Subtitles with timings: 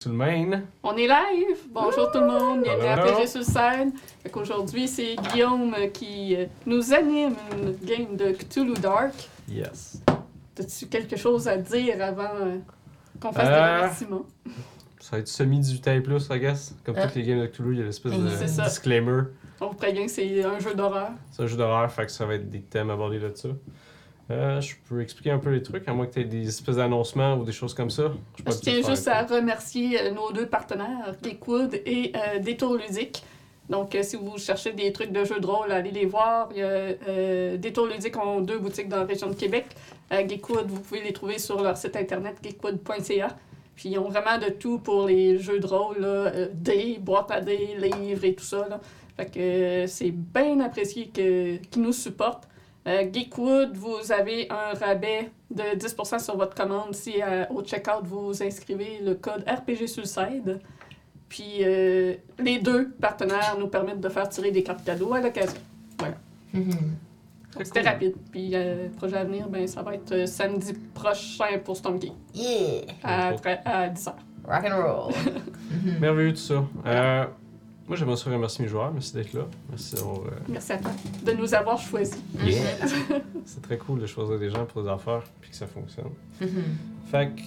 [0.00, 0.62] Sur le main.
[0.84, 1.56] On est live!
[1.72, 2.98] Bonjour tout le monde, bienvenue à.
[2.98, 3.90] PG sur scène.
[4.22, 9.12] Fait qu'aujourd'hui, c'est Guillaume qui euh, nous anime une game de Cthulhu Dark.
[9.48, 10.00] Yes.
[10.56, 12.58] As-tu quelque chose à dire avant euh,
[13.20, 13.76] qu'on fasse des Euh.
[13.78, 14.26] remerciements?
[15.00, 16.76] Ça va être semi-18 et plus, I guess.
[16.84, 17.06] Comme Ah.
[17.08, 19.22] toutes les games de Cthulhu, il y a l'espèce de disclaimer.
[19.60, 21.10] On vous prévient que c'est un jeu d'horreur.
[21.32, 23.48] C'est un jeu d'horreur, fait que ça va être des thèmes abordés là-dessus.
[24.30, 26.76] Euh, je peux expliquer un peu les trucs, à moins que tu aies des espèces
[26.76, 28.12] d'annoncements ou des choses comme ça.
[28.36, 33.22] Je tiens faire juste à remercier euh, nos deux partenaires, Geekwood et euh, Détour Ludique.
[33.70, 36.50] Donc, euh, si vous cherchez des trucs de jeux de rôle, allez les voir.
[36.52, 39.66] Il y a, Détour Ludique ont deux boutiques dans la région de Québec.
[40.10, 43.28] Geekwood, vous pouvez les trouver sur leur site internet geekwood.ca.
[43.76, 47.40] Puis, ils ont vraiment de tout pour les jeux de rôle, là, dés, boîtes à
[47.40, 48.66] dés, livres et tout ça.
[48.68, 48.80] Là.
[49.16, 52.48] Fait que c'est bien apprécié qu'ils nous supportent.
[52.88, 58.02] Euh, Geekwood, vous avez un rabais de 10% sur votre commande si euh, au checkout
[58.04, 60.58] vous inscrivez le code RPG Suicide.
[61.28, 65.58] Puis euh, les deux partenaires nous permettent de faire tirer des cartes cadeaux à l'occasion.
[66.54, 66.64] Mhm.
[66.70, 66.76] Donc,
[67.52, 67.88] Très C'était cool.
[67.90, 68.14] rapide.
[68.30, 72.82] Puis euh, projet à venir, ben, ça va être euh, samedi prochain pour Stormgate Yeah!
[73.02, 73.40] à, Cool.
[73.40, 74.12] tre- à 10h.
[74.46, 75.12] Rock and roll!
[75.84, 75.98] Mhm.
[76.00, 76.64] Merveilleux tout ça.
[76.86, 77.26] Euh,
[77.88, 78.92] moi, j'aimerais ça remercier mes joueurs.
[78.92, 79.46] Merci d'être là.
[79.70, 80.90] Merci d'avoir, euh, Merci à toi
[81.24, 82.22] de nous avoir choisis.
[82.44, 82.60] Yeah.
[83.46, 86.10] C'est très cool de choisir des gens pour des affaires puis que ça fonctionne.
[86.40, 86.48] Mhm.
[87.10, 87.40] Fait que,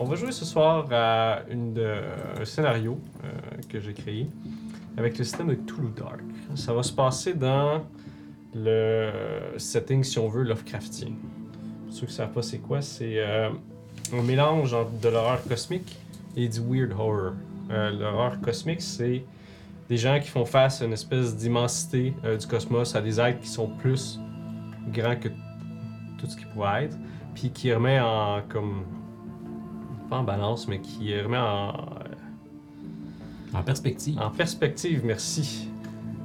[0.00, 1.96] on va jouer ce soir à une de,
[2.40, 3.28] un scénario euh,
[3.68, 4.26] que j'ai créé
[4.96, 6.20] avec le système de Cthulhu Dark.
[6.54, 7.82] Ça va se passer dans
[8.54, 9.10] le
[9.58, 11.08] setting, si on veut, Lovecraftien.
[11.86, 13.50] Pour ceux qui ne savent pas c'est quoi, c'est euh,
[14.12, 15.98] un mélange entre de l'horreur cosmique
[16.36, 17.32] et du weird horror.
[17.70, 19.22] Euh, l'horreur cosmique, c'est
[19.88, 23.40] des gens qui font face à une espèce d'immensité euh, du cosmos, à des êtres
[23.40, 24.18] qui sont plus
[24.92, 25.28] grands que
[26.18, 26.96] tout ce qui pourrait être,
[27.34, 28.84] puis qui remet en comme
[30.08, 31.72] pas en balance, mais qui remet en,
[33.54, 34.18] En perspective.
[34.20, 35.68] en perspective, merci,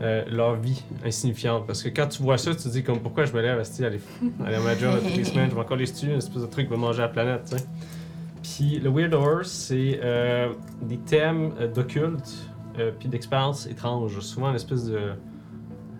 [0.01, 1.67] euh, leur vie insignifiante.
[1.67, 3.85] Parce que quand tu vois ça, tu te dis comme pourquoi je me lève à
[3.85, 3.99] aller,
[4.45, 6.47] aller à ma job toutes les semaines, je vais encore les tuer, une espèce de
[6.47, 7.65] truc qui va manger la planète, tu sais.
[8.41, 12.29] Puis le Weird Horror, c'est euh, des thèmes euh, d'occulte,
[12.79, 14.19] euh, puis d'expériences étranges.
[14.19, 15.13] Souvent une espèce de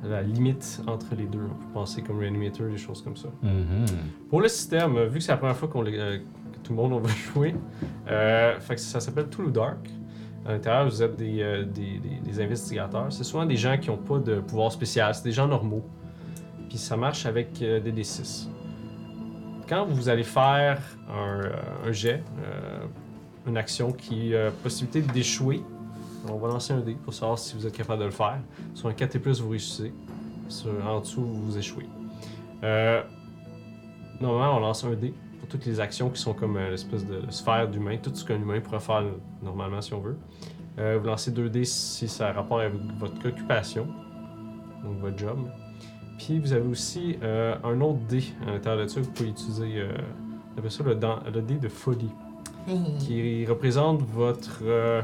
[0.04, 1.40] la limite entre les deux.
[1.50, 3.30] On peut penser comme Reanimator, des choses comme ça.
[3.42, 3.86] Mhm.
[4.30, 6.78] Pour le système, vu que c'est la première fois qu'on les- euh, que tout le
[6.78, 7.56] monde va jouer,
[8.10, 9.90] euh, fait que ça s'appelle Toulouse Dark.
[10.46, 13.08] À l'intérieur, vous êtes des, euh, des, des- des investigateurs.
[13.14, 15.86] C'est souvent des gens qui n'ont pas de pouvoir spécial, c'est des gens normaux.
[16.68, 18.50] Puis ça marche avec des D6.
[19.70, 22.24] Quand vous allez faire un, un jet,
[23.48, 25.62] une action qui a possibilité d'échouer,
[26.30, 28.40] on va lancer un dé pour savoir si vous êtes capable de le faire.
[28.74, 29.94] Sur un 4 et plus, vous réussissez.
[30.50, 31.88] Sur, en dessous, vous échouez.
[32.64, 33.02] Euh,
[34.22, 37.22] Normalement, on lance un dé pour toutes les actions qui sont comme une espèce de
[37.30, 39.04] sphère d'humain, tout ce qu'un humain pourrait faire
[39.42, 40.18] normalement si on veut.
[40.80, 43.86] Euh, vous lancez deux dés si ça a rapport avec votre occupation,
[44.84, 45.40] donc votre job.
[46.20, 49.30] Puis vous avez aussi euh, un autre dé à l'intérieur de ça que vous pouvez
[49.30, 49.74] utiliser.
[49.80, 49.92] Euh,
[50.56, 52.12] on appelle ça le, dan- le dé de folie,
[53.00, 55.02] qui représente votre euh,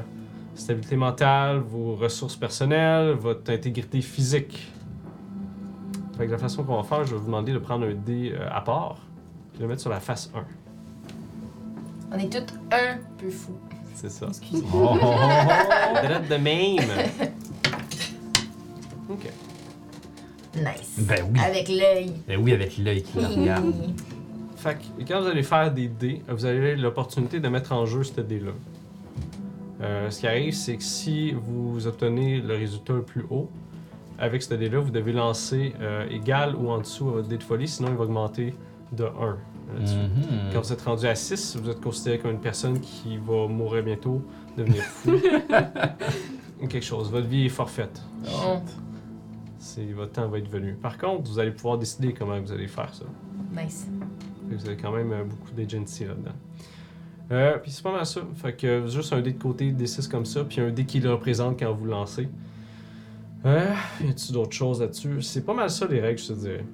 [0.59, 4.71] stabilité mentale, vos ressources personnelles, votre intégrité physique.
[6.17, 8.33] Fait que la façon qu'on va faire, je vais vous demander de prendre un dé
[8.33, 8.97] euh, à part,
[9.49, 10.43] puis de le mettre sur la face 1.
[12.11, 13.57] On est tous un peu fous.
[13.95, 14.27] C'est ça.
[14.27, 14.63] Excusez.
[14.73, 16.29] Oh, oh, oh, oh.
[16.29, 16.79] De même!
[19.09, 19.31] ok.
[20.55, 20.95] Nice.
[20.99, 21.39] Ben oui.
[21.39, 22.13] Avec l'œil.
[22.27, 23.73] Ben oui, avec l'œil qui regarde.
[24.57, 28.03] Fait que quand vous allez faire des dés, vous avez l'opportunité de mettre en jeu
[28.03, 28.51] ce dé-là.
[29.81, 33.49] Euh, ce qui arrive, c'est que si vous obtenez le résultat le plus haut,
[34.17, 37.43] avec ce dé-là, vous devez lancer euh, égal ou en dessous à votre dé de
[37.43, 38.53] folie, sinon il va augmenter
[38.91, 39.37] de 1
[39.75, 39.95] là-dessus.
[39.95, 40.51] Mhm.
[40.51, 43.83] Quand vous êtes rendu à 6, vous êtes considéré comme une personne qui va mourir
[43.83, 44.21] bientôt,
[44.57, 45.11] devenir fou.
[46.61, 47.09] Ou quelque chose.
[47.09, 48.01] Votre vie est forfaite.
[48.27, 48.57] Oh,
[49.59, 50.73] C'est, votre temps va être venu.
[50.73, 53.05] Par contre, vous allez pouvoir décider comment vous allez faire ça.
[53.55, 53.87] nice.
[54.49, 56.35] Vous avez quand même euh, beaucoup d'agency là-dedans.
[57.31, 58.21] Euh, puis c'est pas mal ça.
[58.35, 60.99] Fait que juste un dé de côté, des 6 comme ça, puis un dé qui
[60.99, 62.27] le représente quand vous lancez.
[63.45, 65.21] Euh, y a-t-il d'autres choses là-dessus?
[65.21, 66.65] C'est pas mal ça les règles, je te dirais.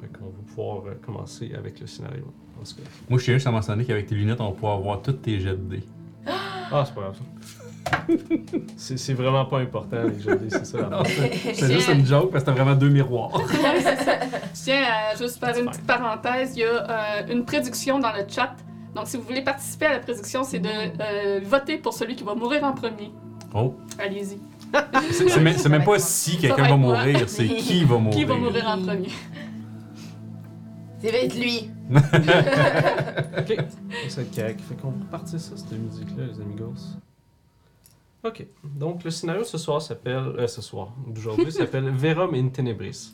[0.00, 2.24] Fait qu'on va pouvoir euh, commencer avec le scénario.
[2.58, 2.88] En tout cas.
[3.08, 5.38] Moi, je tiens juste à mentionner qu'avec tes lunettes, on va pouvoir voir tous tes
[5.38, 5.84] jets de dés.
[6.26, 7.22] Ah, c'est pas grave ça.
[8.76, 11.72] c'est, c'est vraiment pas important les jeux de dés, c'est ça la Non, c'est c'est
[11.72, 13.30] juste une joke parce que t'as vraiment deux miroirs.
[13.40, 14.18] Ouais, c'est ça.
[14.52, 16.56] Je tiens à juste faire une petite parenthèse.
[16.56, 18.56] Il y a euh, une prédiction dans le chat.
[18.96, 22.24] Donc, si vous voulez participer à la prédiction, c'est de euh, voter pour celui qui
[22.24, 23.12] va mourir en premier.
[23.54, 23.74] Oh.
[23.98, 24.38] Allez-y.
[25.12, 28.18] C'est c'est même, c'est même pas si quelqu'un va mourir, c'est qui va mourir.
[28.18, 28.66] Qui va mourir?
[28.66, 29.10] en premier?
[31.02, 31.70] Ça va être lui.
[33.38, 33.66] Ok,
[34.08, 34.60] c'est correct.
[34.62, 36.96] Fait qu'on va repartir ça, cette musique-là, les amigos.
[38.24, 40.34] Ok, donc le scénario ce soir s'appelle.
[40.38, 43.12] Euh, ce soir, d'aujourd'hui, s'appelle Verum in Tenebris.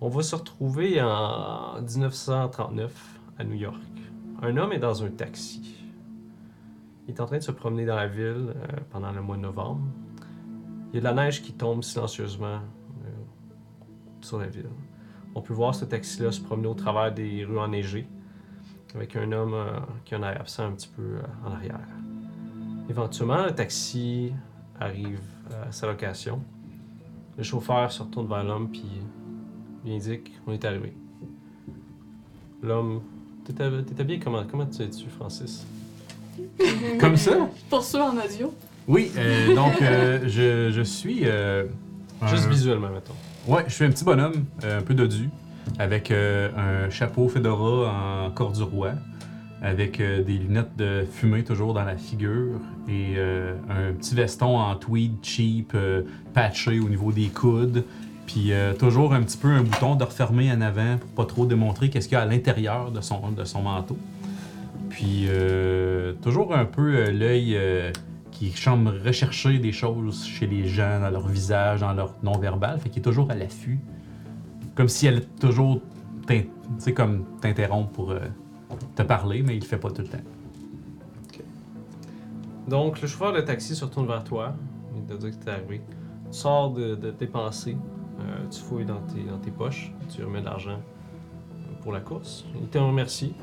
[0.00, 3.80] On va se retrouver en 1939 à New York.
[4.42, 5.76] Un homme est dans un taxi.
[7.06, 9.42] Il est en train de se promener dans la ville euh, pendant le mois de
[9.42, 9.82] novembre.
[10.92, 12.56] Il y a de la neige qui tombe silencieusement
[13.04, 13.10] euh,
[14.20, 14.68] sur la ville.
[15.34, 18.08] On peut voir ce taxi-là se promener au travers des rues enneigées,
[18.94, 21.88] avec un homme euh, qui en a absent un petit peu en arrière.
[22.88, 24.32] Éventuellement, le taxi
[24.80, 25.20] arrive
[25.62, 26.42] à sa location.
[27.36, 29.02] Le chauffeur se retourne vers l'homme puis
[29.84, 30.96] lui indique On est arrivé.
[32.62, 33.02] L'homme.
[33.46, 35.64] T'es hab- t'es habillé comment Comment tu es-tu, Francis?
[37.00, 37.32] Comme ça?
[37.70, 38.52] Pour ceux en audio,
[38.88, 41.20] Oui, euh, donc euh, je, je suis.
[41.24, 41.64] euh,
[42.26, 43.14] Juste un- visuellement, mettons.
[43.52, 45.28] Ouais, je suis un petit bonhomme, euh, un peu dodu,
[45.78, 46.48] avec euh,
[46.86, 48.92] un chapeau fedora en corduroy,
[49.62, 52.58] avec euh, des lunettes de fumée toujours dans la figure
[52.88, 56.02] et euh, un petit veston en tweed cheap, euh,
[56.34, 57.84] patché au niveau des coudes,
[58.26, 61.46] puis euh, toujours un petit peu un bouton de refermer en avant pour pas trop
[61.46, 63.96] démontrer qu'est-ce qu'il y a à l'intérieur de son, de son manteau.
[64.90, 67.58] Puis euh, toujours un peu euh, l'œil
[68.32, 72.90] qui semble rechercher des choses chez les gens, dans leur visage, dans leur non-verbal, fait
[72.90, 73.78] qu'il est toujours à l'affût.
[74.74, 75.80] Comme si elle toujours
[76.94, 78.14] comme t'interrompre pour
[78.96, 80.18] te parler, mais il le fait pas tout le temps.
[82.66, 84.54] Donc, le chauffeur de taxi se retourne vers toi.
[84.96, 85.80] Il te dit que t'es arrivé.
[86.32, 87.76] Sors de tes pensées.
[88.26, 89.00] Euh, tu fouilles dans
[89.38, 89.92] tes, poches.
[90.08, 90.80] Tu remets de l'argent
[91.82, 92.44] pour la course.
[92.60, 93.34] Il te remercie.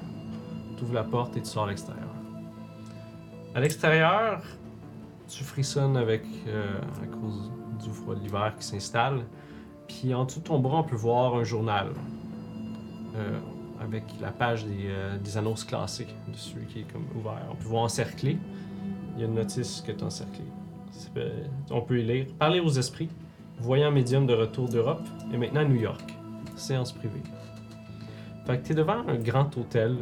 [0.77, 2.09] Tu ouvres la porte et tu sors à l'extérieur.
[3.55, 4.41] À l'extérieur,
[5.27, 7.51] tu frissonnes avec, euh, à cause
[7.83, 9.25] du froid de l'hiver qui s'installe.
[9.87, 11.89] Puis en dessous de ton bras, on peut voir un journal.
[13.15, 13.39] euh,
[13.79, 17.45] avec la page des, euh, des annonces classées dessus qui est comme ouvert.
[17.51, 18.37] On peut voir encerclé.
[19.13, 20.45] Il y a une notice que tu as encerclée.
[21.69, 22.25] On peut y lire.
[22.39, 23.09] Parler aux esprits.
[23.59, 25.07] Voyant médium de retour d'Europe.
[25.33, 26.13] Et maintenant à New York.
[26.55, 27.23] Séance privée.
[28.45, 29.97] Fait que tu es devant un grand hôtel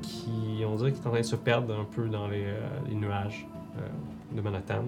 [0.00, 3.46] qui, on dirait est en train de se perdre un peu dans les, euh, nuages
[3.78, 3.88] euh,
[4.34, 4.84] de Manhattan.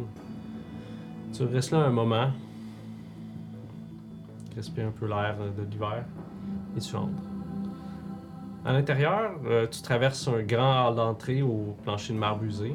[1.32, 2.30] Tu restes là un moment.
[4.56, 6.04] Respire un peu l'air de l'hiver.
[6.76, 7.10] Et tu entres.
[8.64, 12.74] À l'intérieur, euh, tu traverses un grand hall d'entrée au plancher de marbre usé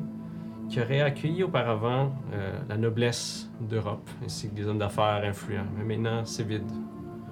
[0.70, 5.66] qui aurait accueilli auparavant euh, la noblesse d'Europe ainsi que des hommes d'affaires influents.
[5.76, 6.70] Mais maintenant, c'est vide.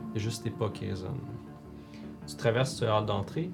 [0.09, 1.21] Il y a juste tes pas qui résonnent.
[2.27, 3.51] Tu traverses ce hall d'entrée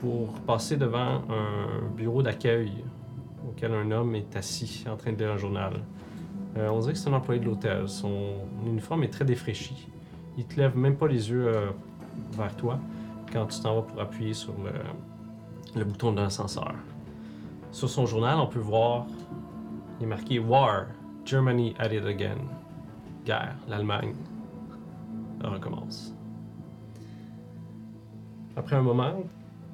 [0.00, 2.72] pour passer devant un bureau d'accueil
[3.46, 5.74] auquel un homme est assis en train de lire un journal.
[6.56, 7.88] Euh, on dirait que c'est un employé de l'hôtel.
[7.88, 9.88] Son uniforme est très défraîchi.
[10.38, 11.70] Il te lève même pas les yeux euh,
[12.32, 12.78] vers toi
[13.32, 16.74] quand tu t'en vas pour appuyer sur le, le bouton de l'ascenseur.
[17.70, 19.06] Sur son journal, on peut voir,
[20.00, 20.86] il est marqué War,
[21.24, 22.38] Germany at it again.
[23.24, 24.14] Guerre, l'Allemagne
[25.46, 26.14] recommence.
[28.56, 29.22] Après un moment,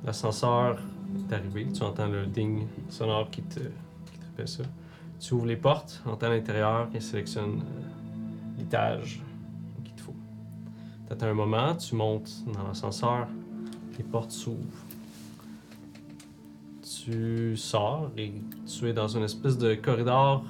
[0.05, 0.79] l'ascenseur
[1.17, 4.65] est arrivé, tu entends le ding sonore qui te, qui te rappelle ça.
[5.21, 9.23] Tu ouvres les portes, entends l'intérieur et sélectionne euh, l'étage
[9.85, 10.15] qu'il te faut.
[11.07, 13.29] Tu attends un moment, tu montes dans l'ascenseur,
[13.97, 14.84] les portes s'ouvrent.
[17.05, 18.33] Tu sors et
[18.67, 20.43] tu es dans une espèce de corridor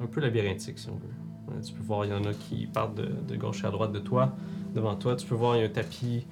[0.00, 1.56] un peu labyrinthique, si on veut.
[1.56, 3.90] Euh, Tu peux voir, il y en a qui partent de, de gauche à droite
[3.92, 4.32] de toi.
[4.74, 6.24] Devant toi, tu peux voir, il y a un tapis,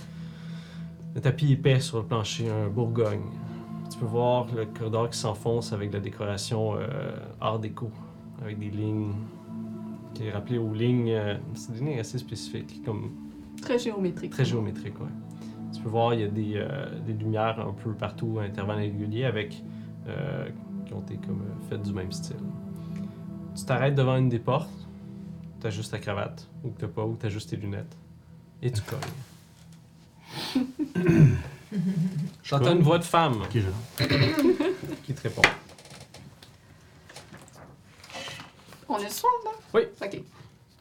[1.16, 3.24] un tapis épais sur le plancher, un bourgogne.
[3.90, 6.86] Tu peux voir le corridor qui s'enfonce avec la décoration euh,
[7.40, 7.90] art déco,
[8.40, 9.14] avec des lignes
[10.14, 11.10] qui est rappelé aux lignes.
[11.10, 13.10] euh, c'est des lignes assez spécifiques, comme
[13.60, 14.30] très géométrique.
[14.30, 15.06] Très géométrique, ouais.
[15.72, 18.78] Tu peux voir, il y a des, euh, des lumières un peu partout à intervalles
[18.78, 19.62] réguliers avec,
[20.06, 20.48] euh,
[20.86, 22.36] qui ont été comme euh, faites du même style.
[23.54, 24.70] Tu t'arrêtes devant une des portes,
[25.60, 27.96] t'as juste ta cravate, ou que t'as pas, ou t'as juste tes lunettes,
[28.62, 28.98] et tu cognes.
[32.42, 33.62] J'entends une voix de femme qui
[35.12, 35.42] te répond.
[38.88, 39.50] On est le soir, là?
[39.74, 39.82] Oui.
[40.02, 40.22] OK.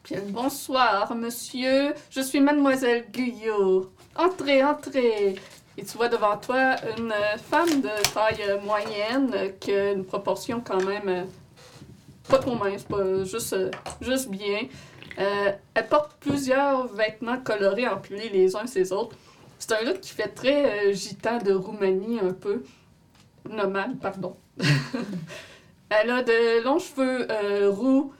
[0.04, 1.92] Bien, bonsoir, monsieur.
[2.10, 3.92] Je suis mademoiselle Guyot.
[4.18, 5.36] Entrez, entrez.
[5.76, 7.14] Et tu vois devant toi une
[7.48, 11.24] femme de taille moyenne qui a une proportion quand même euh,
[12.28, 13.70] pas trop mince, pas juste, euh,
[14.00, 14.68] juste bien.
[15.18, 19.16] Euh, elle porte plusieurs vêtements colorés empilés les uns les autres.
[19.58, 22.62] C'est un look qui fait très euh, de Roumanie un peu.
[23.48, 24.36] Nomade, pardon.
[25.90, 28.12] Elle a de longs cheveux roux,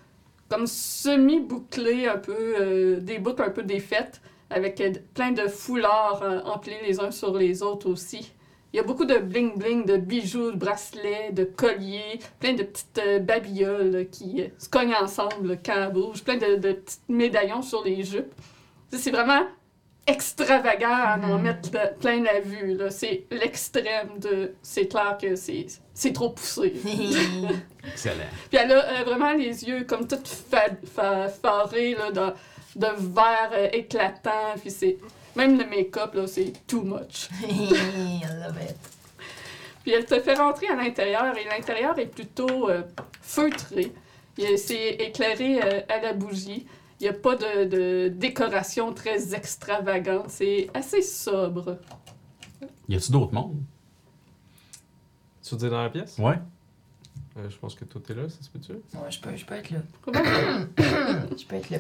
[0.49, 6.41] comme semi-bouclés, un peu, des boucles un peu défaites, avec euh, plein de foulards euh,
[6.45, 8.33] empilés les uns sur les autres aussi.
[8.73, 12.99] Il y a beaucoup de bling-bling, de bijoux, de bracelets, de colliers, plein de petites
[12.99, 17.63] euh, babioles qui euh, se cognent ensemble quand elles bougent, plein de, de petits médaillons
[17.63, 18.33] sur les jupes.
[18.93, 19.47] C'est vraiment
[20.07, 21.43] extravagant à en Mhm.
[21.43, 22.79] mettre plein la vue.
[22.91, 24.55] C'est l'extrême de...
[24.63, 26.73] C'est clair que c'est c'est trop poussé.
[27.93, 28.15] Excellent.
[28.51, 32.33] Puis elle a euh, vraiment les yeux comme toutes fa là, de,
[32.79, 34.55] de vert euh, éclatant.
[34.61, 34.99] Puis c'est...
[35.37, 37.29] Même le make-up, là, c'est too much.
[37.49, 38.77] I love it.
[39.83, 42.83] Puis elle te fait rentrer à l'intérieur et l'intérieur est plutôt euh,
[43.23, 43.93] feutré.
[44.57, 46.67] C'est éclairé euh, à la bougie.
[47.01, 50.31] Il n'y a pas de, de décoration très extravagante.
[50.31, 51.79] C'est assez sobre.
[52.89, 53.63] Y a-tu d'autres mondes?
[55.43, 56.19] Tu veux dire dans la pièce?
[56.19, 56.39] Ouais.
[57.39, 58.73] Euh, je pense que toi, t'es là, ça se peut-tu?
[58.73, 59.79] Ouais, je peux, je peux être là.
[60.03, 60.21] Comment?
[61.39, 61.79] Je peux être là.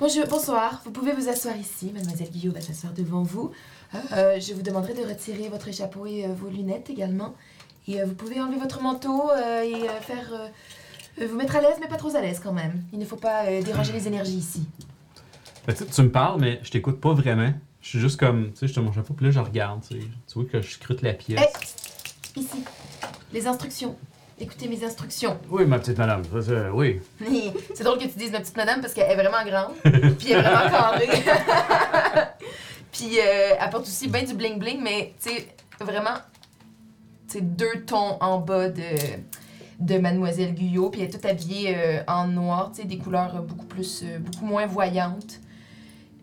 [0.00, 0.80] Bonjour, bonsoir.
[0.84, 1.90] Vous pouvez vous asseoir ici.
[1.92, 3.50] Mademoiselle Guillaume va s'asseoir devant vous.
[4.12, 7.34] Euh, je vous demanderai de retirer votre chapeau et euh, vos lunettes également.
[7.88, 9.28] Et euh, vous pouvez enlever votre manteau
[9.64, 10.30] et faire
[11.20, 12.84] vous mettre à l'aise, mais pas trop à l'aise quand même.
[12.92, 14.68] Il ne faut pas déranger les énergies ici.
[15.66, 17.52] Ben, tu, tu me parles, mais je t'écoute pas vraiment.
[17.80, 20.00] Je suis juste comme, tu sais, je te mon chapeau, puis là, je regarde, tu
[20.00, 20.06] sais.
[20.28, 21.40] Tu vois que je scrute la pièce.
[21.40, 22.44] Hey!
[22.44, 22.62] Ici,
[23.32, 23.96] les instructions.
[24.40, 25.36] Écoutez mes instructions.
[25.50, 27.00] Oui, ma petite madame, ça, ça, oui.
[27.74, 29.74] C'est drôle que tu dises ma petite madame parce qu'elle est vraiment grande,
[30.16, 31.08] puis elle est vraiment carrée.
[32.92, 35.48] puis euh, elle porte aussi bien du bling bling, mais tu sais,
[35.80, 36.18] vraiment,
[37.28, 38.82] tu sais, deux tons en bas de,
[39.80, 43.36] de Mademoiselle Guyot, puis elle est toute habillée euh, en noir, tu sais, des couleurs
[43.36, 45.40] euh, beaucoup plus, euh, beaucoup moins voyantes.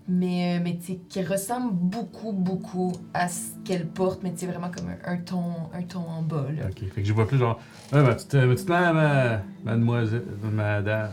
[0.07, 4.39] Mais, euh, mais tu sais, qui ressemble beaucoup, beaucoup à ce qu'elle porte, mais tu
[4.39, 5.43] sais, vraiment comme un, un ton,
[5.73, 6.67] un ton en bas, là.
[6.69, 7.59] Ok, fait que je vois plus genre,
[7.91, 11.09] ouais, ma petite, ma petite euh, mademoiselle, madame,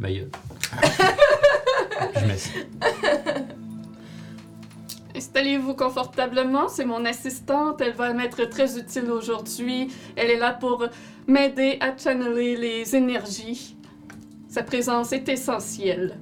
[0.00, 0.30] ma gueule.
[2.16, 2.66] Je m'assieds.
[5.16, 9.88] Installez-vous confortablement, c'est mon assistante, elle va m'être très utile aujourd'hui.
[10.16, 10.86] Elle est là pour
[11.26, 13.76] m'aider à channeler les énergies.
[14.48, 16.18] Sa présence est essentielle.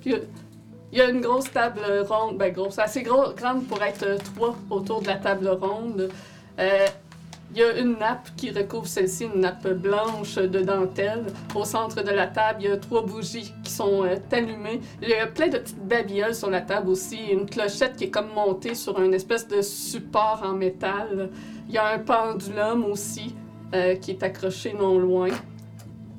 [0.00, 0.18] Puis, euh,
[0.94, 5.08] il y a une grosse table ronde, ben assez grande pour être trois autour de
[5.08, 6.08] la table ronde.
[6.60, 6.86] Euh,
[7.50, 11.26] il y a une nappe qui recouvre celle-ci, une nappe blanche de dentelle.
[11.52, 14.80] Au centre de la table, il y a trois bougies qui sont euh, allumées.
[15.02, 17.18] Il y a plein de petites babioles sur la table aussi.
[17.32, 21.30] Une clochette qui est comme montée sur une espèce de support en métal.
[21.66, 23.34] Il y a un pendulum aussi
[23.74, 25.30] euh, qui est accroché non loin.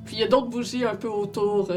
[0.04, 1.70] Puis il y a d'autres bougies un peu autour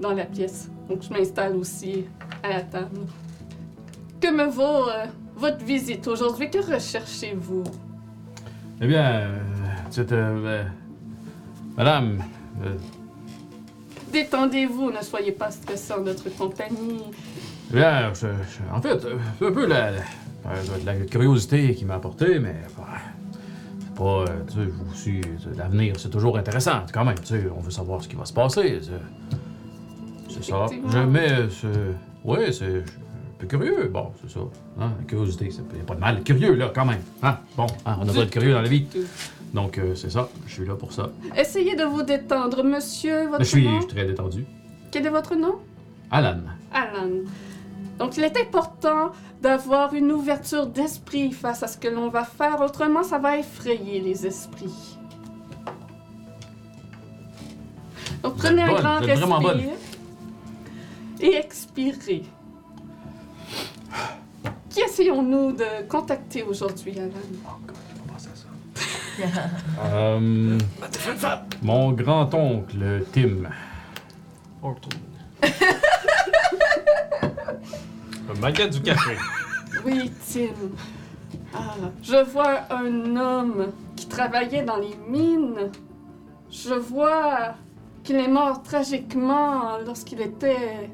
[0.00, 0.70] dans la pièce.
[0.88, 2.04] Donc je m'installe aussi
[2.42, 3.00] à la table.
[4.20, 5.04] Que me vaut euh,
[5.36, 6.50] votre visite aujourd'hui?
[6.50, 7.64] Que recherchez-vous?
[8.80, 9.38] Eh bien, euh,
[9.90, 10.64] cette, euh, euh,
[11.76, 12.22] madame,
[14.12, 17.02] Détendez-vous, ne soyez pas stressé en notre compagnie.
[17.70, 18.98] eh bien, je- je- en fait,
[19.38, 19.98] c'est un peu la, la,
[20.86, 22.84] la curiosité qui m'a apporté, mais bah,
[23.80, 27.26] c'est pas, tu sais, je vous suis, c'est- l'avenir, c'est toujours intéressant, quand même, tu
[27.26, 29.36] sais, on veut savoir ce qui va se passer, c'est-
[30.42, 30.66] c'est ça.
[30.88, 31.92] Je mets, ce-
[32.24, 34.40] ouais, c'est un peu curieux, bon, c'est ça,
[34.80, 37.66] hein, la curiosité, c'est y a pas de mal, curieux, là, quand même, hein, bon,
[37.86, 38.86] hein, on a pas être curieux dans la vie,
[39.54, 41.10] donc euh, c'est ça, je suis là pour ça.
[41.36, 43.28] Essayez de vous détendre, monsieur.
[43.28, 43.76] Votre Je suis, nom?
[43.80, 44.44] je suis très détendu.
[44.90, 45.56] Quel est votre nom?
[46.10, 46.38] Alan.
[46.72, 47.10] Alan.
[47.98, 52.60] Donc, il est important d'avoir une ouverture d'esprit face à ce que l'on va faire,
[52.60, 54.96] autrement, ça va effrayer les esprits.
[58.22, 59.72] Donc, prenez un bonne, grand respire
[61.20, 62.24] et expirez.
[64.70, 67.12] Qui essayons-nous de contacter aujourd'hui, Alan?
[69.80, 70.58] Euh,
[71.62, 73.48] mon grand-oncle, Tim.
[74.62, 74.88] Orton.
[78.30, 79.16] Un maga du café.
[79.84, 80.54] Oui, Tim.
[81.54, 85.70] Ah, je vois un homme qui travaillait dans les mines.
[86.50, 87.54] Je vois
[88.04, 90.90] qu'il est mort tragiquement lorsqu'il était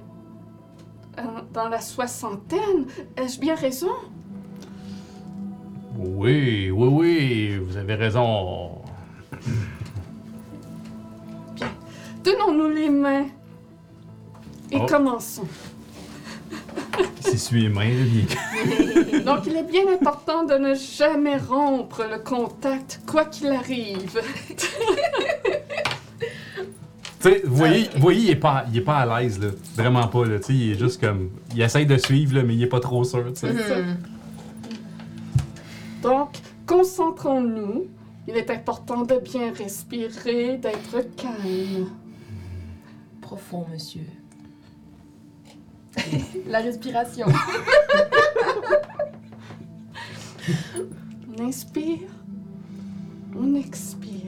[1.53, 2.87] dans la soixantaine.
[3.17, 3.91] Ai-je bien raison?
[5.97, 8.79] Oui, oui, oui, vous avez raison.
[12.23, 13.27] Tenons-nous les mains
[14.73, 14.87] et Oh.
[14.87, 15.47] commençons.
[17.21, 17.91] C'est celui les mains,
[19.25, 24.21] Donc, il est bien important de ne jamais rompre le contact, quoi qu'il arrive.
[27.25, 29.49] Sais, vous voyez, vous voyez il, est pas, il est pas à l'aise, là.
[29.77, 30.39] Vraiment pas, là.
[30.41, 31.31] Tu sais, il est juste comme.
[31.55, 33.51] Il essaye de suivre, là, mais il est pas trop sûr, tu sais.
[33.51, 33.97] Mhm.
[36.03, 37.87] Donc, concentrons-nous.
[38.29, 41.89] Il est important de bien respirer, d'être calme.
[43.23, 44.05] Profond, monsieur.
[46.47, 47.27] La respiration.
[51.39, 52.11] On inspire,
[53.35, 54.21] on expire.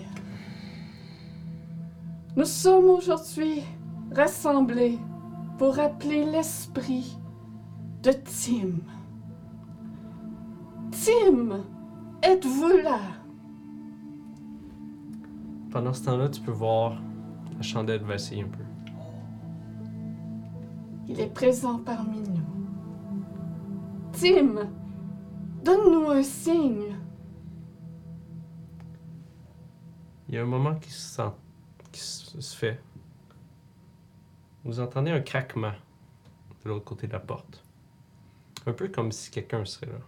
[2.36, 3.62] Nous sommes aujourd'hui
[4.14, 4.98] rassemblés
[5.56, 7.18] pour appeler l'esprit
[8.02, 8.74] de Tim.
[10.90, 11.64] Tim,
[12.22, 13.00] êtes-vous là?
[15.70, 17.00] Pendant ce temps-là, tu peux voir
[17.56, 18.64] la chandelle vaciller un peu.
[21.08, 22.42] Il est présent parmi nous.
[24.12, 24.68] Tim,
[25.64, 26.98] donne-nous un signe.
[30.28, 31.32] Il y a un moment qui se sent,
[32.40, 32.80] se se fait.
[34.64, 35.72] Vous entendez un craquement
[36.64, 37.62] de l'autre côté de la porte.
[38.66, 39.98] Un peu comme si quelqu'un serait là.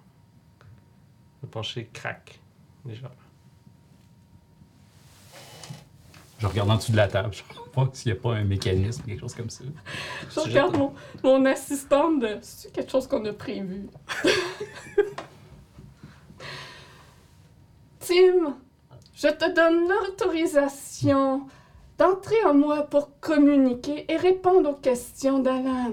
[1.43, 2.41] Le plancher craque
[2.85, 3.15] légèrement.
[6.39, 7.35] Je regarde en dessous de la table.
[7.35, 7.43] Je
[7.75, 9.65] vois s'il n'y a pas un mécanisme, quelque chose comme ça.
[10.31, 10.95] Je regarde mon,
[11.25, 12.39] mon assistante de.
[12.43, 13.89] C'est quelque chose qu'on a prévu?
[18.01, 18.57] Tim,
[19.15, 21.47] je te donne l'autorisation
[21.99, 25.91] d'entrer en moi pour communiquer et répondre aux questions d'Alan.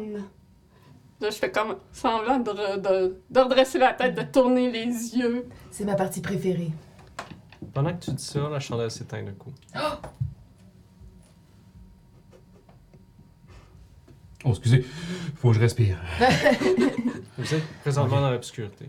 [1.21, 4.85] Là, je fais comme semblant de, re- de, de redresser la tête, de tourner les
[5.17, 5.47] yeux.
[5.71, 6.71] C'est ma partie préférée.
[7.73, 9.51] Pendant que tu dis ça, la chandelle s'éteint d'un coup.
[14.43, 14.85] Oh, excusez,
[15.35, 15.97] faut que je respire.
[17.37, 18.87] Vous êtes présentement dans l'obscurité.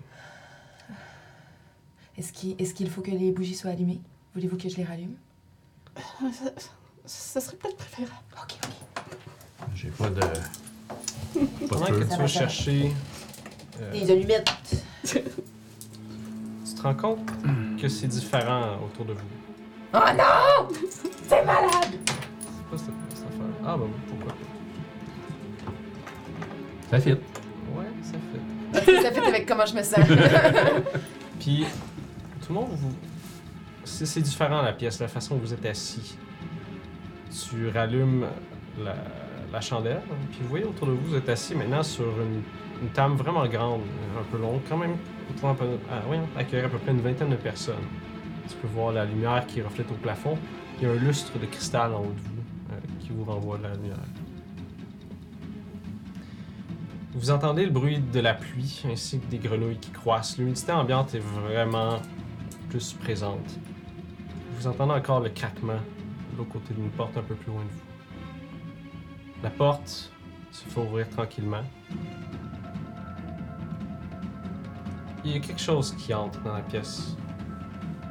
[2.19, 4.01] Est-ce qu'il est qu'il faut que les bougies soient allumées?
[4.35, 5.17] Voulez-vous que je les rallume?
[7.07, 8.13] Ça, serait peut-être préférable.
[8.35, 9.17] Ok, ok.
[9.75, 10.21] J'ai pas de.
[10.21, 12.93] Pas de Pendant que tu va, vas chercher.
[13.81, 14.53] euh, Des allumettes.
[15.05, 15.23] tu
[16.75, 17.31] te rends compte
[17.81, 19.21] que c'est différent autour de vous?
[19.95, 20.69] Oh non!
[21.29, 21.71] C'est malade!
[22.07, 23.47] C'est quoi cette, cette affaire?
[23.65, 25.71] Ah, bah pourquoi pas?
[26.91, 27.13] Ça fit.
[27.13, 29.03] Ouais, ça fait.
[29.03, 30.05] Ça fait avec comment je me sens.
[31.41, 31.65] Puis,
[32.43, 32.93] tout le monde, vous.
[33.85, 36.17] C'est c'est différent la pièce, la façon dont vous êtes assis.
[37.31, 38.27] Tu rallumes
[38.83, 42.43] la, chandelle, puis vous voyez autour de vous, vous êtes assis maintenant sur une,
[42.83, 43.81] une table vraiment grande,
[44.19, 44.97] un peu longue, quand même,
[45.41, 45.47] peu-
[45.91, 46.03] ah,
[46.39, 47.77] accueillir à peu près une vingtaine de personnes.
[48.49, 50.37] Tu peux voir la lumière qui reflète au plafond.
[50.79, 53.57] Il y a un lustre de cristal en haut de vous euh, qui vous renvoie
[53.59, 53.97] de la lumière.
[57.15, 60.37] Vous entendez le bruit de la pluie ainsi que des grenouilles qui croissent.
[60.37, 61.99] L'humidité ambiante est vraiment
[62.69, 63.59] plus présente.
[64.59, 65.81] Vous entendez encore le craquement
[66.37, 69.43] de l'autre côté d'une porte un peu plus loin de vous.
[69.43, 70.11] La porte
[70.51, 71.63] se fait ouvrir tranquillement.
[75.25, 77.17] Il y a quelque chose qui entre dans la pièce.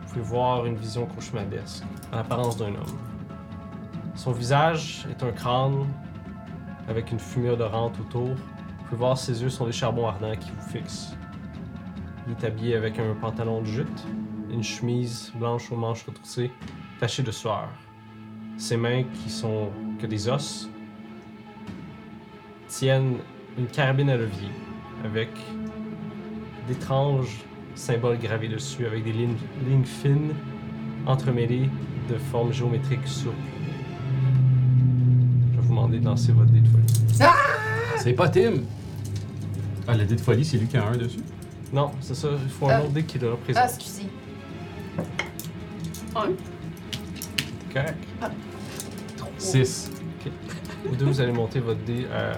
[0.02, 3.00] Vous pouvez voir une vision cauchemardesque, à l'apparence d'un homme.
[4.16, 5.86] Son visage est un crâne
[6.88, 8.30] avec une fumée odorante autour.
[8.30, 11.16] Vous pouvez voir ses yeux sont des charbons ardents qui vous fixent.
[12.28, 14.08] Il est habillé avec un pantalon de jute,
[14.50, 16.52] une chemise blanche aux manches retroussées,
[17.00, 17.70] tachée de sueur.
[18.58, 20.70] Ses mains, qui sont que des os,
[22.68, 23.18] tiennent
[23.58, 24.50] une carabine à levier
[25.04, 25.30] avec
[26.68, 27.44] d'étranges
[27.76, 29.36] symboles gravés dessus, avec des lignes,
[29.68, 30.34] lignes fines
[31.06, 31.70] entremêlées
[32.10, 33.36] de formes géométriques souples.
[35.52, 36.84] Je vais vous demander de lancer votre dé de folie.
[37.98, 38.54] C'est pas Tim!
[39.88, 41.20] Ah, le dé de folie, c'est lui qui a un dessus?
[41.74, 42.82] Non, c'est ça, il faut un Ah.
[42.82, 43.64] autre dé qui le Ah, représente.
[43.76, 44.08] excusez.
[46.16, 46.30] Un.
[47.76, 47.98] Correct.
[49.38, 49.92] 6.
[50.86, 52.38] Vous deux, vous allez monter votre dé à,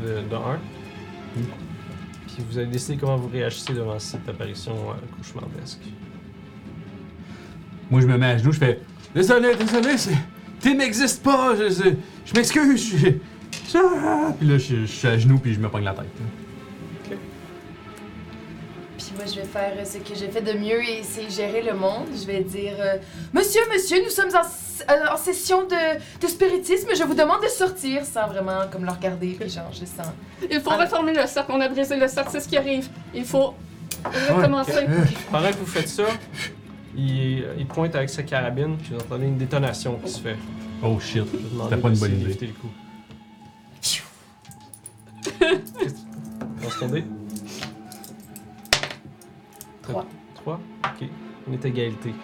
[0.00, 0.38] de, de 1.
[0.38, 1.42] Mm.
[2.28, 5.80] Puis vous allez décider comment vous réagissez devant cette apparition euh, cauchemardesque.
[7.90, 8.80] Moi, je me mets à genoux, je fais
[9.12, 10.16] Désolé, désolé, c'est.
[10.60, 11.90] Tim n'existe pas, je, je,
[12.24, 13.08] je m'excuse, je.
[13.74, 14.32] Ah!
[14.38, 16.06] Puis là, je, je suis à genoux, puis je me pogne la tête.
[19.20, 22.06] Moi, je vais faire ce que j'ai fait de mieux et c'est gérer le monde.
[22.18, 22.96] Je vais dire euh,
[23.32, 26.88] Monsieur, monsieur, nous sommes en, euh, en session de, de spiritisme.
[26.96, 29.36] Je vous demande de sortir sans vraiment comme le regarder.
[29.38, 30.12] Puis genre, je sens.
[30.50, 30.84] Il faut Ah.
[30.84, 31.52] reformer le cercle.
[31.52, 32.88] On a brisé le cercle, c'est ce qui arrive.
[33.14, 33.54] Il faut
[34.04, 34.86] recommencer.
[35.30, 36.04] Pendant que vous faites ça,
[36.96, 40.36] il, il pointe avec sa carabine, puis vous entendez une détonation qui se fait.
[40.82, 41.24] Oh shit.
[41.64, 42.46] C'était pas une bonne idée.
[42.46, 42.70] le coup.
[46.90, 47.04] Dé.
[49.90, 50.06] Trois.
[50.36, 50.60] 3?
[50.84, 51.08] Ok.
[51.48, 52.14] On est à égalité.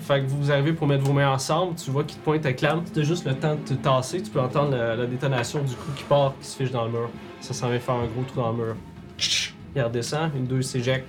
[0.00, 2.60] Fait que vous arrivez pour mettre vos mains ensemble, tu vois qu'il te pointe avec
[2.62, 5.60] l'arme, tu as juste le temps de te tasser, tu peux entendre la, la détonation
[5.62, 7.10] du coup qui part, qui se fiche dans le mur.
[7.40, 8.76] Ça s'en vient faire un gros trou dans le mur.
[9.76, 11.06] Il redescend, une deux s'éjecte.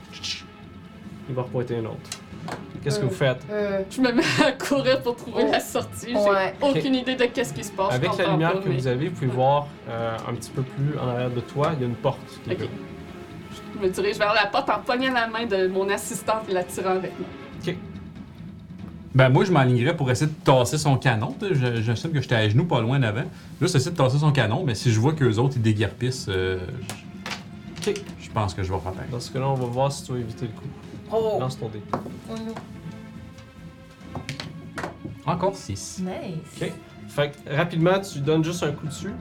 [1.29, 1.97] Il va repointer une autre.
[2.83, 3.41] Qu'est-ce que vous faites?
[3.49, 5.51] Euh, Je me mets à courir pour trouver Oh.
[5.51, 6.07] la sortie.
[6.09, 6.53] J'ai Ouais.
[6.61, 7.93] aucune idée de qu'est-ce qui se passe.
[7.93, 10.61] Avec la lumière pas, que mais vous avez, vous pouvez voir euh, un petit peu
[10.63, 12.59] plus en arrière de toi, il y a une porte qui est Ok.
[12.61, 12.65] là.
[13.75, 16.63] Je me dirige vers la porte en pognant la main de mon assistante et la
[16.63, 17.27] tirant avec moi.
[19.13, 21.35] Ben, moi, je m'alignerais pour essayer de tasser son canon.
[21.81, 23.25] J'assume que j'étais à genoux pas loin d'avant.
[23.59, 26.59] Juste essayer de tasser son canon, mais si je vois qu'eux autres, ils déguerpissent, euh,
[27.85, 27.93] Ok.
[28.21, 29.09] je pense que je vais faire pareil.
[29.11, 30.67] Dans ce cas-là, on va voir si tu vas éviter le coup.
[31.11, 31.37] Oh!
[31.41, 31.81] Lance ton dé.
[31.93, 32.53] Oh non.
[35.25, 36.03] Encore 6.
[36.05, 36.61] Nice.
[36.61, 36.71] Ok.
[37.09, 39.11] Fait que rapidement, tu donnes juste un coup dessus.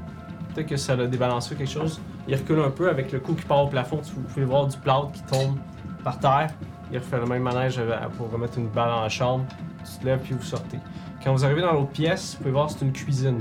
[0.55, 2.01] Peut-être que ça l'a débalancé quelque chose.
[2.29, 4.01] Il recule un peu avec le coup qui part au plafond.
[4.15, 5.57] Vous pouvez voir du plâtre qui tombe
[6.05, 6.51] par terre.
[6.93, 7.81] Il refait le même manège
[8.17, 9.45] pour remettre une balle dans la chambre.
[9.85, 10.79] Tu te lèves puis vous sortez.
[11.23, 13.41] Quand vous arrivez dans l'autre pièce, vous pouvez voir c'est une cuisine.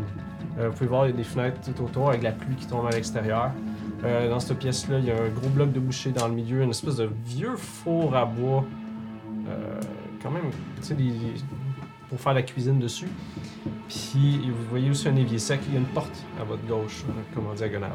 [0.60, 2.68] Euh, vous pouvez voir il y a des fenêtres tout autour avec la pluie qui
[2.68, 3.52] tombe à l'extérieur.
[4.04, 6.62] Euh, dans cette pièce-là, il y a un gros bloc de boucher dans le milieu,
[6.62, 8.64] une espèce de vieux four à bois.
[9.50, 9.80] Euh,
[10.22, 10.44] quand même,
[10.78, 11.12] tu sais, des-
[12.10, 13.08] pour faire la cuisine dessus.
[13.88, 17.04] Puis vous voyez aussi un évier sec, il y a une porte à votre gauche,
[17.08, 17.92] euh, comme en diagonale.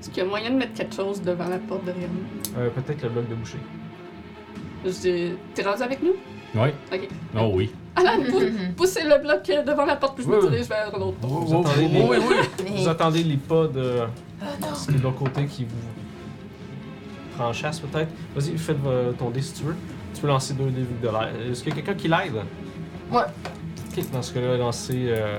[0.00, 2.60] Est-ce qu'il y a moyen de mettre quelque chose devant la porte derrière nous?
[2.60, 3.58] Euh, Peut-être le bloc de boucher.
[4.84, 6.12] Je dis, t'es rendu avec nous?
[6.54, 6.68] Oui.
[6.92, 7.08] Ok.
[7.38, 7.70] Oh oui.
[7.96, 8.40] Alan, pou-
[8.76, 11.32] poussez le bloc euh, devant la porte, puis je me Oui, dirige vers l'autre porte.
[11.48, 12.66] Vous entendez les, oui, oui.
[12.76, 14.00] vous entendez les pas de,
[14.42, 14.74] Ah non.
[14.74, 15.76] ce qui est de l'autre côté qui vous
[17.36, 18.10] prend en chasse peut-être.
[18.36, 19.76] Vas-y, fais euh, ton dé si tu veux.
[20.14, 21.30] Tu peux lancer deux dés de l'air.
[21.50, 22.42] Est-ce qu'il y a quelqu'un qui l'aide?
[23.14, 23.22] Ouais.
[23.96, 25.06] Ok, dans ce cas-là, lancez.
[25.08, 25.38] Euh,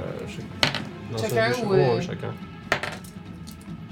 [1.11, 2.33] lancez Chacun ou, ouais, euh, chacun.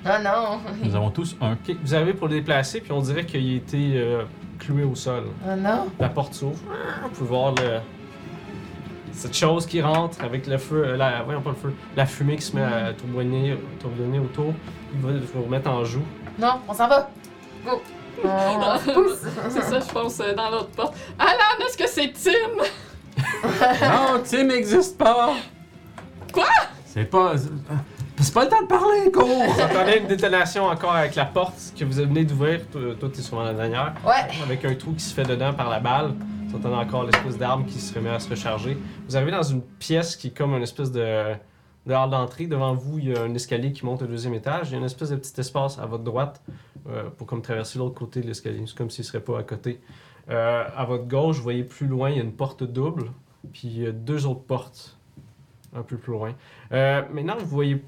[0.06, 0.60] Ah non.
[0.84, 1.54] Nous avons tous un.
[1.54, 4.24] Ok, vous arrivez pour le déplacer, puis on dirait qu'il a été euh,
[4.60, 5.26] cloué au sol.
[5.46, 5.88] Ah non.
[6.00, 6.60] La porte s'ouvre.
[7.04, 7.80] Vous pouvez voir le...
[9.12, 12.38] cette chose qui rentre avec le feu, euh, la, voyons pas le feu, la fumée
[12.38, 14.54] qui se met à tourbillonner, tourbillonner autour.
[14.94, 16.04] Il va vous remettre en joue.
[16.40, 17.10] Non, on s'en va.
[17.66, 17.82] Go.
[18.24, 19.22] On se pousse.
[19.50, 20.96] C'est ça, je pense, dans l'autre porte.
[21.20, 22.64] Alan, est-ce que c'est Tim?
[23.82, 25.34] Non, Tim n'existe pas!
[26.32, 26.46] Quoi?
[26.86, 27.34] C'est pas.
[28.20, 29.26] C'est pas le temps de parler, cours!
[29.26, 32.62] Vous entendez une détonation encore avec la porte que vous venez d'ouvrir.
[32.72, 33.94] Toi, t'es sur la dernière.
[34.06, 34.30] Ouais.
[34.44, 36.14] Avec un trou qui se fait dedans par la balle.
[36.48, 38.78] Vous entendez encore l'espèce d'arme qui se remet à se recharger.
[39.08, 41.34] Vous arrivez dans une pièce qui est comme une espèce de,
[41.88, 42.46] de hall d'entrée.
[42.46, 44.70] Devant vous, il y a un escalier qui monte au deuxième étage.
[44.70, 46.42] Il y a une espèce de petit espace à votre droite
[46.88, 48.64] euh, pour comme traverser l'autre côté de l'escalier.
[48.68, 49.82] C'est comme s'il serait pas à côté.
[50.30, 53.12] Euh, à votre gauche, vous voyez plus loin, il y a une porte double.
[53.52, 54.98] Puis il y a deux autres portes
[55.76, 56.34] un peu plus loin.
[56.72, 57.84] Euh, maintenant, vous voyez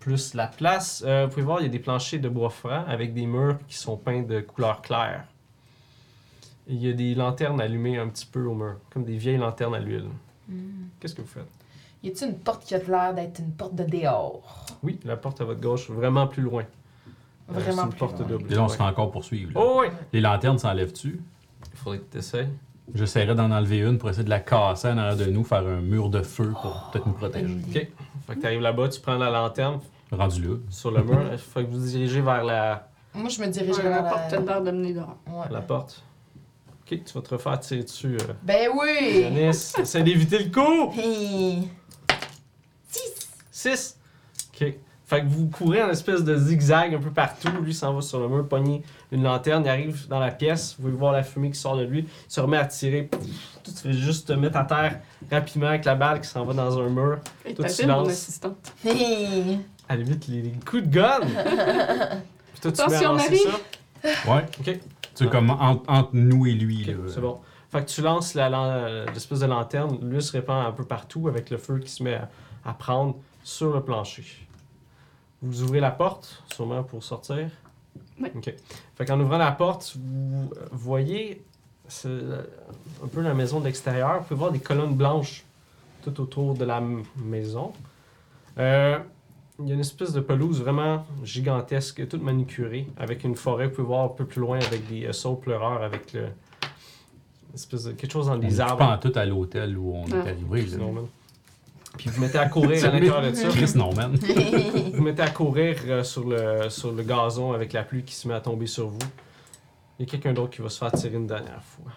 [0.00, 1.04] plus la place.
[1.06, 3.58] Euh, vous pouvez voir, il y a des planchers de bois franc avec des murs
[3.68, 5.24] qui sont peints de couleur claire.
[6.68, 9.36] Et il y a des lanternes allumées un petit peu au mur, comme des vieilles
[9.36, 10.08] lanternes à l'huile.
[11.00, 11.46] Qu'est-ce que vous faites?
[12.02, 14.66] Y a-t-il une porte qui a l'air d'être une porte de dehors?
[14.82, 16.62] Oui, la porte à votre gauche, vraiment plus loin.
[16.62, 18.28] Euh, Vraiment c'est une plus porte loin.
[18.28, 18.52] double.
[18.52, 19.52] Et là, on se fait encore poursuivre.
[19.54, 19.60] là.
[19.62, 19.86] Oh oui!
[20.12, 21.20] Les lanternes s'enlèvent-tu?
[21.76, 22.48] Il faudrait que tu essayes.
[22.94, 25.80] J'essaierai d'en enlever une pour essayer de la casser en arrière de nous, faire un
[25.80, 27.44] mur de feu pour peut-être nous protéger.
[27.44, 27.92] Bonne idée.
[28.26, 30.54] Fait que tu arrives là-bas, tu prends la lanterne Rendu là.
[30.70, 31.20] sur le mur.
[31.32, 34.36] Il faut que vous dirigez vers la, Moi, je me dirige la vers porte a
[34.36, 34.40] la...
[34.40, 35.16] l'air de mener dehors.
[35.28, 35.46] Ouais.
[35.50, 36.02] la porte.
[36.80, 38.16] Ok, tu vas te refaire tirer dessus.
[38.20, 38.32] Euh.
[38.42, 39.20] Ben oui!
[39.22, 40.92] Yanis, essaie d'éviter le coup!
[40.96, 41.68] Hey.
[42.88, 43.28] Six!
[43.50, 43.98] 6.
[44.54, 44.74] OK.
[45.08, 47.48] Fait que vous courez en espèce de zigzag un peu partout.
[47.62, 49.62] Lui s'en va sur le mur, pogner une lanterne.
[49.64, 50.74] Il arrive dans la pièce.
[50.78, 52.00] Vous pouvez voir la fumée qui sort de lui.
[52.00, 53.08] Il se remet à tirer.
[53.62, 54.98] Tu te fais juste te mettre à terre
[55.30, 57.18] rapidement avec la balle qui s'en va dans un mur.
[57.44, 58.08] Et Toi, tu mon lances.
[58.08, 58.72] assistante.
[58.84, 59.60] Hey.
[59.88, 61.20] À la limite, les, les coups de gun.
[62.52, 63.38] Puis toi, tu mets à Attention, lancer Marie.
[64.02, 64.32] ça.
[64.32, 64.44] Ouais.
[64.60, 64.64] OK.
[64.64, 66.90] Tu sais, comme entre, entre nous et lui.
[67.08, 67.38] C'est bon.
[67.70, 71.28] Fait que tu lances la lan- l'espèce de lanterne, lui se répand un peu partout
[71.28, 72.28] avec le feu qui se met à,
[72.64, 74.24] à prendre sur le plancher.
[75.42, 77.50] Vous ouvrez la porte, sûrement pour sortir?
[78.20, 78.28] Oui.
[78.34, 78.54] Ok.
[78.94, 81.42] Fait qu'en ouvrant la porte, vous voyez
[81.88, 84.18] c'est, un peu la maison de l'extérieur.
[84.18, 85.44] Vous pouvez voir des colonnes blanches
[86.02, 86.82] tout autour de la
[87.16, 87.72] maison.
[88.58, 88.98] Euh,
[89.58, 93.66] il y a une espèce de pelouse vraiment gigantesque, toute manicurée, avec une forêt.
[93.68, 96.26] Vous pouvez voir un peu plus loin avec des euh, saules pleureurs, avec le,
[97.54, 98.78] espèce de quelque chose dans est arbres.
[98.78, 100.16] pas en tout à l'hôtel où on Ah.
[100.16, 100.66] est arrivé.
[101.96, 103.48] Puis vous mettez à courir à l'intérieur de ça.
[103.48, 104.10] Chris Norman.
[104.94, 108.28] Vous mettez à courir euh, sur, le, sur le gazon avec la pluie qui se
[108.28, 108.98] met à tomber sur vous.
[109.98, 111.92] Il y a quelqu'un d'autre qui va se faire tirer une dernière fois.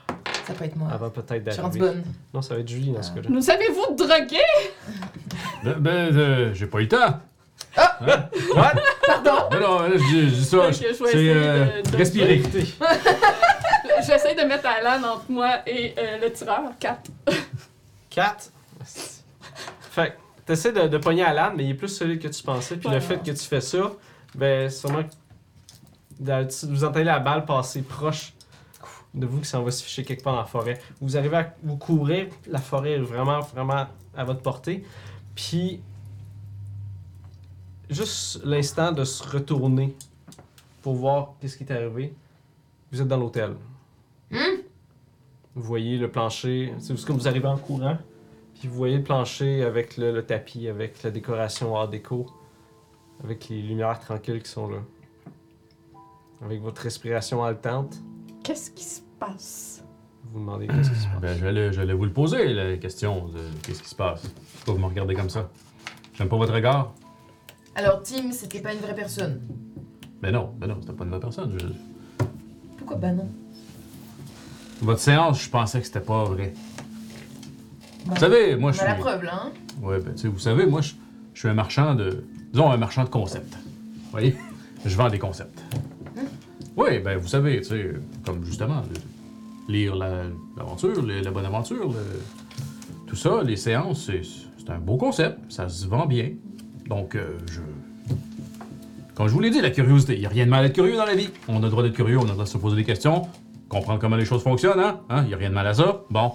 [0.47, 0.87] Ça peut être moi.
[0.91, 2.01] Avant peut-être Je suis rendue d'arriver.
[2.01, 2.13] bonne.
[2.33, 3.15] Non, ça va être Julie dans ce Ah.
[3.15, 3.27] cas-là.
[3.29, 4.37] Nous avez-vous drogué?
[5.63, 7.19] ben, ben, euh, j'ai pas eu le temps.
[7.77, 8.73] What?
[9.05, 9.49] Pardon!
[9.51, 10.71] Ben non, là, je dis je dis ça.
[10.71, 12.41] Je vais C'est essayer euh, de- de- respirer.
[14.01, 16.61] J'essaie de mettre Alan entre moi et euh, le tireur.
[16.79, 17.11] 4.
[18.09, 18.51] 4.
[19.99, 22.43] Fait que t'essaies de, de pogner à l'âne, mais il est plus solide que tu
[22.43, 22.77] pensais.
[22.77, 23.91] Puis le fait que tu fais ça,
[24.35, 28.33] ben sûrement que vous entendez la balle passer proche
[29.13, 30.79] de vous qui s'en va se ficher quelque part dans la forêt.
[31.01, 34.83] Vous arrivez à vous courir, la forêt est vraiment, vraiment à votre portée.
[35.35, 35.81] Puis,
[37.89, 39.95] juste l'instant de se retourner
[40.81, 42.13] pour voir qu'est-ce qui est arrivé,
[42.91, 43.55] vous êtes dans l'hôtel.
[44.31, 44.39] Hum?
[45.55, 47.97] Vous voyez le plancher, c'est juste que vous arrivez en courant,
[48.59, 52.27] puis vous voyez le plancher avec le, le tapis, avec la décoration art déco,
[53.23, 54.79] avec les lumières tranquilles qui sont là.
[56.43, 57.97] Avec votre respiration haletante,
[58.43, 59.83] Qu'est-ce qui se passe?
[60.23, 61.21] vous vous demandez qu'est-ce qui se passe.
[61.21, 64.21] Ben, j'allais, j'allais vous le poser, la question de qu'est-ce qui se passe.
[64.55, 65.49] Pourquoi vous me regardez comme ça?
[66.13, 66.93] J'aime pas votre regard.
[67.75, 69.41] Alors, Tim, c'était pas une vraie personne.
[70.21, 71.57] Ben non, ben non, c'était pas une vraie personne.
[71.59, 72.25] Je-
[72.77, 73.27] Pourquoi bah non?
[74.81, 76.53] Votre séance, je pensais que c'était pas vrai.
[78.05, 79.01] Ben, Vous savez, moi je a la suis.
[79.01, 79.51] preuve, là, hein?
[79.81, 80.93] Ouais, ben tu sais, vous savez, moi je,
[81.33, 82.23] je suis un marchand de.
[82.51, 83.53] Disons un marchand de concepts.
[83.55, 84.35] Vous voyez?
[84.85, 85.61] Je vends des concepts.
[86.75, 87.93] Oui, ben vous savez, tu sais,
[88.25, 90.23] comme justement, le- lire la-
[90.57, 92.21] l'aventure, le- la bonne aventure, le-
[93.05, 96.31] tout ça, les séances, c'est c'est un beau concept, ça se vend bien.
[96.87, 97.59] Donc, euh, je.
[99.15, 100.73] Comme je vous l'ai dit, la curiosité, il n'y a rien de mal à être
[100.73, 101.29] curieux dans la vie.
[101.49, 103.27] On a le droit d'être curieux, on a le droit de se poser des questions,
[103.67, 104.99] comprendre comment les choses fonctionnent, hein?
[105.23, 106.01] Il n'y a rien de mal à ça.
[106.09, 106.31] Bon.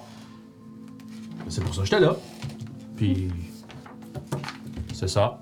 [1.48, 2.16] C'est pour ça que j'étais là.
[2.96, 3.28] Puis.
[4.92, 5.40] C'est ça.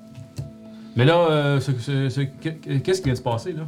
[0.97, 3.63] Mais là, euh, c'est- c'est- c'est- qu'est- qu'est-ce qui vient de se passer, là?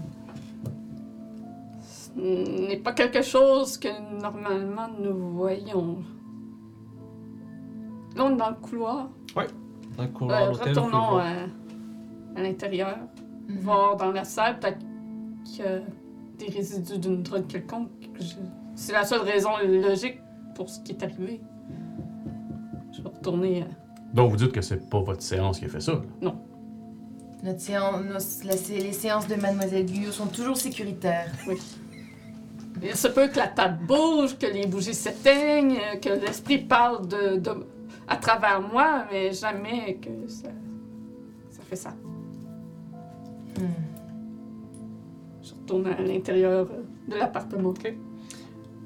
[1.82, 3.88] Ce n'est pas quelque chose que
[4.20, 5.98] normalement nous voyons.
[8.16, 9.08] Là, on est dans le couloir.
[9.96, 11.24] Dans le couloir Euh, retournons voir.
[12.36, 12.96] à, à l'intérieur,
[13.48, 13.58] Mhm.
[13.58, 14.78] voir dans la salle, peut-être
[15.44, 15.78] qu'il y a
[16.38, 17.90] des résidus d'une drogue quelconque.
[18.18, 18.34] Je-
[18.76, 20.18] C'est la seule raison logique
[20.56, 21.40] pour ce qui est arrivé.
[23.04, 23.62] Je vais retourner.
[23.62, 23.66] euh,
[24.14, 26.34] Donc, vous dites que c'est pas votre séance qui a fait ça, là?
[27.42, 31.30] Notre séance, nos- la sé- les séances de Mademoiselle Guyot sont toujours sécuritaires.
[31.46, 31.56] Oui.
[32.82, 37.06] Il se peut que la table bouge, que les bougies s'éteignent, euh, que l'esprit parle
[37.06, 37.66] de, de-
[38.08, 40.48] à travers moi, mais jamais que ça,
[41.50, 41.90] ça fait ça.
[43.58, 43.62] Hmm.
[45.42, 47.74] Je retourne à l'intérieur euh, de l'appartement.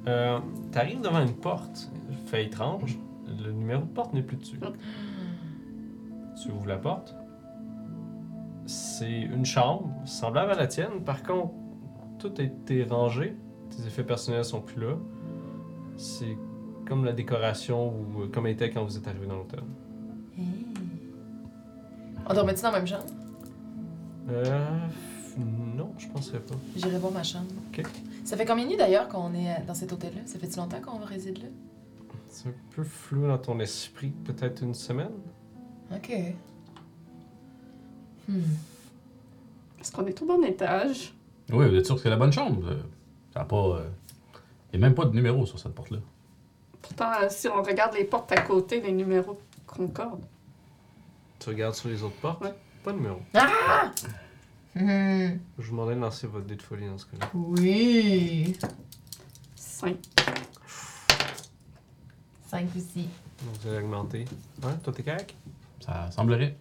[0.09, 0.39] Euh,
[0.73, 1.91] T'arrives devant une porte,
[2.27, 2.99] fait étrange.
[3.49, 4.61] Le numéro de porte n'est plus dessus.
[6.41, 7.17] Tu ouvres la porte.
[8.67, 11.03] C'est une chambre semblable à la tienne.
[11.03, 11.55] Par contre,
[12.19, 13.35] tout a été rangé.
[13.71, 14.97] Tes effets personnels sont plus là.
[15.97, 16.37] C'est
[16.87, 19.61] comme la décoration ou euh, comme elle était quand vous êtes arrivé dans l'hôtel.
[22.29, 23.07] On dormait-tu dans la même chambre?
[24.29, 24.89] Euh.
[25.75, 26.55] Non, je penserais pas.
[26.77, 27.47] J'irai voir ma chambre.
[27.69, 27.83] Ok.
[28.25, 30.21] Ça fait combien de nuits d'ailleurs qu'on est euh, dans cet hôtel-là?
[30.27, 31.49] Ça fait-tu longtemps qu'on réside là?
[32.41, 34.11] C'est un peu flou dans ton esprit.
[34.11, 35.11] Peut-être une semaine?
[35.93, 36.13] Ok.
[38.29, 38.39] Hmm.
[39.81, 41.15] Est-ce qu'on est au bon étage?
[41.51, 42.65] Oui, vous êtes sûr que c'est la bonne chambre?
[42.69, 42.77] Euh,
[43.35, 43.81] Ça a pas.
[44.73, 45.99] Il n'y a même pas de numéro sur cette porte-là.
[46.81, 50.25] Pourtant, euh, si on regarde les portes à côté, les numéros concordent.
[51.41, 52.45] Tu regardes sur les autres portes?
[52.45, 52.55] Ouais.
[52.85, 53.19] Pas de numéro.
[54.77, 55.39] Hmm.
[55.59, 57.31] Je vous demandais de lancer votre dé de folie dans ce cas-là.
[57.35, 58.57] Oui.
[59.57, 59.97] 5.
[62.49, 63.09] Cinq aussi.
[63.45, 64.25] Donc vous allez augmenter.
[64.63, 64.77] Hein?
[64.83, 65.35] Toi, t'es correct?
[65.85, 66.57] Ça semblerait.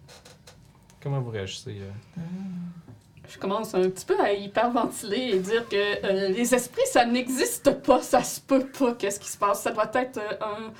[1.02, 1.78] Comment vous réagissez?
[1.80, 2.20] euh?
[3.28, 7.70] Je commence un petit peu à hyperventiler et dire que euh, les esprits, ça n'existe
[7.82, 8.94] pas, ça se peut pas.
[8.94, 9.62] Qu'est-ce qui se passe?
[9.62, 10.70] Ça doit être euh,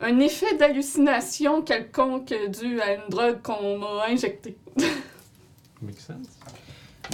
[0.00, 4.56] un, un effet d'hallucination quelconque dû à une drogue qu'on m'a injectée.
[5.82, 6.28] Make sense?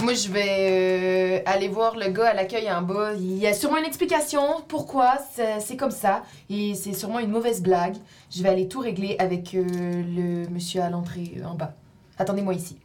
[0.01, 3.13] Moi, je vais euh, aller voir le gars à l'accueil en bas.
[3.15, 5.17] Il y a sûrement une explication pourquoi
[5.59, 6.23] c'est comme ça.
[6.49, 7.97] Et c'est sûrement une mauvaise blague.
[8.31, 11.73] Je vais aller tout régler avec euh, le monsieur à l'entrée euh, en bas.
[12.17, 12.77] Attendez-moi ici.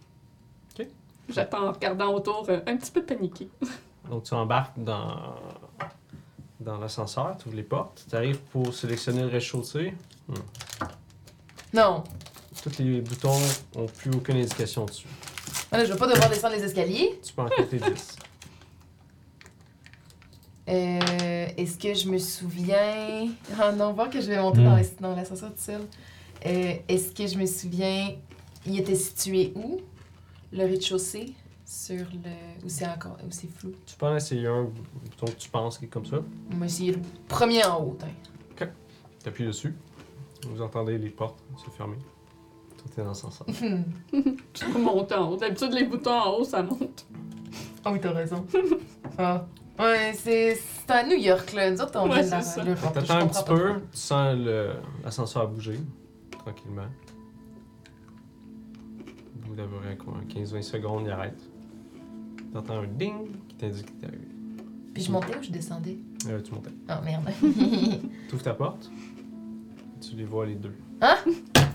[1.28, 3.48] J'attends en regardant autour, euh, un petit peu paniqué.
[4.10, 5.36] Donc tu embarques dans,
[6.60, 9.94] dans l'ascenseur, tu ouvres les portes, tu arrives pour sélectionner le rez-de-chaussée.
[11.72, 12.04] Non.
[12.62, 13.38] Tous les boutons
[13.76, 15.08] ont plus aucune indication dessus.
[15.74, 17.18] Ah, Là, je vais pas devoir descendre les escaliers.
[17.22, 18.16] Tu peux en compter 10.
[20.66, 23.28] Euh, Est-ce que je me souviens...
[23.60, 24.64] Ah non, voir que je vais monter Hmm.
[25.00, 25.82] dans dans l'ascenseur tout seul.
[26.46, 28.14] Euh, Est-ce que je me souviens...
[28.66, 29.80] Il était situé où?
[30.52, 31.34] Le rez-de-chaussée?
[31.66, 32.64] Sur le...
[32.64, 33.18] Ou c'est encore...
[33.26, 33.72] Ou c'est flou?
[33.84, 36.20] Tu peux en essayer un bouton que tu penses qui est comme ça.
[36.52, 37.98] Va essayer le premier en haut.
[38.02, 38.66] hein.
[39.22, 39.74] Tu appuies dessus.
[40.48, 41.96] Vous entendez les portes se fermer.
[42.84, 43.46] Tout est dans l'ascenseur.
[44.12, 45.36] Je peux monter en haut.
[45.36, 47.06] D'habitude, les boutons en haut, ça monte.
[47.84, 48.44] Ah oui, t'as raison.
[49.18, 49.46] ah.
[49.78, 51.70] Ouais, c'est c'est à New York, là.
[51.70, 52.64] Nous autres, on Ouais, vient de la- c'est ça.
[52.64, 52.92] l'Europe.
[52.94, 53.78] Je T'attends un comprends petit pas peu, trop.
[53.92, 55.80] tu sens le- l'ascenseur bouger
[56.30, 56.86] tranquillement.
[59.36, 61.38] Au bout d'à peu près quoi, 15-20 secondes, il arrête.
[62.52, 64.28] T'entends un ding qui t'indique que t'es arrivé.
[64.94, 65.98] Puis je montais ou je descendais?
[66.28, 66.70] Euh, tu montais.
[66.88, 67.24] Oh merde.
[68.28, 68.88] Tu ouvres ta porte.
[70.00, 70.74] Tu les vois les deux.
[71.00, 71.16] Hein?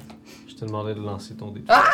[0.60, 1.64] Je te demandais de lancer ton dé.
[1.70, 1.86] Ah!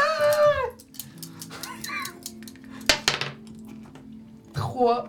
[4.56, 5.06] 3.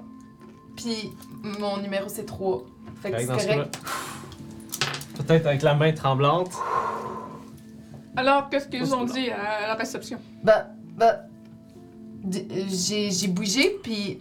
[0.76, 1.10] Puis
[1.58, 2.66] mon numéro c'est 3.
[3.00, 3.70] Fait que c'est que dans ce correct.
[3.80, 6.52] cas-là, Peut-être avec la main tremblante.
[8.14, 10.18] Alors, qu'est-ce qu'ils ont dit à la réception?
[10.42, 11.20] Bah, bah.
[12.24, 14.18] d- euh, J'ai j'ai bougé, puis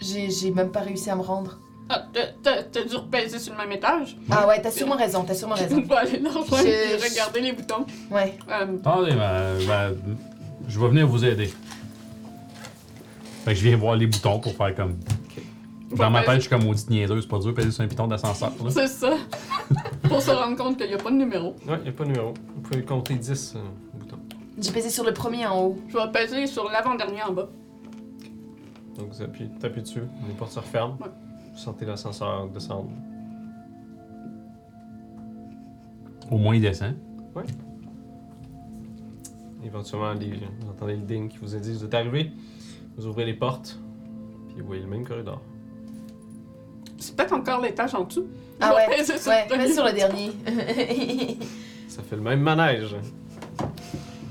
[0.00, 1.58] j'ai j'ai même pas réussi à me rendre.
[1.88, 2.02] Ah,
[2.42, 4.16] t'as- dû repaiser sur le même étage?
[4.30, 5.82] Ah ouais, t'as sûrement raison, t'as sûrement On raison.
[5.82, 7.84] va aller dans le coin Je- et regarder les boutons.
[8.10, 8.38] Ouais.
[8.50, 9.94] Euh, Attendez, ben, ben,
[10.66, 11.52] je vais venir vous aider.
[13.44, 14.96] Fait que je viens voir les boutons pour faire comme.
[15.94, 17.86] Dans ma tête, je suis comme maudite niaiseuse, c'est pas dur de peser sur un
[17.86, 18.50] piton d'ascenseur.
[18.64, 18.70] là.
[18.70, 19.14] C'est ça.
[20.08, 21.54] Pour se rendre compte qu'il n'y a pas de numéro.
[21.68, 22.34] Ouais, il n'y a pas de numéro.
[22.56, 23.60] Vous pouvez compter 10 euh,
[23.94, 24.18] boutons.
[24.58, 25.78] J'ai pesé sur le premier en haut.
[25.88, 27.48] Je vais peser sur l'avant-dernier en bas.
[28.98, 30.98] Donc vous appuyez, tapez dessus, les portes se referment.
[31.00, 31.08] Ouais.
[31.54, 32.90] Vous sentez l'ascenseur descendre.
[36.30, 36.94] Au moins, il descend.
[39.64, 42.30] Éventuellement, les- vous entendez le ding qui vous indique que vous êtes arrivé.
[42.96, 43.78] Vous ouvrez les portes,
[44.48, 45.40] puis vous voyez le même corridor.
[46.98, 48.26] C'est peut-être encore l'étage en dessous.
[48.60, 48.96] Ah ouais, ouais,
[49.48, 50.30] pèse sur le dernier.
[51.88, 52.94] Ça fait le même manège.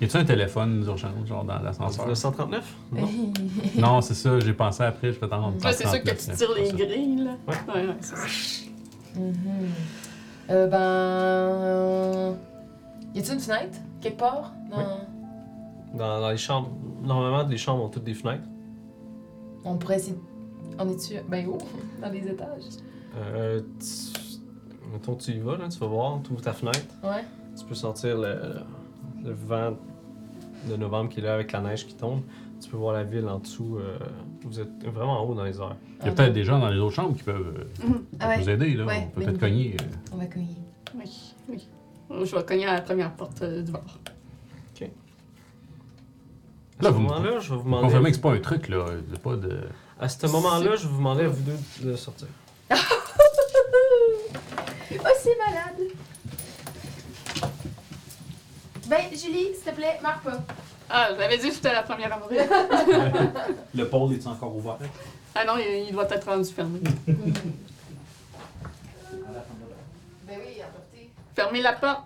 [0.02, 2.08] Y a-tu un téléphone d'urgence, genre dans l'ascenseur?
[2.08, 2.76] Le 139?
[2.92, 3.08] Non.
[3.78, 5.64] Non, c'est ça, j'ai pensé après, je vais t'entendre.
[5.64, 7.32] Ouais, c'est sûr que tu tires les grilles, là.
[7.48, 7.74] Ouais.
[7.74, 9.20] Ouais, ouais, c'est ça.
[9.20, 9.34] Mhm.
[10.50, 12.38] Euh, ben.
[13.16, 14.54] Y a-t-il une fenêtre quelque part?
[14.70, 14.78] Non.
[14.78, 14.84] Oui.
[16.00, 16.70] Dans, dans les chambres,
[17.04, 18.44] normalement, les chambres ont toutes des fenêtres.
[19.64, 20.18] On pourrait essayer.
[20.80, 21.14] On est-tu.
[21.30, 21.58] Ben où?
[22.02, 22.64] Dans les étages?
[23.16, 24.40] Euh, tu-
[24.92, 26.82] mettons, tu y vas, là, tu vas voir, tu ouvres ta fenêtre.
[27.04, 27.24] Ouais.
[27.58, 28.60] Tu peux sentir le, le
[29.32, 29.74] vent
[30.70, 32.22] de novembre qui est là avec la neige qui tombe.
[32.62, 33.78] Tu peux voir la ville en dessous.
[33.78, 33.98] euh,
[34.44, 35.76] vous êtes vraiment en haut dans les airs.
[36.02, 38.04] Il y a peut-être des gens dans les autres chambres qui peuvent euh, Mhm.
[38.20, 38.38] Ah ouais.
[38.40, 38.86] nous aider, là.
[38.86, 39.76] Ouais, On peut peut-être cogner.
[39.82, 39.86] euh.
[40.14, 40.58] On va cogner.
[40.96, 41.68] Oui, oui.
[42.26, 43.82] Je vais cogner à la première porte euh, du bar.
[46.80, 47.84] À Là, ce vous me- moment-là, je vais vous demander.
[47.84, 48.86] Confirmez que c'est pas un truc, là.
[49.12, 49.60] C'est pas de.
[50.00, 52.28] À ce moment-là, je vais vous demander à vous deux de sortir.
[55.06, 55.73] Oh, c'est malade!
[58.94, 60.38] Ben, Julie, s'il te plaît, marque pas.
[60.88, 62.44] Ah, j'avais dit que j'étais la première à mourir.
[63.74, 64.78] Le pôle est encore ouvert?
[65.34, 66.80] ah non, il, il doit être rendu fermé.
[70.28, 71.10] Ben oui, apportez.
[71.36, 72.06] Fermez la porte.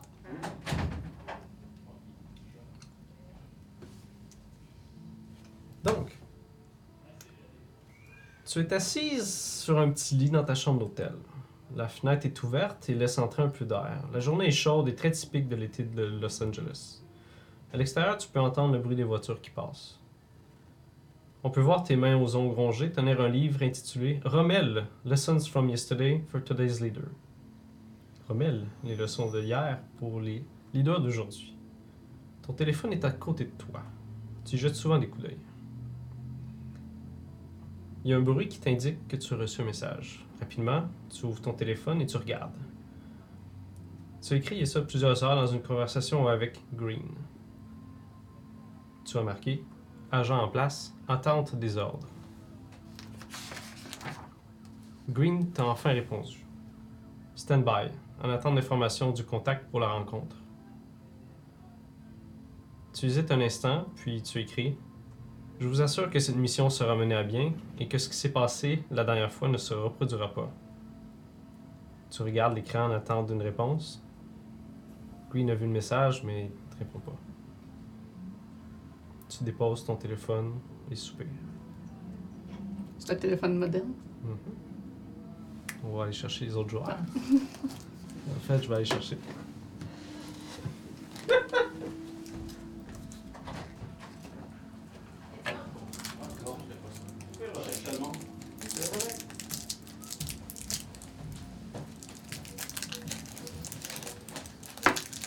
[5.83, 6.17] Donc,
[8.45, 11.13] tu es assise sur un petit lit dans ta chambre d'hôtel.
[11.75, 14.03] La fenêtre est ouverte et laisse entrer un peu d'air.
[14.13, 17.03] La journée est chaude et très typique de l'été de Los Angeles.
[17.73, 19.99] À l'extérieur, tu peux entendre le bruit des voitures qui passent.
[21.43, 25.69] On peut voir tes mains aux ongles rongés tenir un livre intitulé Rommel, Lessons from
[25.69, 27.09] Yesterday for Today's Leader.
[28.27, 31.55] Rommel, les leçons de hier pour les leaders d'aujourd'hui.
[32.41, 33.81] Ton téléphone est à côté de toi.
[34.45, 35.37] Tu y jettes souvent des coups d'œil.
[38.03, 40.26] Il y a un bruit qui t'indique que tu as reçu un message.
[40.39, 42.53] Rapidement, tu ouvres ton téléphone et tu regardes.
[44.21, 47.15] Tu as écrit ça plusieurs heures dans une conversation avec Green.
[49.05, 49.63] Tu as marqué
[50.11, 52.07] Agent en place, attente des ordres.
[55.09, 56.45] Green t'a enfin répondu.
[57.35, 57.91] Stand by,
[58.23, 60.35] en attente d'informations du contact pour la rencontre.
[62.93, 64.77] Tu hésites un instant, puis tu écris
[65.59, 68.31] Je vous assure que cette mission sera menée à bien et que ce qui s'est
[68.31, 70.51] passé la dernière fois ne se reproduira pas.
[72.11, 74.03] Tu regardes l'écran en attente d'une réponse.
[75.31, 77.17] Green a vu le message, mais il ne te répond pas.
[79.27, 80.53] Tu déposes ton téléphone
[80.89, 81.27] et soupires.
[82.99, 83.93] C'est un téléphone moderne.
[84.23, 84.37] Mhm.
[85.83, 86.87] On va aller chercher les autres joueurs.
[86.87, 89.17] en fait, je vais aller chercher.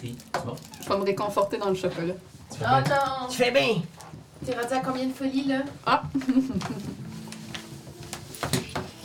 [0.03, 0.17] Et, tu
[0.47, 0.55] vas?
[0.83, 2.15] Je vais me réconforter dans le chocolat.
[2.51, 2.95] Tu fais Oh bien?
[2.97, 3.29] non!
[3.29, 3.83] Tu fais bien!
[4.45, 5.63] T'es rendu à combien de folies, là?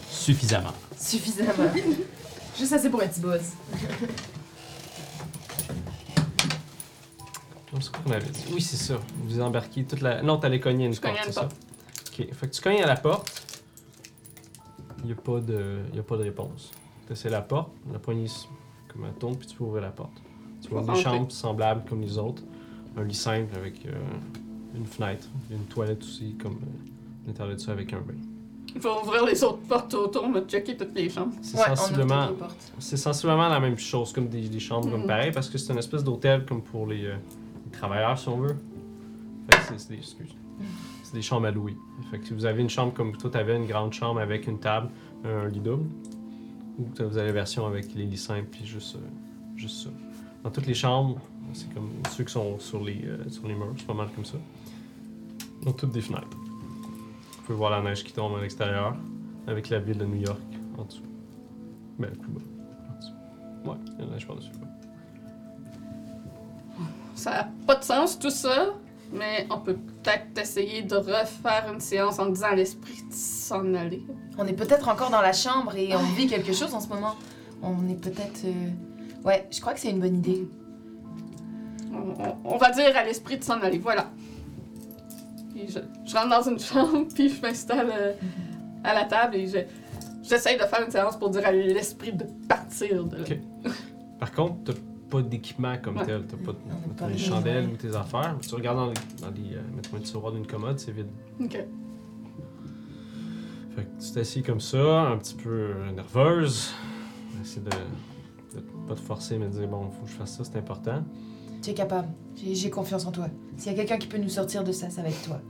[0.09, 0.73] Suffisamment.
[0.97, 1.71] Suffisamment.
[2.57, 3.41] Juste assez pour un petit buzz.
[7.81, 8.45] C'est quoi qu'on avait dit?
[8.53, 8.95] Oui, c'est ça.
[9.25, 10.21] Vous embarquez toute la.
[10.21, 11.49] Non, t'allais cogner à une Je porte, c'est ça?
[12.07, 12.27] Ok.
[12.33, 13.41] Fait que tu cognes à la porte.
[14.99, 15.81] Il n'y a, pas de...
[15.93, 16.71] y a pas de réponse.
[17.13, 18.25] Tu la porte, la poignée
[18.87, 20.13] comme elle tourne, puis tu peux ouvrir la porte.
[20.65, 22.43] Tu vois Je des chambres semblables comme les autres.
[22.97, 23.91] Un lit simple avec euh,
[24.75, 25.27] une fenêtre.
[25.51, 28.13] Une toilette aussi, comme euh, l'intérieur de ça, avec un bain.
[28.73, 31.33] Il faut ouvrir les autres portes autour, mais checker toutes les chambres.
[31.41, 32.27] C'est Ouais, on sensiblement,
[32.79, 35.07] c'est sensiblement la même chose comme des, des chambres comme Mhm.
[35.07, 37.15] pareil parce que c'est une espèce d'hôtel comme pour les, euh,
[37.65, 38.55] les travailleurs si on veut.
[39.49, 40.35] Fait que c'est- des, excuse.
[41.03, 41.75] C'est des chambres à louer.
[42.11, 44.59] Fait que si vous avez une chambre comme toi t'avais une grande chambre avec une
[44.59, 44.89] table,
[45.23, 45.85] un lit double,
[46.79, 48.99] ou t'as- vous avez la version avec les lits simples puis juste, euh,
[49.55, 49.89] juste ça.
[50.45, 51.19] Dans toutes les chambres,
[51.53, 54.25] c'est comme ceux qui sont sur les, euh, sur les murs, c'est pas mal comme
[54.25, 54.37] ça.
[55.65, 56.27] Ont toutes des fenêtres.
[56.37, 58.95] Vous pouvez voir la neige qui tombe à l'extérieur
[59.47, 60.39] avec la ville de New York
[60.77, 61.01] en dessous.
[61.97, 62.41] Ben, plus bas.
[62.93, 63.13] En dessous.
[63.71, 64.51] Ouais, il y a la neige par-dessus.
[67.15, 68.67] Ça n'a pas de sens tout ça,
[69.11, 73.73] mais on peut peut-être essayer de refaire une séance en disant à l'esprit de s'en
[73.73, 74.03] aller.
[74.37, 77.15] On est peut-être encore dans la chambre et on vit quelque chose en ce moment.
[77.63, 78.45] On est peut-être.
[78.45, 78.69] euh,
[79.25, 80.47] Ouais, je crois que c'est une bonne idée.
[81.91, 84.09] On, on- on va dire à l'esprit de s'en aller, voilà.
[85.53, 88.13] Puis je, je rentre dans une chambre, puis je m'installe euh,
[88.83, 89.57] à la table et je,
[90.23, 93.23] j'essaye de faire une séance pour dire à l'esprit de partir de là.
[94.19, 94.73] Par contre, t'as
[95.09, 96.05] pas d'équipement comme Ouais.
[96.05, 96.25] tel.
[96.27, 96.53] T'as pas,
[96.97, 98.35] pas les rien, chandelles ou tes affaires.
[98.47, 101.07] Tu regardes dans les, dans les, euh, mettons, les tiroirs d'une commode, c'est vide.
[101.41, 101.51] Ok.
[103.75, 106.73] Fait que tu t'assis comme ça, un petit peu nerveuse.
[107.41, 107.69] Essayer de,
[108.55, 111.03] de pas te forcer, mais de dire bon, faut que je fasse ça, c'est important.
[111.61, 112.09] Tu es capable.
[112.35, 113.27] J'ai confiance en toi.
[113.57, 115.41] S'il y a quelqu'un qui peut nous sortir de ça, ça va être toi.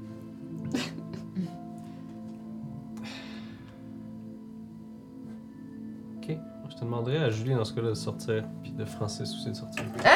[6.17, 6.37] Ok.
[6.69, 9.53] Je te demanderais à Julie dans ce cas-là de sortir, puis de Francis aussi de
[9.53, 9.83] sortir.
[10.03, 10.11] Ah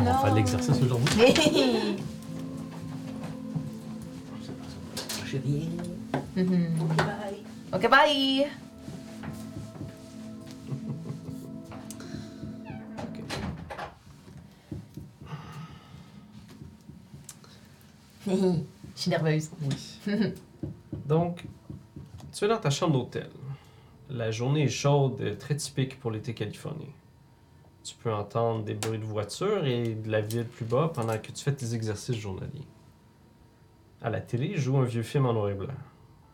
[0.00, 1.14] on va faire de l'exercice aujourd'hui.
[1.26, 1.96] Hey!
[5.26, 5.66] J'ai rien.
[6.36, 6.68] Mhm.
[6.80, 7.42] Ok, bye.
[7.72, 8.46] Ok, bye!
[18.96, 19.50] Je suis nerveuse.
[21.06, 21.44] Donc,
[22.32, 23.28] tu es dans ta chambre d'hôtel.
[24.10, 26.88] La journée est chaude, et très typique pour l'été californien.
[27.84, 31.30] Tu peux entendre des bruits de voiture et de la ville plus bas pendant que
[31.30, 32.66] tu fais tes exercices journaliers.
[34.02, 35.74] À la télé, joue un vieux film en noir et blanc.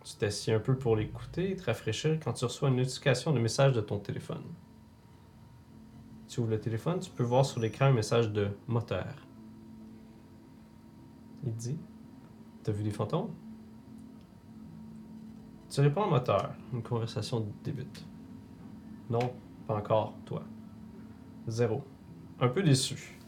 [0.05, 3.38] Tu t'assieds un peu pour l'écouter et te rafraîchir quand tu reçois une notification de
[3.38, 4.43] message de ton téléphone.
[6.28, 9.14] Tu ouvres le téléphone, tu peux voir sur l'écran un message de moteur.
[11.45, 11.78] Il dit
[12.62, 13.30] T'as vu des fantômes?
[15.68, 16.53] Tu réponds au moteur.
[16.72, 18.07] Une conversation débute.
[19.11, 19.32] Non,
[19.66, 20.43] pas encore, toi.
[21.49, 21.82] Zéro.
[22.40, 23.18] Un peu déçu.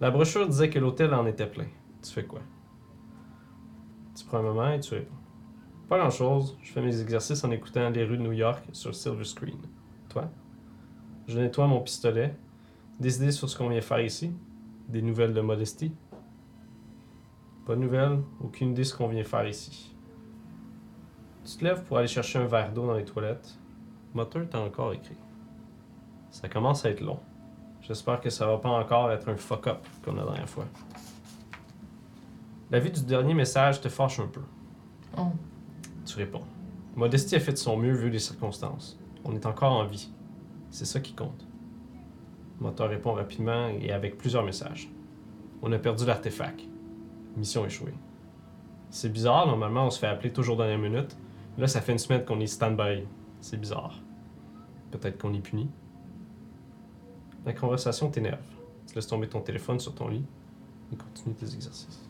[0.00, 1.66] La brochure disait que l'hôtel en était plein.
[2.02, 2.40] Tu fais quoi?
[4.14, 5.14] Tu prends un moment et tu réponds.
[5.88, 6.56] Pas grand chose.
[6.62, 9.58] Je fais mes exercices en écoutant les rues de New York sur Silver Screen.
[10.08, 10.30] Toi?
[11.26, 12.36] Je nettoie mon pistolet.
[13.00, 14.32] Des idées sur ce qu'on vient faire ici
[14.88, 15.92] Des nouvelles de modestie
[17.66, 19.92] pas de nouvelles, aucune idée de ce qu'on vient faire ici.
[21.44, 23.58] Tu te lèves pour aller chercher un verre d'eau dans les toilettes.
[24.14, 25.16] Le moteur t'a encore écrit.
[26.30, 27.18] Ça commence à être long.
[27.80, 30.66] J'espère que ça va pas encore être un fuck-up comme la dernière fois.
[32.70, 34.42] La vue du dernier message te fâche un peu.
[35.18, 35.32] Oh.
[36.04, 36.44] Tu réponds.
[36.94, 38.98] Modestie a fait de son mieux vu les circonstances.
[39.24, 40.12] On est encore en vie.
[40.70, 41.46] C'est ça qui compte.
[42.60, 44.88] Moteur répond rapidement et avec plusieurs messages.
[45.62, 46.60] On a perdu l'artefact.
[47.36, 47.94] Mission échouée.
[48.90, 51.16] C'est bizarre, normalement on se fait appeler toujours dans la minute.
[51.58, 53.04] Là, ça fait une semaine qu'on est stand-by.
[53.40, 54.00] C'est bizarre.
[54.90, 55.68] Peut-être qu'on est puni.
[57.44, 58.40] La conversation t'énerve.
[58.86, 60.24] Tu laisses tomber ton téléphone sur ton lit
[60.92, 62.02] et continues tes exercices.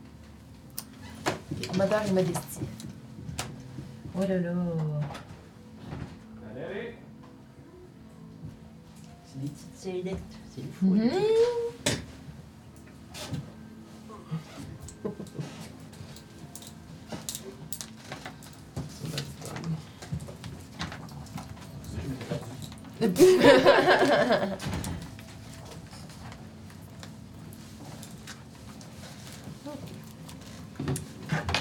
[1.77, 2.61] Moteur et modestie.
[4.17, 4.55] Oh là là.
[9.75, 10.17] C'est des petites.
[10.55, 10.87] C'est le fou.
[10.87, 11.11] Mhm.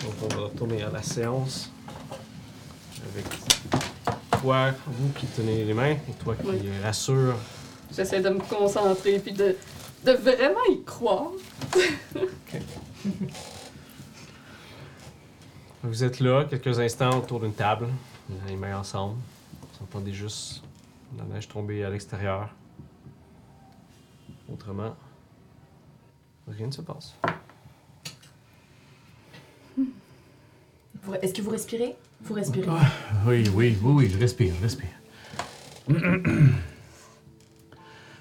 [0.04, 1.70] Donc on va retourner à la séance
[3.14, 3.26] avec
[4.42, 6.62] toi, vous qui tenez les mains et toi qui Oui.
[6.84, 7.36] rassure.
[7.96, 9.56] J'essaie de me concentrer puis de,
[10.06, 11.32] de vraiment y croire.
[15.84, 17.88] Vous êtes là quelques instants autour d'une table,
[18.48, 19.18] les mains ensemble.
[19.62, 20.64] Vous entendez juste
[21.18, 22.50] la neige tomber à l'extérieur.
[24.52, 24.96] Autrement,
[26.48, 27.16] rien ne se passe.
[29.78, 31.96] Vous- Est-ce que vous respirez?
[32.22, 32.68] Vous respirez.
[33.28, 34.88] Oui, oui, oui, oui, je respire, je respire.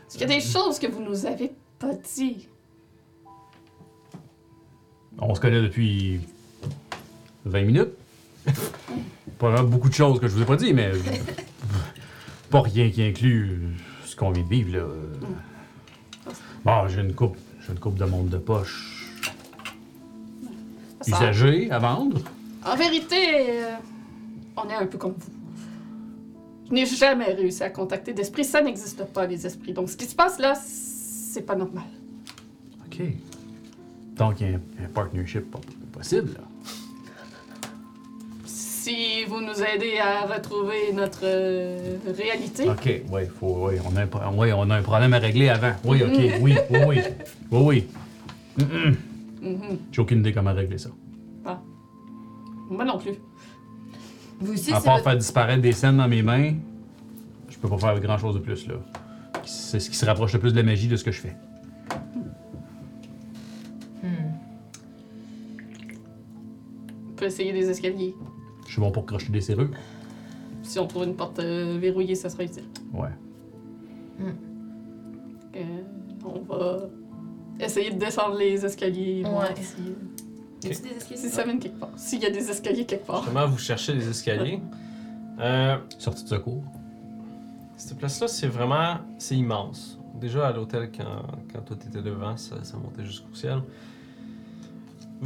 [0.06, 2.46] Est-ce qu'il y a des choses que vous nous avez pas dit?
[5.18, 6.20] On se connaît depuis
[7.44, 7.92] 20 minutes.
[9.38, 10.92] Probablement beaucoup de choses que je vous ai pas dit, mais.
[12.50, 13.68] pas rien qui inclut euh,
[14.06, 14.78] ce qu'on vient de vivre, là.
[14.84, 15.12] Euh,
[16.64, 17.36] Bon, j'ai une coupe.
[17.60, 19.12] J'ai une coupe de montre de poche.
[21.02, 22.20] Ça- Usagée à vendre.
[22.64, 23.16] En vérité,
[23.50, 23.74] euh,
[24.56, 25.32] on est un peu comme vous.
[26.68, 28.44] Je n'ai jamais réussi à contacter d'esprit.
[28.44, 29.74] Ça n'existe pas, les esprits.
[29.74, 31.84] Donc, ce qui se passe là, c'est pas normal.
[32.86, 33.02] OK.
[34.16, 35.60] Donc, il y a un, un partnership pas
[35.92, 36.40] possible, là.
[38.46, 44.02] Si vous nous aidez à retrouver notre euh, réalité, OK, oui, faut, oui, on a
[44.02, 45.72] un, oui, on a un problème à régler avant.
[45.84, 46.98] Oui, OK, oui, oui, oui.
[47.50, 47.88] Oui, oui.
[48.58, 48.96] Mm-mm.
[49.42, 49.78] Mhm.
[49.90, 50.90] J'ai aucune idée comment régler ça.
[52.70, 53.12] moi non plus.
[54.40, 56.54] Vous aussi, À c'est part votre- faire disparaître des scènes dans mes mains,
[57.48, 58.74] je peux pas faire grand chose de plus, là.
[59.46, 61.34] C'est ce qui se rapproche le plus de la magie de ce que je fais.
[67.24, 68.14] Essayer des escaliers.
[68.66, 69.70] Je suis bon pour crocheter des serrures.
[70.62, 72.64] Si on trouve une porte euh, verrouillée, ça sera utile.
[72.92, 73.08] Ouais.
[75.56, 75.60] Euh,
[76.24, 76.78] on va
[77.60, 79.22] essayer de descendre les escaliers.
[79.24, 79.54] voir Ouais.
[79.62, 81.16] Si, Y a-tu des escaliers?
[81.20, 81.90] si ça mène quelque part.
[81.96, 83.22] S'il y a des escaliers quelque part.
[83.22, 84.60] Justement, vous cherchez les escaliers.
[85.40, 86.62] Euh, Sortie de secours.
[87.76, 88.98] cette place-là, c'est vraiment.
[89.18, 89.98] C'est immense.
[90.14, 91.22] Déjà, à l'hôtel, quand,
[91.52, 93.60] quand toi t'étais devant, ça, ça montait jusqu'au ciel.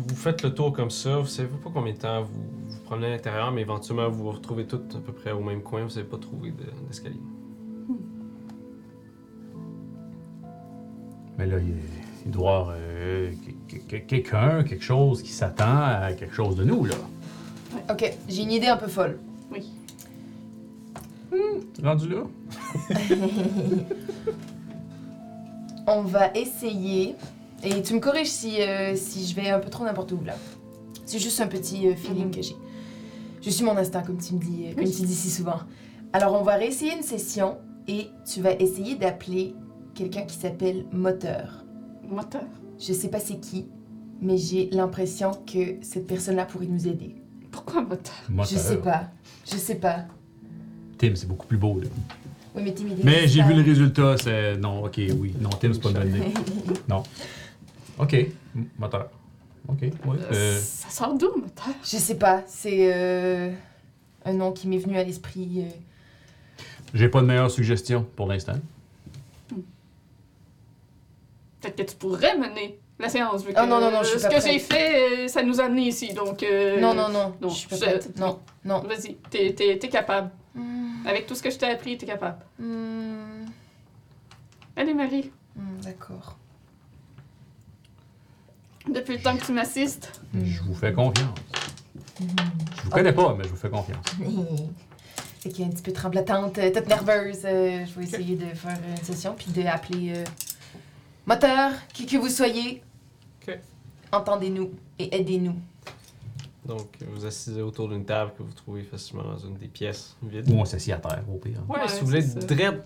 [0.07, 2.28] Vous faites le tour comme ça, vous savez pas combien de temps vous
[2.68, 5.61] vous promenez à l'intérieur, mais éventuellement vous vous retrouvez tous à peu près au même
[5.62, 7.20] coin, vous savez pas trouver de- d'escalier.
[11.36, 11.74] Mais là, il,
[12.26, 13.32] il doit y avoir euh,
[13.68, 16.94] que- que- que- quelqu'un, quelque chose qui s'attend à quelque chose de nous, là.
[17.90, 19.18] Ok, j'ai une idée un peu folle.
[19.53, 19.66] Oui.
[21.82, 22.22] Rendu là?
[25.86, 27.14] On va essayer.
[27.62, 30.34] Et tu me corriges si, euh, si je vais un peu trop n'importe où là.
[31.04, 32.30] C'est juste un petit euh, feeling Mhm.
[32.34, 32.56] que j'ai.
[33.42, 34.94] Je suis mon instinct, comme tu me dis, euh, comme Oui.
[34.94, 35.61] tu dis si souvent.
[36.12, 37.56] Alors, on va réessayer une session
[37.86, 39.54] et tu vas essayer d'appeler
[39.94, 41.64] quelqu'un qui s'appelle Moteur.
[42.09, 42.42] Moteur?
[42.78, 43.66] Je sais pas c'est qui,
[44.20, 47.16] mais j'ai l'impression que cette personne-là pourrait nous aider.
[47.50, 48.14] Pourquoi moteur?
[48.44, 49.09] Je sais pas.
[49.50, 50.04] Je sais pas.
[50.98, 51.88] Tim, c'est beaucoup plus beau, là.
[52.54, 52.98] Oui, mais timide.
[53.04, 54.56] Mais j'ai vu le résultat, c'est.
[54.56, 55.34] Non, ok, oui.
[55.40, 56.34] Non, Tim, c'est pas une bonne idée.
[56.88, 57.02] Non.
[57.99, 58.16] Ok,
[58.78, 59.11] moteur.
[59.68, 60.16] Ok, oui.
[60.32, 61.74] Euh, Ça sort d'où, moteur?
[61.82, 62.42] Je sais pas.
[62.46, 63.51] C'est euh,
[64.24, 65.64] un nom qui m'est venu à l'esprit.
[65.66, 66.62] euh.
[66.94, 68.55] j'ai pas de meilleure suggestion pour l'instant.
[71.61, 73.44] Peut-être que tu pourrais mener la séance.
[73.44, 75.42] Vu Ah que, non, non, non, je suis Ce pas que j'ai fait, euh, ça
[75.42, 76.42] nous a amenés ici, donc...
[76.44, 77.34] euh, Non, non, non.
[77.40, 78.16] non, je suis pas je- prête.
[78.18, 78.80] Non, non.
[78.82, 80.30] Vas-y, t'es, t'es- t'es capable.
[80.55, 82.38] Hmm, Avec tout ce que je t'ai appris, t'es capable.
[82.61, 83.44] hmm,
[84.76, 86.36] Allez, Marie, hmm, D'accord.
[88.95, 91.39] Depuis le temps que tu m'assistes, Je vous fais confiance.
[92.20, 94.05] Je vous connais pas, mais je vous fais confiance.
[95.41, 97.43] Fait qu'il est un petit peu tremblotante, euh, toute nerveuse.
[97.45, 100.24] euh, je vais essayer de faire une session puis d'appeler euh,
[101.26, 102.82] moteur, qui que vous soyez.
[103.47, 103.57] Ok.
[104.11, 105.55] Entendez-nous et aidez-nous.
[106.66, 110.51] Donc, vous assisez autour d'une table que vous trouvez facilement dans une des pièces vides.
[110.51, 111.62] Ou on s'assied à terre, au pire.
[111.68, 112.47] Ouais, Ouais, si vous voulez c'est ça.
[112.55, 112.82] dread.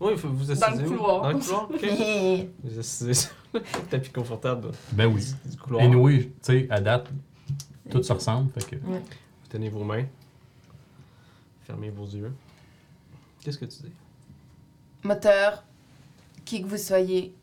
[0.00, 0.90] Oui, faut- vous assisez Dans le où?
[0.90, 1.22] couloir.
[1.22, 2.48] Dans le couloir, ok.
[2.64, 5.24] vous assisez sur le tapis confortable Ben oui.
[5.44, 5.82] du couloir.
[5.84, 7.08] Et nous, oui, tu sais, à date,
[7.90, 8.50] tout se ressemble.
[8.52, 8.76] Fait que.
[8.76, 9.00] Vous
[9.48, 10.04] tenez vos mains.
[11.66, 12.32] Fermez vos yeux.
[13.42, 13.92] Qu'est-ce que tu dis?
[15.02, 15.62] Moteur,
[16.44, 17.34] qui que vous soyez,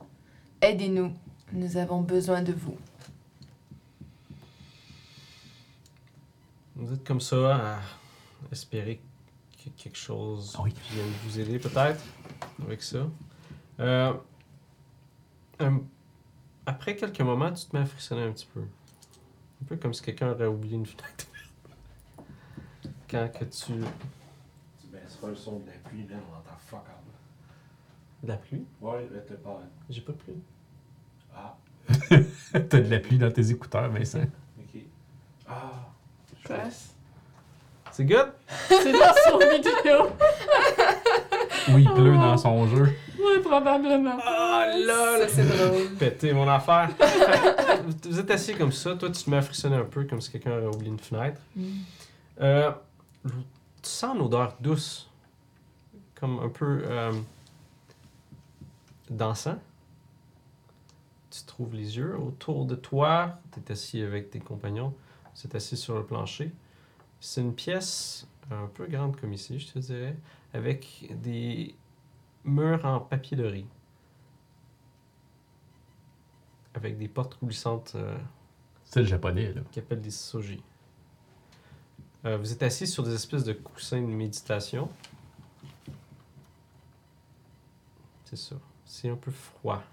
[0.62, 1.14] aidez-nous.
[1.54, 2.78] Nous avons besoin de vous.
[6.76, 7.80] Vous êtes comme ça à
[8.52, 8.99] espérer
[9.64, 10.74] que quelque chose Oui.
[10.91, 12.02] vienne vous aider peut-être?
[12.66, 13.08] Avec ça.
[13.80, 14.14] Euh,
[15.62, 15.78] euh,
[16.66, 18.62] après quelques moments, tu te mets à frissonner un petit peu.
[18.62, 21.26] Un peu comme si quelqu'un aurait oublié une fenêtre.
[23.10, 23.74] Quand que tu...
[24.80, 28.24] Tu baisseras le son de la pluie, là, on entend fuck all.
[28.24, 28.66] De la pluie?
[28.80, 29.62] Ouais, là, t'es pas.
[29.89, 30.42] J'ai pas de pluie.
[31.36, 31.58] Ah,
[32.52, 34.22] T'as de la pluie dans tes écouteurs, Vincent.
[34.60, 34.82] ok.
[35.48, 35.92] Ah,
[36.52, 36.96] pense.
[37.92, 38.32] C'est good?
[38.68, 40.12] c'est dans son vidéo.
[41.70, 42.93] Oui, il pleut dans son jeu.
[43.18, 44.18] Oui, probablement.
[44.26, 44.66] Ah
[45.20, 45.89] Ça, c'est drôle.
[45.99, 46.89] Péter mon affaire.
[48.03, 50.32] vous êtes assis comme ça, toi tu te mets à frissonner un peu comme si
[50.32, 51.39] quelqu'un aurait oublié une fenêtre.
[52.41, 52.72] Euh,
[53.24, 55.09] tu sens une odeur douce,
[56.16, 57.12] comme un peu euh,
[59.09, 59.57] d'encens.
[61.30, 63.39] Tu trouves les yeux autour de toi.
[63.53, 64.93] Tu es assis avec tes compagnons.
[65.39, 66.51] Tu es assis sur le plancher.
[67.20, 70.16] C'est une pièce un peu grande comme ici, je te dirais,
[70.54, 71.76] avec des
[72.43, 73.68] murs en papier de riz.
[76.74, 78.18] Avec des portes coulissantes euh,
[78.86, 79.62] C'est le japonais, là.
[79.72, 80.62] qui appellent des soji.
[82.26, 84.89] Euh, vous êtes assis sur des espèces de coussins de méditation.
[88.26, 88.56] C'est ça.
[88.86, 89.84] C'est un peu froid.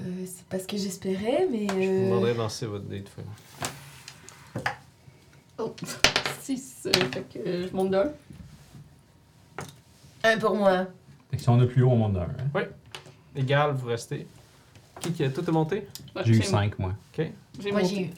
[0.00, 1.66] Euh, c'est pas ce que j'espérais, mais.
[1.68, 3.22] Je vous euh, demanderai de lancer votre date fun.
[5.58, 5.74] Oh,
[6.92, 7.00] 6.
[7.12, 8.10] fait que euh, je monte d'un.
[10.24, 10.86] Un pour moi.
[11.30, 12.22] Fait que si on a plus haut, on monte d'un.
[12.54, 12.60] hein.
[13.34, 14.26] Égal, vous restez.
[15.00, 15.86] Qui qui a tout est monté?
[16.14, 16.92] Ouais, J'ai eu j'ai- 5, moi.
[17.16, 17.26] Ok.
[17.60, 17.94] J'ai Moi, monté.
[17.94, 18.10] j'ai eu.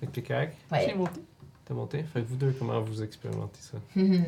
[0.00, 0.54] Fait que t'es correct?
[0.70, 0.94] J'ai Ouais.
[0.94, 1.20] monté.
[1.64, 2.02] T'as monté?
[2.04, 3.78] Fait que vous deux, comment vous expérimentez ça?
[3.96, 4.22] Hmm.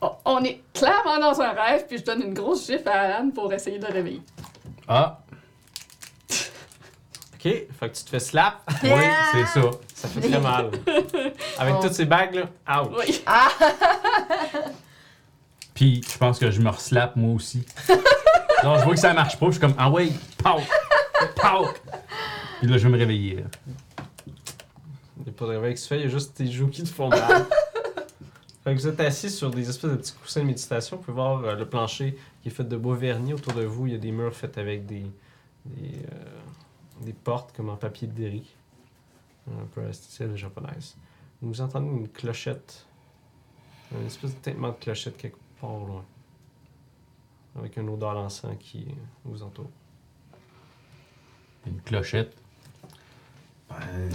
[0.00, 3.30] Oh, on est clairement dans un rêve, puis je donne une grosse gifle à Alan
[3.30, 4.20] pour essayer de le réveiller.
[4.88, 5.20] Ah!
[7.46, 7.66] Ok.
[7.78, 8.60] Fait que tu te fais slap.
[8.82, 8.90] Oui,
[9.32, 9.70] c'est ça.
[9.94, 10.70] Ça fait très mal.
[11.58, 11.82] Avec Oh.
[11.82, 12.96] toutes ces bagues là, ouch.
[12.98, 13.22] Oui.
[13.26, 13.48] Ah!
[15.74, 17.64] Puis je pense que je me reslappe moi aussi.
[18.64, 20.08] Non, je vois que ça marche pas, je suis comme ah ouais,
[20.42, 20.60] pow,
[21.36, 21.66] pow.
[22.58, 23.44] Puis là je vais me réveiller.
[25.18, 26.68] Il n'y a pas de réveil qui se fait, il y a juste tes joues
[26.68, 27.44] qui te font mal.
[28.64, 30.96] fait que vous êtes assis sur des espèces de petits coussins de méditation.
[30.96, 33.34] Vous pouvez voir euh, le plancher qui est fait de bois verni.
[33.34, 35.04] Autour de vous, il y a des murs faits avec des,
[35.66, 36.14] des, euh,
[37.00, 38.44] des portes comme en papier de derry.
[39.48, 40.96] Un peu à style japonaise.
[41.40, 42.86] Vous entendez une clochette.
[43.92, 46.04] Une espèce de tintement de clochette quelque part au loin.
[47.56, 48.86] Avec une odeur d'encens qui
[49.24, 49.70] vous entoure.
[51.66, 52.36] Une clochette?
[53.68, 54.10] Ben,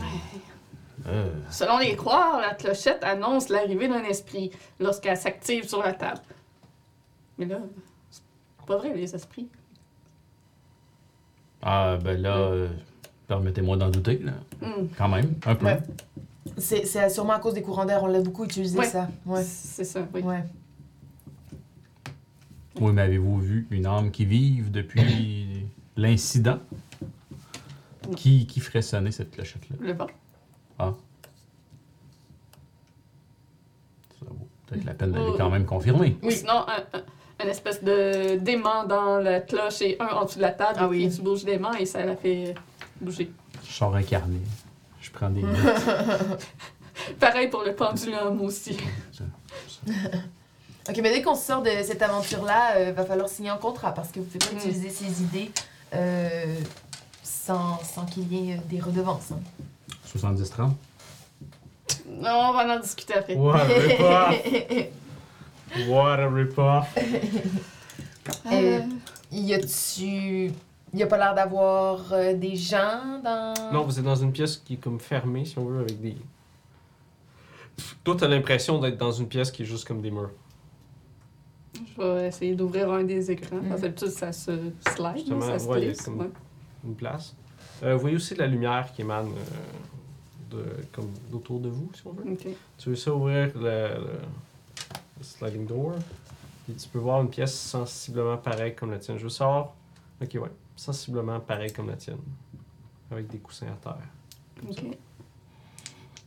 [1.08, 6.22] euh, Selon les croires, la clochette annonce l'arrivée d'un esprit lorsqu'elle s'active sur la table.
[7.38, 7.60] Mais là,
[8.10, 8.22] c'est
[8.66, 9.50] pas vrai, les esprits.
[11.62, 12.70] Ah ben là, euh,
[13.28, 14.34] permettez-moi d'en douter là.
[14.62, 14.88] Hmm.
[14.98, 15.66] Quand même, un peu.
[15.68, 15.80] Ouais.
[16.58, 18.86] C'est c'est sûrement à cause des courants d'air, on l'a beaucoup utilisé Ouais.
[18.86, 19.10] ça.
[19.26, 19.44] Ouais.
[19.44, 20.22] C'est ça, oui.
[20.22, 20.44] Ouais.
[22.80, 25.66] Oui, mais avez-vous vu une âme qui vive depuis
[25.98, 26.60] l'incident?
[28.08, 28.14] Non.
[28.16, 29.76] Qui, qui ferait sonner cette clochette-là?
[29.80, 30.08] Le vent.
[30.80, 30.86] Ça
[34.28, 35.36] vaut peut-être la peine d'aller Oh.
[35.38, 36.18] quand même confirmer.
[36.24, 36.32] Oui.
[36.32, 37.04] Sinon, un, un-
[37.44, 40.78] une espèce de d'aimant dans la cloche et un en dessous de la table.
[40.82, 41.06] Ah oui.
[41.06, 42.54] Et tu bouges l'aimant et ça la fait
[43.00, 43.32] bouger.
[43.68, 44.38] Je sors un carnet.
[45.02, 45.58] Je prends des notes.
[47.20, 48.78] Pareil pour le pendulum aussi.
[50.90, 54.10] Ok, mais dès qu'on sort de cette aventure-là, euh, va falloir signer un contrat parce
[54.10, 54.58] que vous pouvez pas Mm.
[54.58, 55.52] utiliser ces idées
[55.94, 56.56] euh,
[57.24, 59.32] sans, sans qu'il y ait euh, des redevances.
[59.32, 59.40] hein.
[60.18, 60.72] 70-30.
[62.08, 63.36] Non, on va en discuter après.
[65.88, 66.98] What a rip-off!
[68.52, 68.80] Euh,
[69.32, 70.52] y a-tu.
[70.94, 73.54] Y a pas l'air d'avoir euh, des gens dans.
[73.72, 76.16] Non, vous êtes dans une pièce qui est comme fermée, si on veut, avec des.
[77.78, 80.32] Pff, Toi, t'as l'impression d'être dans une pièce qui est juste comme des murs.
[81.98, 83.58] Je vais essayer d'ouvrir un des écrans.
[83.58, 83.70] Mm.
[83.70, 84.52] Parce que d'habitude, ça se
[84.90, 86.02] slide, Justement, ça se ouais, glisse.
[86.02, 86.30] comme- ouais.
[86.84, 87.34] Une place.
[87.84, 91.90] Euh, vous voyez aussi de la lumière qui émane euh, de, comme d'autour de vous,
[91.96, 92.24] si on veut.
[92.78, 94.20] Tu veux ça ouvrir le- le
[95.24, 95.94] sliding door.
[96.66, 99.18] Puis tu peux voir une pièce sensiblement pareille comme la tienne.
[99.18, 99.74] Je veux savoir.
[100.22, 100.52] Ok, ouais.
[100.76, 102.20] Sensiblement pareille comme la tienne.
[103.10, 103.98] Avec des coussins à terre.
[104.60, 104.82] comme ça.
[104.82, 104.98] Ok.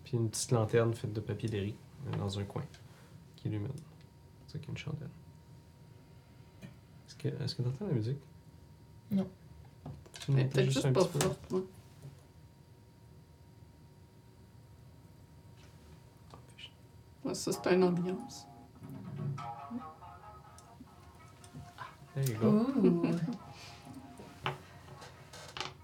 [0.05, 1.75] Puis une petite lanterne faite de papier derry
[2.09, 2.63] euh, dans un coin
[3.37, 3.69] qui illumine.
[4.47, 5.09] C'est ça qui est une chandelle.
[6.63, 8.19] Est-ce que est-ce que t'entends la musique?
[9.11, 9.27] Non.
[10.21, 11.53] Tu Mais Peut-être juste un pas forte.
[11.53, 11.61] ouais.
[17.25, 18.47] Ouais, Ça, c'est une ambiance.
[22.15, 22.47] There you go.
[22.49, 23.11] Ouh.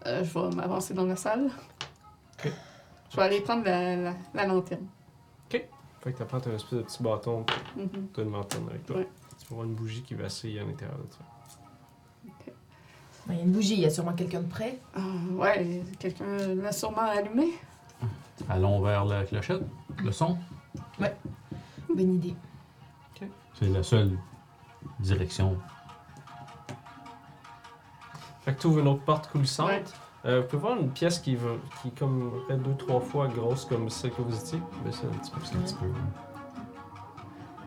[0.06, 1.50] Euh, je vais m'avancer dans la salle.
[2.38, 2.52] Ok.
[3.10, 4.86] Je vais aller prendre la, la, la lanterne.
[6.02, 7.44] Fait que t'apprends un espèce de petit bâton,
[7.76, 8.06] Mhm.
[8.14, 8.96] t'as une lanterne avec toi.
[8.96, 9.08] Ouais.
[9.38, 11.18] Tu peux voir une bougie qui vacille à l'intérieur de ça.
[13.28, 14.78] Il y a une bougie, il y a sûrement quelqu'un de près.
[14.94, 15.00] Ah,
[15.32, 17.48] ouais, quelqu'un l'a sûrement allumé.
[18.48, 19.60] Allons vers la clochette,
[20.02, 20.38] le son.
[20.98, 22.34] Bonne idée.
[23.58, 24.16] C'est la seule
[25.00, 25.58] direction.
[28.50, 29.68] Fait que tu ouvres une autre porte coulissante.
[29.68, 29.84] Ouais.
[30.26, 33.28] Euh, vous pouvez voir une pièce qui, va, qui est comme près deux, trois fois
[33.28, 34.60] grosse comme celle que vous étiez.
[34.84, 35.86] Mais c'est un petit peu C'est un petit peu.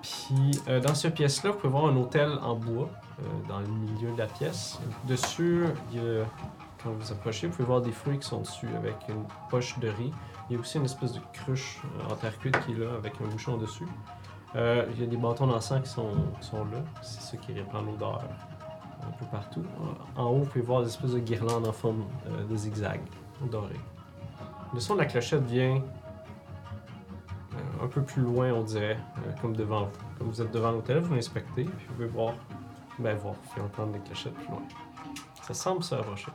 [0.01, 3.67] Puis euh, dans cette pièce-là, vous pouvez voir un hôtel en bois euh, dans le
[3.67, 4.77] milieu de la pièce.
[5.07, 5.63] Dessus,
[5.93, 6.25] il y a-
[6.83, 9.87] quand vous approchez, vous pouvez voir des fruits qui sont dessus avec une poche de
[9.87, 10.11] riz.
[10.49, 12.93] Il y a aussi une espèce de cruche euh, en terre cuite qui est là
[12.97, 13.87] avec un bouchon dessus.
[14.57, 16.11] Euh, il y a des bâtons d'encens qui sont,
[16.41, 16.79] qui sont là.
[17.01, 18.21] C'est ça qui répand l'odeur
[19.07, 19.63] un peu partout.
[20.15, 23.01] En haut, vous pouvez voir des espèces de guirlandes en forme euh, de zigzag
[23.51, 23.75] doré.
[24.73, 29.55] Le son de la clochette vient euh, un peu plus loin, on dirait, euh, comme
[29.55, 29.91] devant vous.
[30.17, 32.33] Comme vous êtes devant l'hôtel, vous l'inspectez, puis vous pouvez voir,
[32.99, 34.61] ben voir, puis entendre des clochettes plus loin.
[35.41, 36.31] Ça semble se rapprocher.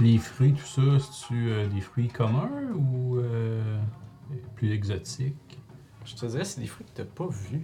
[0.00, 3.18] Les fruits, tout ça, c'est-tu euh, des fruits communs ou.
[3.18, 3.78] euh,
[4.56, 5.60] Plus exotique.
[6.04, 7.62] Je te dirais, c'est des fruits que t'as pas vus.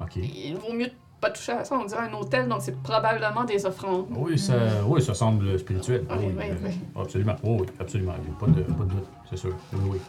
[0.00, 0.16] Ok.
[0.16, 0.90] Il vaut mieux
[1.20, 1.76] pas toucher à ça.
[1.76, 4.06] On dirait un hôtel, donc c'est probablement des offrandes.
[4.10, 4.54] Oui, ça,
[4.86, 6.06] oui, ça semble spirituel.
[6.10, 6.78] Oui, oui, euh, oui.
[6.94, 7.36] Absolument.
[7.42, 8.14] Oui, oui, absolument.
[8.38, 9.54] Pas de, pas de doute, c'est sûr.
[9.72, 10.00] Oui, oui.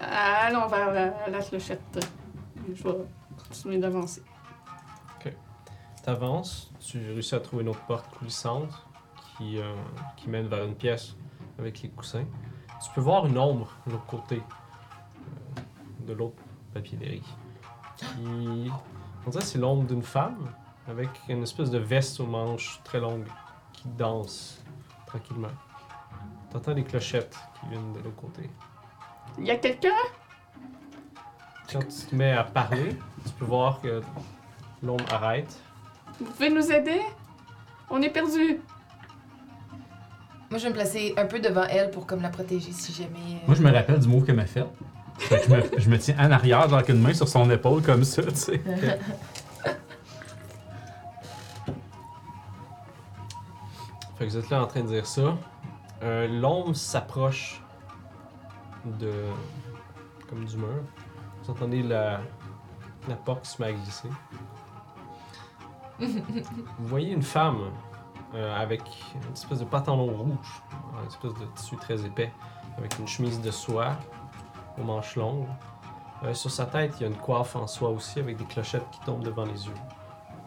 [0.00, 2.06] Allons vers la, la clochette.
[2.74, 2.94] Je vais
[3.48, 4.22] continuer d'avancer.
[6.04, 8.84] T'avances, tu réussis à trouver une autre porte coulissante
[9.38, 9.72] qui, euh,
[10.16, 11.14] qui mène vers une pièce
[11.60, 12.24] avec les coussins.
[12.84, 15.60] Tu peux voir une ombre de l'autre côté euh,
[16.04, 16.42] de l'autre
[16.74, 17.22] papillerie.
[17.96, 18.68] Qui,
[19.26, 20.48] on dirait que c'est l'ombre d'une femme
[20.88, 23.26] avec une espèce de veste aux manches très longues
[23.72, 24.62] qui danse
[25.06, 25.48] tranquillement.
[26.50, 28.50] T'entends des clochettes qui viennent de l'autre côté.
[29.38, 29.88] Il y a quelqu'un?
[31.72, 34.02] Quand tu te mets à parler, tu peux voir que
[34.82, 35.56] l'ombre arrête.
[36.18, 37.00] Vous pouvez nous aider?
[37.88, 38.60] On est perdu.
[40.50, 43.36] Moi, je vais me placer un peu devant elle pour comme la protéger si jamais.
[43.36, 44.64] euh, Moi, je me rappelle du mot qu'elle m'a fait.
[45.78, 48.34] Je me tiens en arrière, genre avec une main sur son épaule, comme ça, tu
[48.34, 48.60] sais.
[54.18, 55.36] Fait que vous êtes là en train de dire ça.
[56.02, 57.62] Euh, L'ombre s'approche
[58.84, 59.12] de.
[60.28, 60.82] comme du mur.
[61.42, 62.20] Vous entendez la,
[63.08, 64.08] la porte qui se met à glisser.
[66.00, 67.70] Vous voyez une femme
[68.34, 68.82] euh, avec
[69.14, 70.62] une espèce de pantalon rouge,
[71.00, 72.32] une espèce de tissu très épais,
[72.78, 73.96] avec une chemise de soie
[74.78, 75.46] aux manches longues.
[76.24, 78.88] Euh, sur sa tête, il y a une coiffe en soie aussi, avec des clochettes
[78.92, 79.74] qui tombent devant les yeux.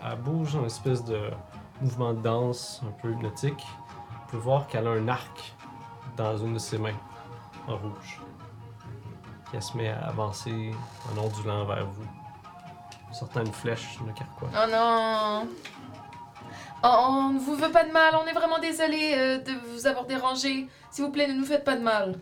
[0.04, 1.32] Elle bouge en espèce de
[1.82, 3.66] mouvement de danse un peu hypnotique.
[4.10, 5.56] Vous pouvez voir qu'elle a un arc
[6.16, 6.96] dans une de ses mains,
[7.68, 8.22] en rouge.
[9.54, 10.72] Elle se met à avancer
[11.12, 12.08] en ondulant vers vous,
[13.14, 14.50] sortant une flèche de carquois.
[14.54, 15.48] Oh non!
[16.84, 19.88] Oh, on ne vous veut pas de mal, on est vraiment désolé euh, de vous
[19.88, 20.68] avoir dérangé.
[20.92, 22.20] S'il vous plaît, ne nous faites pas de mal.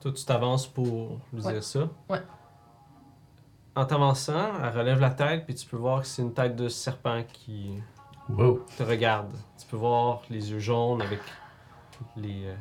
[0.00, 1.52] Toi, tu t'avances pour lui Ouais.
[1.54, 1.88] dire ça.
[2.08, 2.22] Ouais.
[3.74, 6.68] En t'avançant, elle relève la tête, puis tu peux voir que c'est une tête de
[6.68, 7.72] serpent qui
[8.28, 8.64] Wow.
[8.76, 9.32] te regarde.
[9.58, 11.20] Tu peux voir les yeux jaunes avec
[12.16, 12.46] les.
[12.46, 12.54] euh,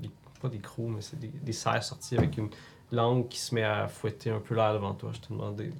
[0.00, 0.10] les-
[0.40, 2.48] pas des crocs, mais c'est des, des serres sorties avec une
[2.92, 5.10] langue qui se met à fouetter un peu l'air devant toi.
[5.12, 5.70] Je te demandais.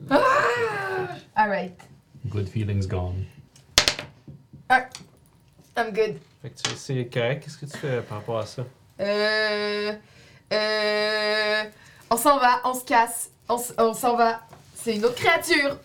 [1.34, 1.80] Alright.
[2.26, 3.24] Good feelings gone.
[5.76, 6.18] I'm good.
[6.42, 7.44] Fait que tu- c'est correct.
[7.44, 8.64] Qu'est-ce que tu fais par rapport à ça?
[9.00, 9.92] Euh.
[10.52, 11.62] Euh.
[12.10, 14.40] On s'en va, on se casse, on, s'en va.
[14.74, 15.76] C'est une autre créature.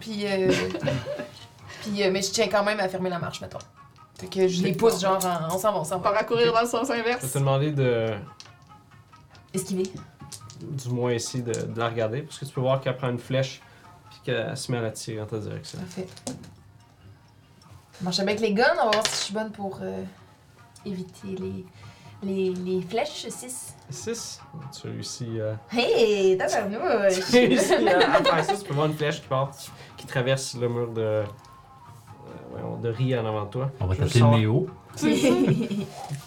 [0.00, 0.26] Puis.
[0.26, 0.50] Euh,
[1.82, 3.58] puis euh, mais je tiens quand même à fermer la marche, mettons.
[4.18, 6.18] Fait que je les pousse, genre, en- on s'en va, on s'en On va va.
[6.18, 7.30] parcourir dans le sens Je vais inverse.
[7.30, 8.14] te demander de.
[9.52, 9.90] Esquiver.
[10.60, 13.18] du moins essayer de, de la regarder, parce que tu peux voir qu'elle prend une
[13.18, 13.60] flèche,
[14.10, 15.78] puis qu'elle se met à la tirer dans ta direction.
[15.78, 16.06] Parfait.
[18.00, 20.02] Marche avec les guns, on va voir si je suis bonne pour euh,
[20.84, 21.64] éviter les,
[22.22, 23.74] les, les flèches 6.
[23.90, 24.40] 6.
[24.80, 27.18] Tu réussis euh, Hey, tu tabarnouche!
[27.30, 28.56] réussis à, à faire ça.
[28.56, 29.50] Tu peux voir une flèche qui part,
[29.96, 31.00] qui traverse le mur de.
[31.00, 31.24] euh,
[32.50, 33.70] voyons, de riz en avant de toi.
[33.80, 34.66] On va t'appeler savoir- Néo.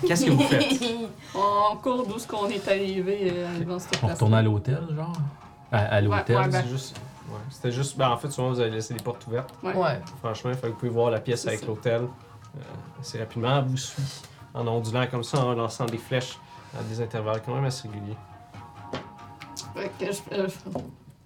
[0.08, 0.84] Qu'est-ce que vous faites?
[1.36, 4.14] On court d'où ce qu'on est arrivé euh, dans cette On place.
[4.14, 5.14] retourne à l'hôtel, genre?
[5.72, 6.36] À, à l'hôtel?
[6.38, 6.62] Ouais, ouais, ben.
[6.64, 6.98] C'est juste.
[7.30, 7.98] Ouais, c'était juste.
[7.98, 9.54] Ben, en fait, souvent, vous avez laissé les portes ouvertes.
[9.64, 9.74] Ouais.
[10.24, 12.60] Franchement, fait que vous pouvez voir la pièce avec l'hôtel euh,
[13.00, 13.58] assez rapidement.
[13.60, 14.02] Elle vous suit
[14.54, 16.38] en ondulant comme ça, en lançant des flèches
[16.80, 18.18] à des intervalles quand même assez réguliers.
[19.76, 20.47] Fait que je- euh,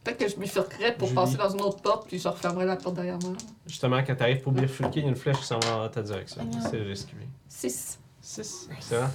[0.03, 1.15] Peut-être que je bifurquerais pour Julie.
[1.15, 3.31] passer dans une autre porte, puis je refermerai la porte derrière moi.
[3.65, 6.01] Justement, quand t'arrives pour bifurquer, il y a une flèche qui s'en va dans ta
[6.01, 6.41] direction.
[6.55, 6.67] Ah.
[6.69, 7.25] C'est l'esquiver.
[7.47, 7.99] 6.
[8.19, 8.69] 6.
[8.75, 9.09] Excellent.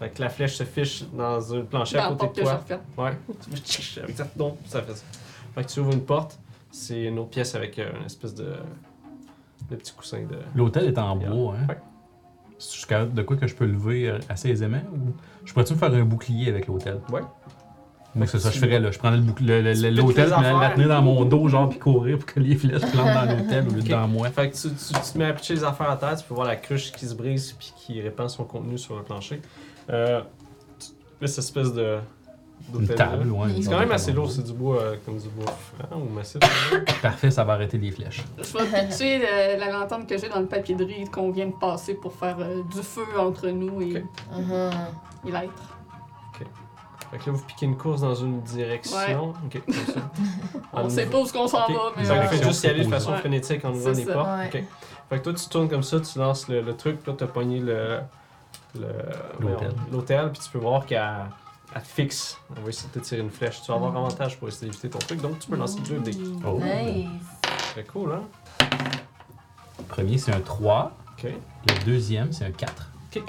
[0.00, 2.80] Fait que la flèche se fiche dans une planchette Dans à côté porte de que
[2.80, 3.04] je toi.
[3.04, 3.16] Ouais.
[3.44, 5.04] Tu fais tchic avec ta tombe, ça fait ça.
[5.54, 6.38] Fait que tu ouvres une porte,
[6.72, 8.54] c'est une autre pièce avec euh, une espèce de.
[9.70, 10.38] de petit coussin de.
[10.54, 11.66] L'hôtel est en bois, hein?
[11.68, 11.78] Ouais.
[13.14, 14.80] De quoi que je peux lever euh, assez aisément?
[14.92, 15.12] Ou
[15.44, 17.00] je pourrais-tu me faire un bouclier avec l'hôtel?
[17.12, 17.20] Ouais.
[18.14, 18.90] Moi, c'est ça, je ferais là.
[18.90, 19.74] Je prendrais l'hôtel, puis la-
[20.74, 23.72] tenir dans mon dos, genre, puis courir pour que les flèches plantent dans l'hôtel au
[23.74, 24.30] lieu de dans moi.
[24.30, 26.34] Fait que tu, tu- tu te mets à pitcher les affaires à terre, tu peux
[26.34, 29.40] voir la cruche qui se brise puis qui répand son contenu sur le plancher.
[29.90, 30.20] Euh,
[30.80, 30.86] tu
[31.20, 31.98] mets cette espèce de.
[32.74, 33.48] Une table, ouais.
[33.62, 35.46] C'est quand même assez lourd, c'est du bois euh, comme du bois
[35.78, 36.40] franc ou massif.
[37.02, 38.22] Parfait, ça va arrêter les flèches.
[38.36, 41.46] Je vais pitcher le- la lanterne que j'ai dans le papier de riz qu'on vient
[41.46, 44.04] de passer pour faire euh, du feu entre nous et,
[44.36, 44.44] Ok.
[45.26, 45.52] Et l'être.
[47.10, 49.30] Fait que là, vous piquez une course dans une direction.
[49.46, 50.00] Ok, comme ça.
[50.74, 51.70] On sait pas où est-ce qu'on s'en Ok.
[51.72, 53.18] va, mais Ça euh, fait juste y aller de façon Ouais.
[53.18, 54.12] frénétique en ouvrant C'est des ça.
[54.12, 54.28] portes.
[54.28, 54.46] Ouais.
[54.60, 54.64] Ok.
[55.08, 57.26] Fait que toi, tu tournes comme ça, tu lances le, le truc, puis là, t'as
[57.26, 58.00] pogné le.
[58.78, 58.82] le-
[59.40, 59.56] L'hôtel.
[59.56, 61.00] voyons, L'hôtel, puis tu peux voir qu'elle
[61.74, 62.38] elle te fixe.
[62.56, 63.62] Elle va essayer de te tirer une flèche.
[63.62, 66.16] Tu vas avoir avantage pour essayer d'éviter ton truc, donc tu peux lancer deux dés.
[66.46, 66.58] Oh.
[66.62, 67.06] Nice.
[67.72, 68.22] Très cool, hein?
[69.78, 70.92] Le premier, c'est un 3.
[71.12, 71.24] Ok.
[71.66, 72.90] Le deuxième, c'est un 4.
[73.10, 73.22] Puis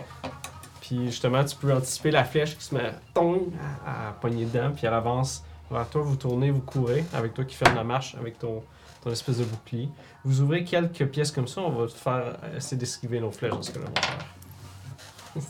[0.81, 3.51] Puis justement, tu peux anticiper la flèche qui se met tong,
[3.85, 7.45] à, à pogner dedans, puis elle avance vers toi, vous tournez, vous courez, avec toi
[7.45, 8.63] qui ferme la marche avec ton,
[9.03, 9.89] ton espèce de bouclier.
[10.23, 13.61] Vous ouvrez quelques pièces comme ça, on va te faire essayer d'esquiver nos flèches dans
[13.61, 14.25] ce cas-là, mon frère.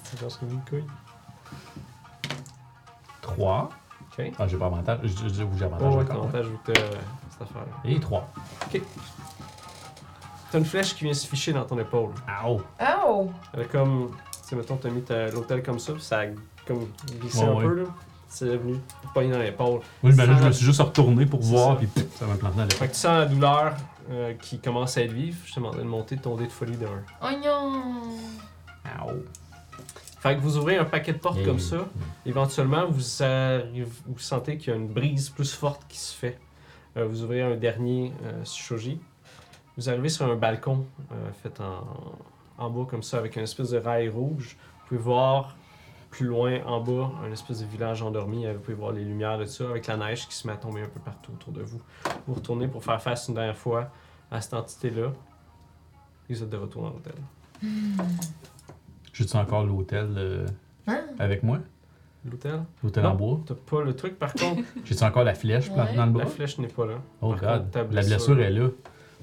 [0.03, 0.83] C'est genre une couille.
[3.21, 3.69] 3.
[4.17, 4.31] Ok.
[4.39, 4.99] Ah, j'ai pas avantage.
[5.03, 6.31] Je je- je- j'ai avantage Oh, ouais, encore.
[6.31, 6.89] que t'as euh,
[7.31, 7.71] cette affaire-là.
[7.85, 8.27] Et 3.
[10.51, 12.09] T'as une flèche qui vient se ficher dans ton épaule.
[12.45, 12.61] Ow!
[13.05, 13.29] Oh!
[13.53, 14.09] Elle est comme.
[14.41, 16.25] Tu sais, mettons, t'as mis ta- l'hôtel comme ça, puis ça a
[16.65, 16.87] comme
[17.19, 17.63] glissé Ouais, un ouais.
[17.65, 17.83] peu, là.
[18.27, 19.81] C'est venu te pogner dans l'épaule.
[20.03, 21.75] Oui, ben là, je me suis juste retourné pour C'est voir, ça.
[21.77, 23.73] puis pff, ça m'a planté dans Fait que tu sens la douleur
[24.11, 25.37] euh, qui commence à être vive.
[25.45, 26.89] Je te demandais de monter ton dé de folie de 1.
[27.23, 27.81] Oh non!
[29.07, 29.23] Ow!
[30.19, 31.87] Fait que vous ouvrez un paquet de portes comme ça.
[32.25, 36.37] Éventuellement, vous, sentez qu'il y a une brise plus forte qui se fait.
[36.97, 38.99] Euh, vous ouvrez un dernier euh, shoji.
[39.77, 41.85] Vous arrivez sur un balcon euh, fait en,
[42.57, 44.57] en bas comme ça avec une espèce de rail rouge.
[44.81, 45.55] Vous pouvez voir
[46.09, 48.45] plus loin en bas un espèce de village endormi.
[48.45, 50.57] Euh, Vous pouvez voir les lumières de ça avec la neige qui se met à
[50.57, 51.81] tomber un peu partout autour de vous.
[52.27, 53.89] Vous retournez pour faire face une dernière fois
[54.31, 55.11] à cette entité-là.
[56.29, 57.15] Vous êtes de retour dans l'hôtel.
[59.19, 60.45] J'ai-tu encore l'hôtel euh,
[60.87, 61.01] Hein?
[61.19, 61.59] avec moi?
[62.29, 62.61] L'hôtel?
[62.83, 63.39] L'hôtel en bois?
[63.45, 64.61] T'as pas le truc par contre.
[64.85, 65.95] J'ai-tu encore la flèche plantée Ouais.
[65.97, 66.33] dans le La bras?
[66.33, 66.93] flèche n'est pas là.
[67.21, 68.63] Oh Par god, contre, la blessure est là.
[68.63, 68.69] Là,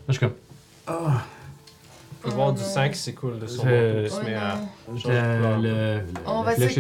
[0.09, 0.35] je suis comme.
[0.35, 0.93] Tu
[2.23, 2.67] peux Oh voir du non.
[2.67, 4.59] sang qui s'écoule de son se met à.
[4.89, 5.59] On la va,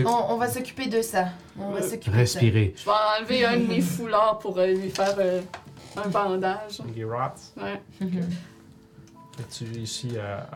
[0.06, 1.26] on, on s'occuper de ça.
[1.58, 2.38] On va Euh, s'occuper de ça.
[2.40, 2.74] Respirer.
[2.76, 2.90] Je vais
[3.20, 5.40] enlever un de mes foulards pour euh, lui faire euh,
[5.96, 6.80] un bandage.
[6.94, 7.34] Des rats.
[7.56, 7.80] Ouais.
[9.50, 10.46] Tu réussis à.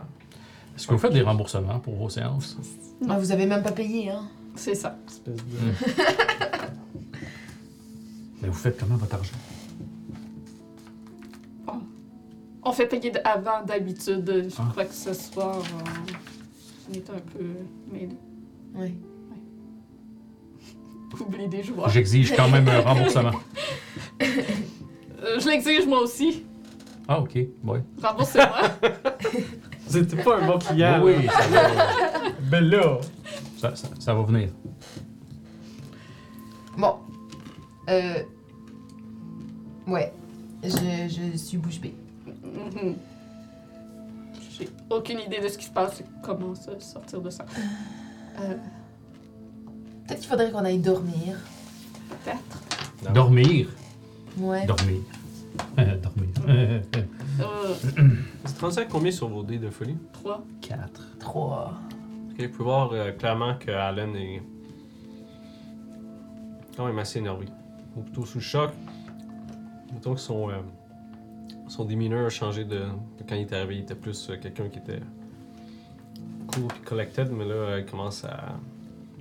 [0.76, 2.56] Est-ce que vous faites des remboursements pour vos séances?
[3.08, 4.22] Ah, vous avez même pas payé, hein?
[4.54, 4.96] C'est ça.
[5.08, 5.42] Espèce de.
[8.42, 9.36] Mais vous faites comment votre argent?
[12.62, 14.24] On fait payer d- avant d'habitude.
[14.50, 14.68] Je Ah.
[14.72, 16.12] crois que ce soir, euh,
[16.90, 17.44] on est un peu
[17.90, 18.18] mêlés.
[18.74, 18.94] Oui.
[21.26, 21.88] Oublie des joueurs.
[21.88, 23.30] J'exige quand même un remboursement.
[24.22, 26.44] Euh, je l'exige moi aussi.
[27.08, 27.34] Ah, ok.
[27.64, 27.82] Ouais.
[28.02, 28.60] Remboursez-moi.
[29.90, 31.00] C'était pas un bon client.
[31.02, 31.32] oui, là.
[31.32, 32.98] ça va, Ben là.
[33.58, 34.48] ça, ça- ça va venir.
[36.78, 36.94] Bon.
[37.88, 38.22] Euh.
[39.86, 40.12] Ouais.
[40.62, 40.68] Je,
[41.32, 41.94] je suis bouche bée.
[42.26, 42.94] Mhm.
[44.58, 47.44] J'ai aucune idée de ce qui se passe et comment ça, sortir de ça.
[48.40, 48.54] Euh,
[50.06, 51.36] Peut-être qu'il faudrait qu'on aille dormir.
[52.24, 53.12] Peut-être.
[53.14, 53.68] Dormir?
[54.38, 54.66] Ouais.
[54.66, 55.00] Dormir.
[55.78, 55.96] Euh,
[56.50, 56.80] Euh,
[58.60, 59.96] rendu à combien sur vos dés de folie?
[60.12, 60.44] trois.
[60.60, 61.02] Quatre.
[61.18, 61.74] Trois.
[62.30, 64.42] Ok, vous pouvez voir euh, clairement que Allen est.
[66.76, 67.46] quand même assez énervé.
[67.96, 68.70] Ou plutôt sous le choc.
[69.92, 70.54] Mettons que son, euh,
[71.68, 73.76] son démineur a changé de, de quand il est arrivé.
[73.76, 75.00] Il était plus euh, quelqu'un qui était
[76.52, 78.54] cool et collected, mais là, euh, il commence à.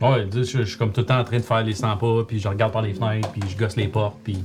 [0.02, 2.24] Ouais, je, je suis comme tout le temps en train de faire les 100 pas,
[2.26, 4.38] puis je regarde par les fenêtres, puis je gosse les portes, puis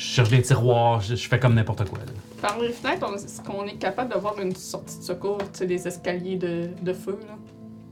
[0.00, 1.98] cherche des tiroirs, je, je fais comme n'importe quoi.
[1.98, 2.04] là.
[2.40, 5.44] Par les fenêtres, on- est-ce qu'on est capable de voir une sortie de secours, tu
[5.52, 7.36] sais, des escaliers de, de feu, là?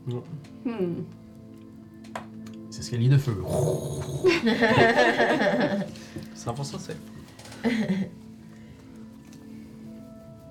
[0.06, 0.22] Non.
[0.64, 1.02] Hmm.
[2.70, 3.36] C'est escalier de feu.
[6.36, 6.96] 100% c'est.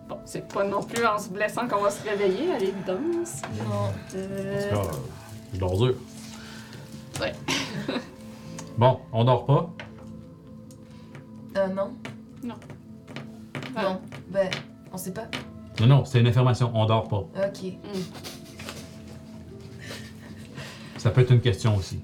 [0.10, 3.42] Bon, c'est pas non plus en se blessant qu'on va se réveiller, à l'évidence.
[3.58, 3.92] Non.
[4.16, 4.82] Euh, Ah,
[5.54, 5.96] je dors dur.
[7.20, 7.34] Ouais.
[8.78, 9.70] bon, on dort pas.
[11.58, 11.92] Euh, non.
[12.44, 12.56] Non.
[13.76, 14.02] Non.
[14.30, 14.50] Ben,
[14.94, 15.28] on sait pas.
[15.80, 17.28] Non, non, c'est une information, on dort pas.
[17.48, 17.74] Ok.
[20.98, 22.00] Ça peut être une question aussi.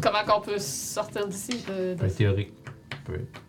[0.00, 1.52] Comment qu'on peut sortir d'ici?
[1.52, 2.52] Je- Ça peut de- être théorique.
[2.90, 3.42] Ça peut être.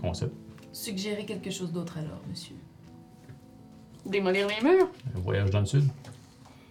[0.00, 0.32] Concept.
[0.72, 2.56] Suggérez quelque chose d'autre alors, monsieur.
[4.04, 4.88] Démolir les murs?
[5.14, 5.84] Un voyage dans le sud.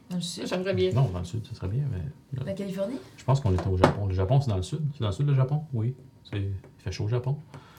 [0.10, 0.48] Dans le sud?
[0.48, 0.92] J'aimerais bien.
[0.92, 2.02] Non, dans le sud, ça serait bien, mais.
[2.46, 2.98] La Californie?
[3.18, 4.08] je pense qu'on est au Japon.
[4.08, 4.82] Le Japon, c'est dans le sud.
[4.94, 5.64] C'est dans le sud, le Japon?
[5.74, 5.96] Oui.
[6.30, 6.50] C'est...
[6.82, 7.38] Il fait chaud au Japon.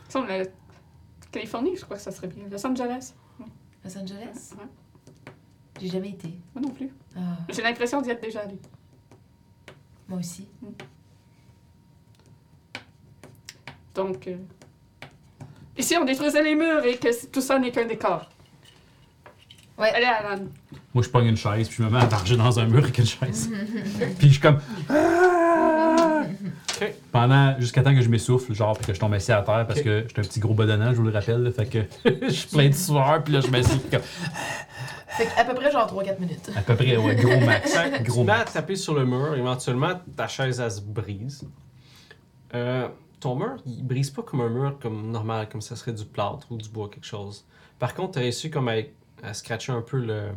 [0.08, 0.44] Ça, la
[1.32, 2.44] Californie, je crois que ça serait bien.
[2.50, 3.14] Los Angeles?
[3.84, 4.52] Los Angeles?
[4.56, 4.66] Ouais.
[5.80, 6.28] J'ai jamais été.
[6.54, 6.90] Moi non plus.
[7.16, 8.56] Ah, J'ai l'impression d'y être déjà allé.
[10.08, 10.46] moi aussi.
[13.94, 14.36] Donc, euh,
[15.76, 18.28] et si on détruisait les murs et que tout ça n'est qu'un décor?
[19.78, 19.90] Ouais.
[19.90, 20.44] Allez, Alan.
[20.94, 22.96] Moi, je pogne une chaise, puis je me mets à marcher dans un mur avec
[22.98, 23.50] une chaise.
[24.18, 24.60] puis je suis comme.
[24.88, 26.22] Ah!
[27.10, 27.58] Pendant.
[27.58, 30.04] Jusqu'à temps que je m'essouffle, genre, puis que je tombe assis à terre parce que
[30.06, 31.42] j'étais un petit gros bedonnant, je vous le rappelle.
[31.42, 31.78] là, fait que
[32.28, 34.00] je suis plein de sueur, puis là, je m'assieds comme.
[35.08, 36.50] Fait à peu près genre 3-4 minutes.
[36.56, 37.74] À peu près, ouais, gros max.
[37.74, 38.52] Fait gros tu te mets à max.
[38.54, 41.46] taper sur le mur, éventuellement, ta chaise, elle se brise.
[42.54, 42.88] Euh,
[43.20, 46.46] ton mur, il brise pas comme un mur comme normal, comme ça serait du plâtre
[46.50, 47.44] ou du bois, quelque chose.
[47.78, 48.74] Par contre, tu as réussi comme à,
[49.22, 50.30] à scratcher un peu le,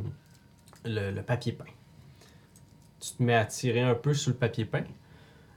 [0.84, 1.64] le, le papier peint.
[3.00, 4.84] tu te mets à tirer un peu sur le papier peint.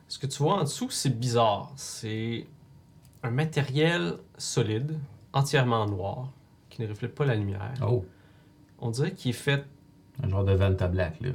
[0.09, 1.71] Ce que tu vois en dessous, c'est bizarre.
[1.77, 2.47] C'est
[3.23, 4.99] un matériel solide,
[5.33, 6.31] entièrement noir,
[6.71, 7.73] qui ne reflète pas la lumière.
[7.87, 8.05] Oh,
[8.81, 9.65] On dirait qu'il est fait.
[10.23, 11.31] un genre de Vanta Black, là.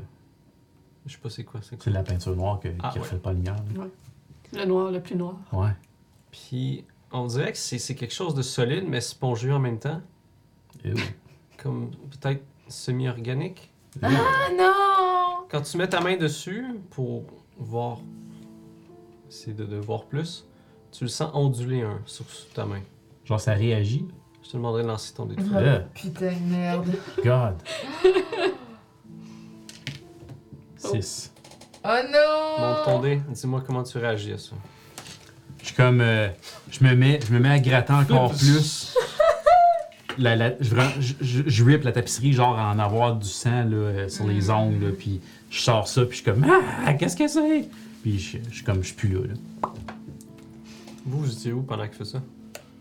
[1.05, 1.91] Je sais pas c'est quoi, c'est quoi.
[1.91, 3.03] de la peinture noire que- Ah, qui ouais.
[3.03, 3.55] reflète pas la lumière.
[3.76, 3.86] là.
[4.53, 5.36] Le noir, le plus noir.
[5.51, 5.71] Ouais.
[6.32, 10.01] Puis on dirait que c'est c'est quelque chose de solide, mais spongieux en même temps.
[10.86, 10.95] Ew.
[11.57, 13.71] Comme peut-être semi-organique.
[14.01, 14.09] Ah
[14.57, 15.45] non!
[15.49, 17.24] Quand tu mets ta main dessus pour
[17.57, 17.99] voir,
[19.34, 20.46] c'est de, de voir plus,
[20.92, 22.82] tu le sens onduler un sur ta main.
[23.26, 24.06] Genre, ça réagit?
[24.44, 25.42] Je te demanderai de lancer ton dé de.
[25.56, 26.92] Euh, Putain de merde.
[27.24, 27.56] God.
[30.78, 31.32] 6.
[31.86, 32.60] Oh non!
[32.66, 34.56] Monte ton dé, dis-moi comment tu réagis à ça.
[35.62, 36.02] Je suis comme.
[36.02, 36.28] euh,
[36.70, 38.94] je, me mets, je me mets à gratter encore plus.
[40.18, 43.28] La, la- je, vra- je, je, je rip la tapisserie, genre à en avoir du
[43.28, 46.46] sang là, euh, sur les ongles, là, puis je sors ça, puis je suis comme
[46.86, 47.68] Ah, qu'est-ce que c'est?
[48.04, 49.22] Puis je, je suis comme, je suis plus là.
[49.28, 49.34] là.
[51.06, 52.22] Vous, vous étiez où pendant qu'il fait ça?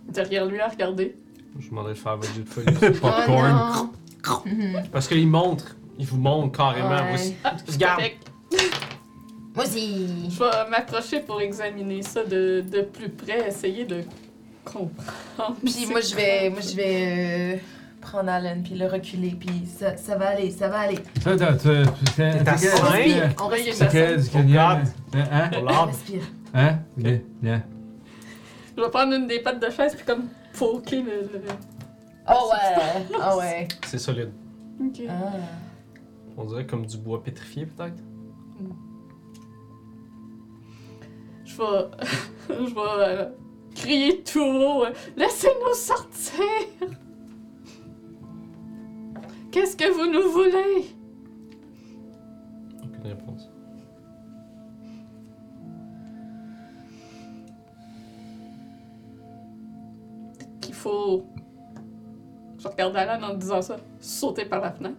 [0.08, 1.16] Derrière lui à regarder.
[1.58, 2.64] Je vous demanderai de faire votre jeu de feu.
[3.00, 3.90] Popcorn.
[4.28, 4.82] Oh non!
[4.92, 7.12] Parce qu'il montre, il vous montre carrément.
[7.12, 7.34] Ouais.
[7.44, 7.96] Ah, c'est Regarde.
[7.98, 8.30] correct.
[9.54, 10.06] Moi aussi!
[10.30, 14.02] Je vais m'approcher pour examiner ça de, de plus près, essayer de
[14.64, 15.56] comprendre.
[15.64, 17.56] Puis moi je vais, moi je vais euh,
[18.02, 20.98] prendre Alan puis le reculer puis ça, ça va aller, ça va aller.
[21.22, 22.44] Ça, t'as- t'as- T'es cinq?
[22.44, 22.52] t'as-
[23.42, 23.78] On respire.
[23.78, 24.88] t'as- Oh, t'as- God.
[25.14, 25.48] Hein?
[25.52, 25.86] Pour On l'arbre.
[25.88, 26.22] respire.
[26.54, 26.78] Hein?
[26.96, 27.62] Bien, bien.
[28.76, 30.24] Je vais prendre une des pattes de chaise puis comme
[30.58, 31.10] poker le.
[31.32, 31.42] le-
[32.28, 33.06] Oh ouais!
[33.14, 33.68] Oh ouais!
[33.86, 34.30] C'est solide.
[34.80, 35.02] Ok.
[35.08, 35.12] Ah.
[36.36, 37.96] On dirait comme du bois pétrifié peut-être?
[41.44, 41.88] Je vais.
[42.48, 43.24] je vais euh,
[43.74, 44.84] crier tout haut.
[44.84, 46.44] euh, Laissez-nous sortir!
[49.52, 50.96] Qu'est-ce que vous nous voulez?
[52.82, 53.50] Aucune réponse.
[60.62, 61.26] Qu'il faut.
[62.58, 63.76] Je regarde Alan en disant ça.
[64.00, 64.96] Sauter par la fenêtre.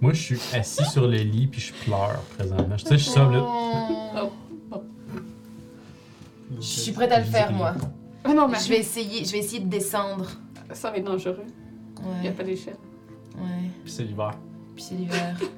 [0.00, 2.76] Moi, je suis assis sur le lit, puis je pleure présentement.
[2.76, 3.44] Tu sais, je suis ça, là.
[4.20, 4.32] Oh.
[6.56, 7.74] Je suis prête à le faire moi.
[8.24, 10.26] Ah non, mais Je vais essayer, je vais essayer de descendre.
[10.72, 11.44] ça va être dangereux.
[12.00, 12.36] Il n'y a Ouais.
[12.36, 12.76] pas d'échelle.
[13.36, 13.70] Ouais.
[13.84, 14.32] Puis c'est l'hiver.
[14.74, 15.36] Puis c'est l'hiver.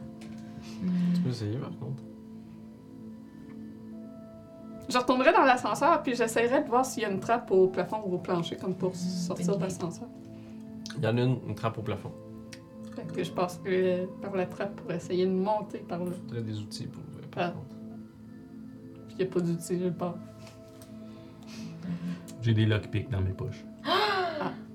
[0.82, 1.12] Hmm.
[1.14, 2.02] Tu peux essayer par contre.
[4.88, 7.98] Je retournerai dans l'ascenseur puis j'essaierai de voir s'il y a une trappe au plafond
[8.06, 9.74] ou au plancher comme pour Mhm, sortir bonne de idée.
[9.74, 10.08] l'ascenseur.
[10.96, 12.12] Il y en a une, une trappe au plafond.
[12.96, 16.12] Fait que je passerai par la trappe pour essayer de monter par là.
[16.30, 17.50] Il y a des outils pour ouvrir par Ah.
[17.50, 17.76] contre.
[19.08, 20.14] Puis il n'y a pas d'outil nulle part.
[22.42, 23.64] J'ai des lockpicks dans mes poches.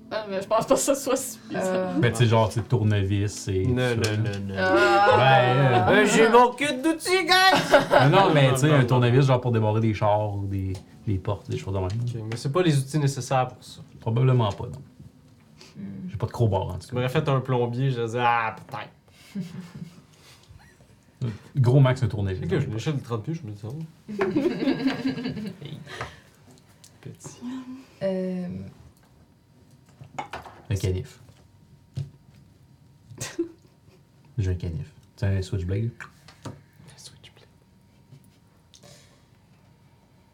[0.08, 1.58] Ah, mais je pense pas que ça soit suffisant.
[1.64, 3.66] Euh, Ben, tu sais, genre, c'est tournevis et.
[3.66, 4.54] Non, tout ça, non, non, non.
[4.56, 5.88] Ah.
[5.88, 7.76] Ouais, euh, j'ai mon kit d'outils, guys!
[7.92, 8.86] Ah non, mais tu sais, Non, un non.
[8.86, 10.74] tournevis, genre pour débarrer des chars ou des,
[11.08, 11.88] des portes, des choses de même.
[11.88, 13.80] Ok, mais c'est pas les outils nécessaires pour ça.
[13.98, 14.80] Probablement pas, non.
[15.76, 16.08] Hmm.
[16.08, 16.94] J'ai pas de crowbar, en tout Tu cas.
[16.94, 19.42] m'aurais fait un plombier, je disais, ah, peut-être.
[21.56, 22.38] Gros max, un tournevis.
[22.40, 23.74] Fait que j'ai une échelle de 30 pieds, je me dis, oh.
[27.10, 27.40] Petit.
[28.02, 28.48] Euh,
[30.70, 31.20] Un canif.
[34.38, 34.92] J'ai un canif.
[35.16, 35.90] C'est un switchblade.
[36.96, 37.46] Switchblade.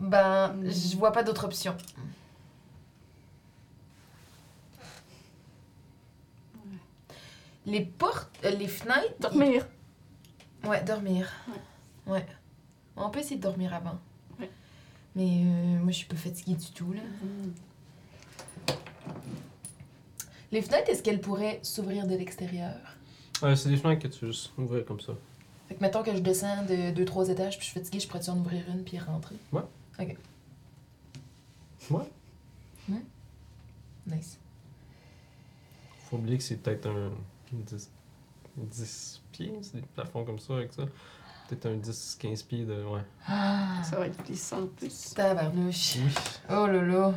[0.01, 1.77] ben, je vois pas d'autre option.
[7.66, 9.14] Les portes, euh, les fenêtres.
[9.20, 9.66] Dormir.
[10.64, 11.29] ils- Ouais, dormir.
[12.07, 12.27] Ouais.
[12.97, 13.99] On peut essayer de dormir avant.
[15.15, 17.03] Mais euh, moi, je suis pas fatiguée du tout, là.
[20.51, 22.77] Les fenêtres, est-ce qu'elles pourraient s'ouvrir de l'extérieur?
[23.43, 25.15] Ouais, c'est des fenêtres que tu veux juste ouvrir comme ça.
[25.69, 28.29] Fait que mettons que je descends de 2-3 étages puis je suis fatiguée, je pourrais
[28.29, 29.37] en ouvrir une puis rentrer?
[29.53, 29.63] Ouais.
[29.99, 30.17] Ok.
[31.91, 32.11] Ouais.
[32.91, 33.03] Ouais.
[34.07, 34.39] Nice.
[36.09, 37.11] Faut oublier que c'est peut-être un
[37.53, 37.91] 10,
[38.57, 40.85] 10 pieds, c'est des plafonds comme ça avec ça.
[41.55, 42.73] Peut-être un 10-15 pieds de.
[42.85, 43.01] Ouais.
[43.27, 43.83] Ah!
[43.85, 45.13] Ça va être glissant en plus.
[45.15, 45.97] Tabarnouche.
[45.97, 46.11] Oui.
[46.49, 47.15] Oh là là.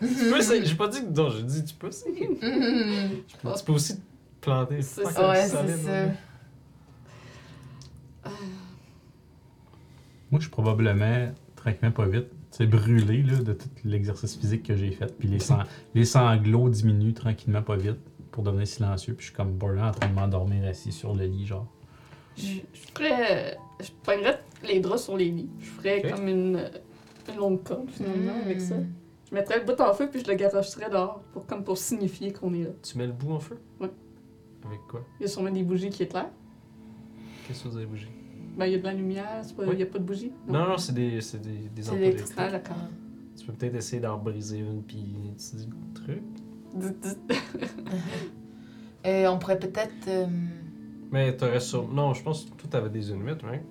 [0.00, 0.64] tu peux essayer.
[0.66, 1.06] J'ai pas dit que.
[1.10, 2.28] Non, j'ai dit tu peux essayer.
[2.42, 3.22] Mhm.
[3.26, 4.02] Tu peux aussi te
[4.42, 4.82] planter.
[4.82, 5.28] C'est ça.
[5.30, 5.90] ouais, solide, c'est ça.
[5.90, 6.14] ouais.
[10.30, 14.62] Moi, je suis probablement, tranquillement pas vite, tu sais, brûlé là, de tout l'exercice physique
[14.64, 15.16] que j'ai fait.
[15.18, 15.62] Puis les, sang-
[15.94, 17.96] les sanglots diminuent tranquillement pas vite
[18.30, 19.14] pour devenir silencieux.
[19.14, 21.66] Puis je suis comme Burlin en train de m'endormir assis sur le lit, genre.
[22.38, 23.56] Je, je ferais.
[23.80, 25.48] Je pognerais les draps sur les lits.
[25.60, 26.70] Je ferais comme une,
[27.28, 28.42] une longue corde finalement Mm.
[28.44, 28.76] avec ça.
[29.30, 32.32] Je mettrais le bout en feu puis je le garocherais dehors pour, comme pour signifier
[32.32, 32.70] qu'on est là.
[32.82, 33.58] Tu mets le bout en feu?
[33.80, 33.90] Ouais.
[34.66, 35.04] Avec quoi?
[35.20, 36.30] Il y a sûrement des bougies qui éclairent.
[37.46, 38.08] Qu'est-ce que vous avez bougé?
[38.56, 39.76] Ben, il y a de la lumière, c'est pas- il Oui.
[39.76, 40.32] n'y a pas de bougie.
[40.48, 42.76] Non, non, c'est des, c'est des, des C'est d'accord.
[43.38, 45.04] Tu peux peut-être essayer d'en briser une, puis
[45.38, 46.22] tu dis le truc.
[46.74, 47.42] Dites- dites-
[49.06, 50.08] Euh, on pourrait peut-être.
[50.08, 50.26] euh,
[51.10, 51.88] Mais t'aurais sur.
[51.88, 53.62] Non, je pense que tout avait des allumettes, right?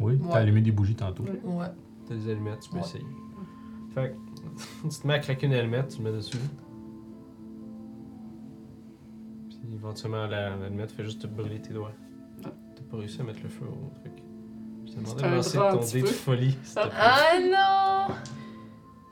[0.00, 0.20] Oui, Ouais.
[0.30, 1.24] t'as allumé des bougies tantôt.
[1.24, 1.66] Ouais.
[2.06, 2.82] T'as des allumettes, tu peux Ouais.
[2.82, 3.04] essayer.
[3.94, 6.36] Fait que, tu te mets à craquer une allumette, tu le mets dessus.
[9.48, 11.92] Puis éventuellement, la- l'allumette fait juste te brûler tes doigts.
[12.44, 12.50] Ah.
[12.76, 14.12] T'as pas réussi à mettre le feu au truc.
[14.86, 16.12] Je t'ai demandé C'est de un lancer drap ton petit dé de peu.
[16.12, 16.58] folie.
[16.62, 16.90] s'il te plaît.
[16.98, 18.14] Ah non!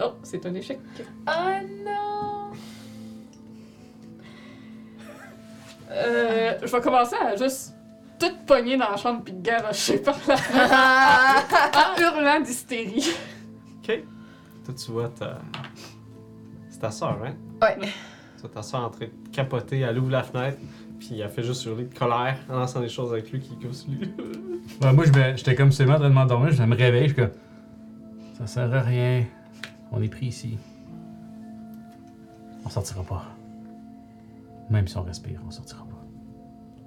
[0.00, 0.78] Oh, c'est un échec.
[1.26, 2.35] Ah non!
[5.90, 7.74] Euh, je vais commencer à juste
[8.18, 10.36] tout pogner dans la chambre puis garocher par là
[11.74, 13.06] en hurlant d'hystérie.
[13.78, 14.02] Ok.
[14.64, 15.38] Toi, tu vois ta.
[16.68, 17.34] C'est ta soeur, hein?
[17.62, 17.78] Ouais.
[17.80, 20.58] Tu vois ta soeur en train de capoter, elle ouvre la fenêtre,
[20.98, 23.72] puis elle fait juste hurler de colère en lançant des choses avec lui qui comme
[23.88, 24.12] lui.
[24.82, 25.04] Ouais, moi,
[25.36, 27.30] j'étais comme seulement en train de m'endormir, je me réveille, je suis comme.
[28.36, 29.24] Ça sert à rien.
[29.92, 30.58] On est pris ici.
[32.64, 33.24] On sortira pas.
[34.70, 36.04] Même si on respire, on sortira pas.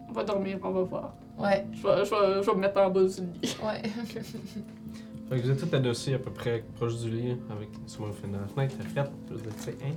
[0.09, 1.13] On va dormir, on va voir.
[1.37, 3.57] Ouais, Je vais, je vais, je vais me mettre en bas du lit.
[3.63, 3.81] ouais.
[5.29, 8.11] Fait que vous êtes tous adossés à peu près proche du lit, avec sur le
[8.11, 9.93] de la fenêtre, la vous êtes, tu sais, hein?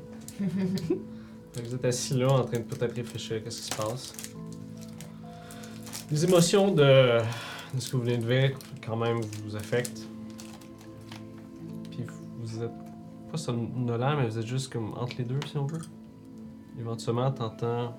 [1.54, 3.74] Fait que vous êtes assis là, en train de peut-être réfléchir à ce qui se
[3.74, 4.12] passe.
[6.10, 7.18] Les émotions de,
[7.74, 10.06] de ce que vous venez de vivre, quand même, vous affectent.
[11.90, 12.04] Puis
[12.40, 12.70] vous êtes
[13.30, 15.80] pas somnolent, mais vous êtes juste comme entre les deux, si on veut.
[16.78, 17.96] Éventuellement, t'entends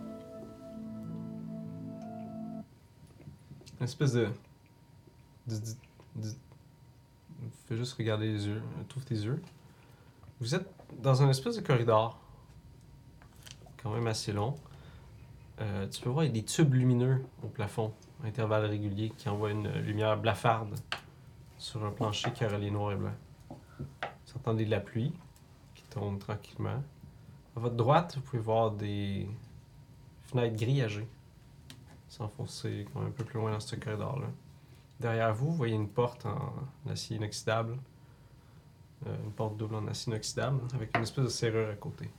[3.80, 4.30] une espèce de...
[5.48, 5.56] de,
[6.16, 6.30] de-
[7.68, 8.62] Fais juste regarder les yeux,
[8.96, 9.42] ouvre tes yeux.
[10.40, 10.68] Vous êtes
[11.02, 12.20] dans un espèce de corridor,
[13.82, 14.56] quand même assez long.
[15.60, 17.94] Euh, tu peux voir, des tubes lumineux au plafond,
[18.24, 20.76] à intervalles réguliers, qui envoient une lumière blafarde
[21.58, 23.14] sur un plancher relié noir et blanc.
[23.50, 25.14] Vous entendez de la pluie
[25.76, 26.82] qui tombe tranquillement.
[27.56, 29.30] À votre droite, vous pouvez voir des
[30.24, 31.08] fenêtres grillagées
[32.14, 34.28] s'enfoncer un peu plus loin dans ce corridor-là.
[35.00, 36.54] Derrière vous, vous voyez une porte en
[36.90, 37.78] acier inoxydable.
[39.08, 42.10] Euh, une porte double en acier inoxydable avec une espèce de serrure à côté.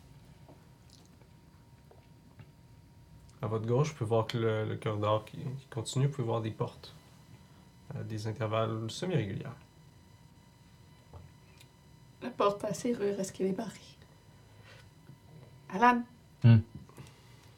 [3.40, 6.40] À votre gauche, vous pouvez voir que le, corridor qui, qui continue, vous pouvez voir
[6.40, 6.94] des portes
[7.94, 9.44] à des intervalles semi-réguliers.
[12.22, 13.70] La porte à serrure, est-ce qu'elle est barrée?
[15.74, 16.02] Alan?
[16.42, 16.58] Hmm.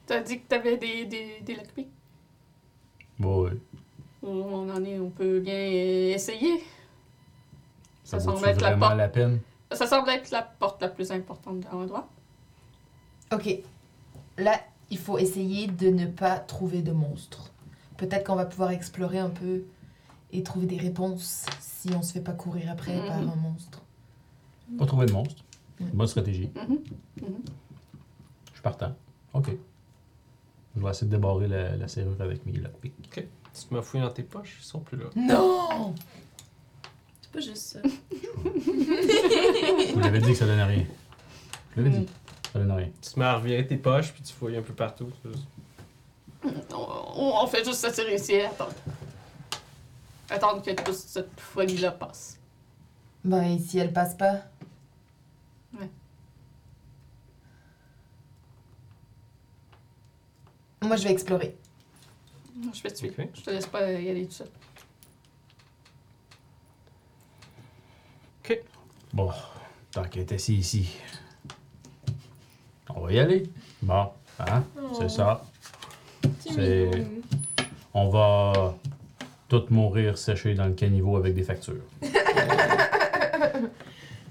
[0.07, 1.89] T'as dit que t'avais des, des, des lockpicks?
[3.19, 3.57] Bon, ouais.
[4.23, 6.63] On en est, on peut bien essayer.
[8.05, 8.97] Ça, semble être la porte.
[8.97, 9.41] la peine?
[9.73, 12.09] Ça semble être la porte la plus importante dans l'endroit.
[13.33, 13.59] Ok.
[14.39, 14.61] Là,
[14.91, 17.53] il faut essayer de ne pas trouver de monstres.
[17.97, 19.65] Peut-être qu'on va pouvoir explorer un peu
[20.33, 23.07] et trouver des réponses si on se fait pas courir après Mhm.
[23.07, 23.83] par un monstre.
[24.79, 25.43] Pas trouver de monstre.
[25.81, 26.51] Bonne stratégie.
[26.69, 26.79] Mhm.
[27.17, 27.25] Je
[28.57, 28.95] suis partant.
[29.33, 29.51] Ok.
[30.77, 32.95] Je vais essayer de débarrer la, la serrure avec mes lockpicks.
[33.11, 33.23] Tu
[33.69, 35.07] te m'as fouillé dans tes poches, ils sont plus là.
[35.17, 35.95] Non!
[37.23, 37.79] C'est pas juste ça.
[39.95, 40.85] Vous l'avez dit que ça donnait rien.
[41.75, 42.05] Je l'avais Mm.
[42.05, 42.09] dit.
[42.53, 42.91] Ça donne rien.
[43.03, 45.09] Tu te mets à revirer tes poches, puis tu fouilles un peu partout.
[45.23, 45.49] c'est juste-
[46.75, 48.73] On, fait juste s'attirer ici et attendre.
[50.31, 52.39] Attendre que toute cette folie-là passe.
[53.25, 54.43] Ben, et si elle passe pas?
[55.79, 55.89] Ouais.
[60.83, 61.57] Moi, je vais explorer.
[62.73, 63.15] Je vais te suivre.
[63.19, 63.29] Ok.
[63.35, 64.49] Je te laisse pas y aller tout seul.
[69.17, 69.31] Bon,
[69.93, 70.97] tant qu'elle est assise ici,
[72.95, 73.45] on va y aller.
[73.81, 74.63] Bon, hein?
[74.99, 75.43] C'est ça.
[76.41, 76.91] C'est.
[77.95, 78.75] On va
[79.49, 81.83] tous mourir séchés dans le caniveau avec des factures.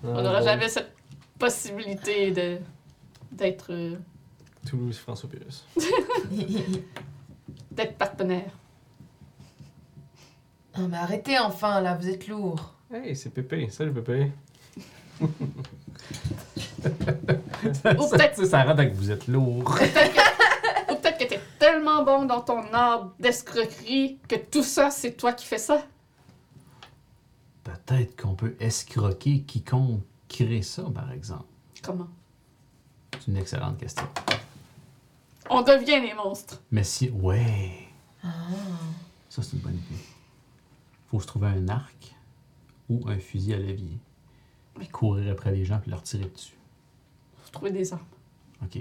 [0.04, 0.92] On n'aura jamais cette
[1.40, 2.60] possibilité de
[3.32, 3.96] d'être euh,
[4.70, 5.66] Toulouse, François Pérus.
[7.72, 8.52] d'être partenaire.
[10.74, 12.74] Ah, mais arrêtez enfin, là, vous êtes lourd.
[12.94, 13.70] Hey, c'est Pépé.
[13.70, 14.32] Salut Pépé.
[15.22, 15.28] Ou
[18.10, 19.80] peut-être ça arrête avec vous êtes lourd.
[20.90, 25.34] ou peut-être que t'es tellement bon dans ton art d'escroquerie que tout ça, c'est toi
[25.34, 25.82] qui fais ça.
[27.64, 31.46] Peut-être qu'on peut escroquer quiconque crée ça, par exemple.
[31.82, 32.08] Comment?
[33.14, 34.06] C'est une excellente question.
[35.50, 36.62] On devient les monstres.
[36.72, 37.10] Mais si.
[37.10, 37.88] Ouais!
[38.24, 38.30] Ah.
[39.30, 40.02] Ça, c'est une bonne idée.
[41.12, 42.16] Faut se trouver un arc
[42.90, 43.98] ou un fusil à levier.
[44.76, 46.56] Puis courir après les gens puis leur tirer dessus.
[47.44, 48.02] Faut trouver des armes.
[48.64, 48.80] OK.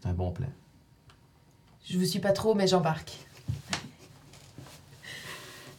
[0.00, 0.48] C'est un bon plan.
[1.84, 3.12] Je vous suis pas trop, mais j'embarque.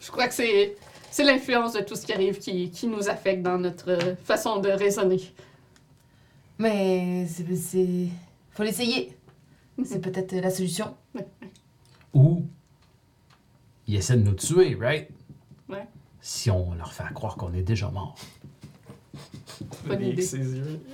[0.00, 0.76] Je crois que c'est
[1.10, 4.58] c'est l'influence de tout ce qui arrive qui, qui nous affecte dans notre euh, façon
[4.60, 5.20] de raisonner.
[6.58, 7.54] Mais c'est.
[7.56, 8.08] c'est-
[8.52, 9.16] Faut l'essayer.
[9.84, 10.94] C'est peut-être la solution.
[12.14, 12.44] Ou
[13.86, 15.08] ils essaient de nous tuer, right?
[15.68, 15.86] Ouais.
[16.20, 18.14] Si on leur fait croire qu'on est déjà mort.
[19.86, 20.22] Bonne idée.
[20.22, 20.80] ses yeux.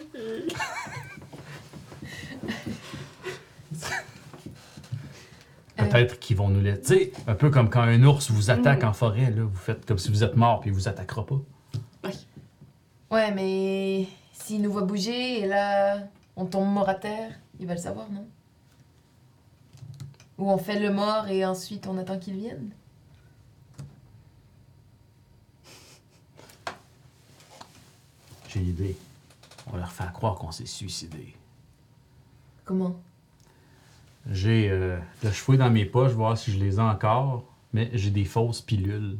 [5.76, 6.80] Peut-être qu'ils vont nous laisser.
[6.82, 8.88] Tu sais, un peu comme quand un ours vous attaque Mm.
[8.88, 11.40] en forêt, là, vous faites comme si vous êtes mort puis il vous attaquera pas.
[13.10, 15.98] Ouais, mais s'il nous voit bouger et là,
[16.36, 18.26] on tombe mort à terre, il va le savoir, non?
[20.38, 22.70] Ou on fait le mort et ensuite on attend qu'il vienne?
[28.48, 28.96] J'ai une idée.
[29.72, 31.34] On leur fait croire qu'on s'est suicidé.
[32.64, 32.96] Comment?
[34.30, 34.70] J'ai.
[34.70, 38.60] Euh, fouille dans mes poches, voir si je les ai encore, mais j'ai des fausses
[38.60, 39.18] pilules.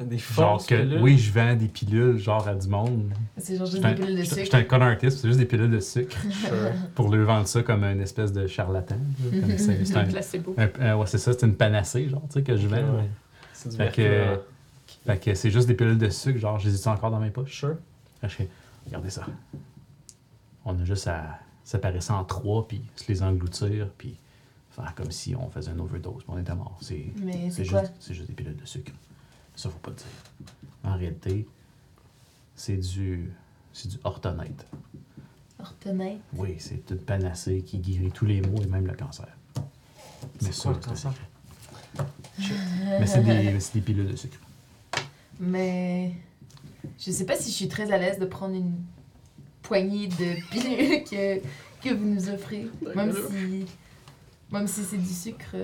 [0.00, 3.12] Des Genre forces que, oui, je vends des pilules, genre à du monde.
[3.38, 4.40] C'est genre juste des pilules de sucre.
[4.42, 6.50] j'étais un con artiste, c'est juste des pilules de sucre Sure.
[6.96, 8.96] pour leur vendre ça comme une espèce de charlatan.
[9.30, 10.56] comme c'est c'est Un placebo.
[10.58, 12.76] un- un- ouais, c'est ça, c'est une panacée, genre, tu sais, que je vends.
[12.76, 13.02] Ouais.
[13.02, 13.08] mais-
[13.52, 14.40] C'est du Fait que-
[15.06, 17.30] Fait que c'est juste des pilules de sucre, genre, je les ai encore dans mes
[17.30, 17.56] poches?
[17.60, 17.76] Sure.
[18.20, 18.48] Fait que je
[18.86, 19.24] regardez ça.
[20.64, 24.16] On a juste à séparer ça en trois, puis se les engloutir, puis
[24.70, 26.76] faire comme si on faisait une overdose, puis on était mort.
[26.80, 27.80] C'est Mais c'est c'est quoi?
[27.82, 28.90] juste, c'est juste des pilules de sucre.
[29.56, 30.06] Ça, faut pas le dire.
[30.84, 31.46] En réalité,
[32.56, 33.32] c'est du,
[33.72, 34.66] c'est du ortonate.
[35.58, 36.18] Ortonate.
[36.34, 39.28] Oui, c'est une panacée qui guérit tous les maux et même le cancer.
[40.42, 41.12] Mais C'est quoi le c'est cancer?
[41.12, 42.54] secret.
[43.00, 44.38] Mais c'est des, mais c'est des pilules de sucre.
[45.38, 46.12] Mais
[46.98, 48.74] je sais pas si je suis très à l'aise de prendre une
[49.62, 51.38] poignée de pilules que,
[51.80, 52.66] que vous nous offrez.
[52.94, 53.64] Même si,
[54.50, 55.56] même si c'est du sucre.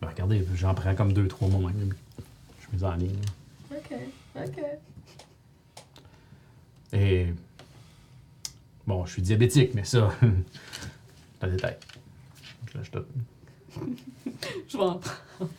[0.00, 1.92] Ben, regardez, j'en prends comme deux, trois moi-même.
[2.72, 3.20] Je mets en ligne.
[3.72, 3.92] Ok,
[4.36, 4.64] ok.
[6.92, 7.26] Et.
[8.86, 10.08] Bon, je suis diabétique, mais ça.
[11.42, 11.76] un détail.
[12.72, 13.04] Je lâche tout.
[14.68, 15.50] Je vais en prendre.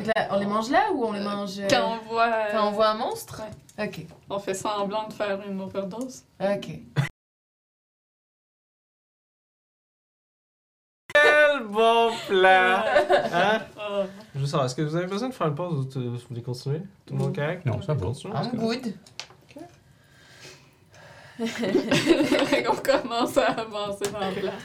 [0.00, 2.26] Là, on les mange là ou on les mange euh, Quand on voit.
[2.26, 3.42] euh, quand on voit un monstre?
[3.78, 6.24] Ok, on fait semblant de faire une overdose.
[6.40, 6.68] ok.
[11.14, 12.82] Quel bon plan!
[13.32, 13.62] Hein?
[14.34, 16.18] Je veux savoir, est-ce que vous avez besoin de faire une pause ou tu- vous
[16.28, 16.80] voulez continuer?
[17.06, 17.64] Tout le monde correct?
[17.66, 18.06] Non, ça va.
[18.06, 18.94] Continuons, I'm que- good.
[22.70, 24.62] on commence à avancer dans la place.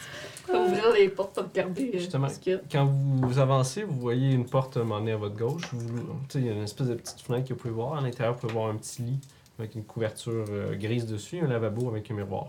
[0.52, 1.92] Ouvrir les portes pour regarder.
[1.94, 2.28] euh, Justement.
[2.30, 2.60] ce qu'il y a.
[2.72, 5.64] Quand vous avancez, vous voyez une porte à un moment donné à votre gauche.
[5.74, 7.96] Vous- tu sais, Il y a une espèce de petite fenêtre que vous pouvez voir.
[7.96, 9.20] À l'intérieur, vous pouvez voir un petit lit
[9.60, 12.48] avec une couverture euh, grise dessus, et un lavabo avec un miroir.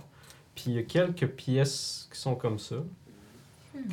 [0.55, 2.76] Puis il y a quelques pièces qui sont comme ça.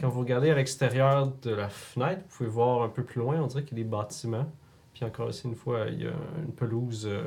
[0.02, 3.42] Quand vous regardez à l'extérieur de la fenêtre, vous pouvez voir un peu plus loin,
[3.42, 4.48] on dirait qu'il y a des bâtiments.
[4.94, 6.14] Puis encore ici, une fois, il y a
[6.44, 7.24] une pelouse euh,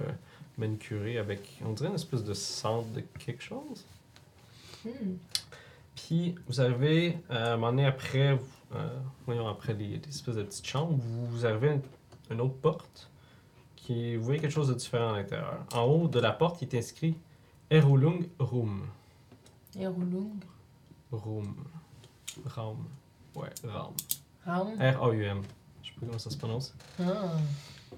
[0.59, 3.87] manicurée avec, on dirait une espèce de centre de quelque chose.
[4.85, 5.15] Hmm.
[5.95, 8.39] Puis vous arrivez, euh, à un moment donné, après,
[8.75, 8.89] euh,
[9.27, 11.83] voyons, après les, les espèces de petites chambres, vous, arrivez à une,
[12.31, 13.11] une autre porte
[13.77, 15.65] qui, vous voyez quelque chose de différent à l'intérieur.
[15.73, 17.15] En haut de la porte, il est inscrit
[17.71, 18.87] Erulung Room.
[19.79, 20.33] Et Roulung.
[21.13, 21.55] Room.
[22.47, 22.79] Raum.
[23.35, 23.95] Ouais, Raum.
[24.47, 24.75] Raum?
[24.81, 25.43] R-A-U-M.
[25.83, 26.75] Je sais pas comment ça se prononce.
[26.99, 27.33] Ah.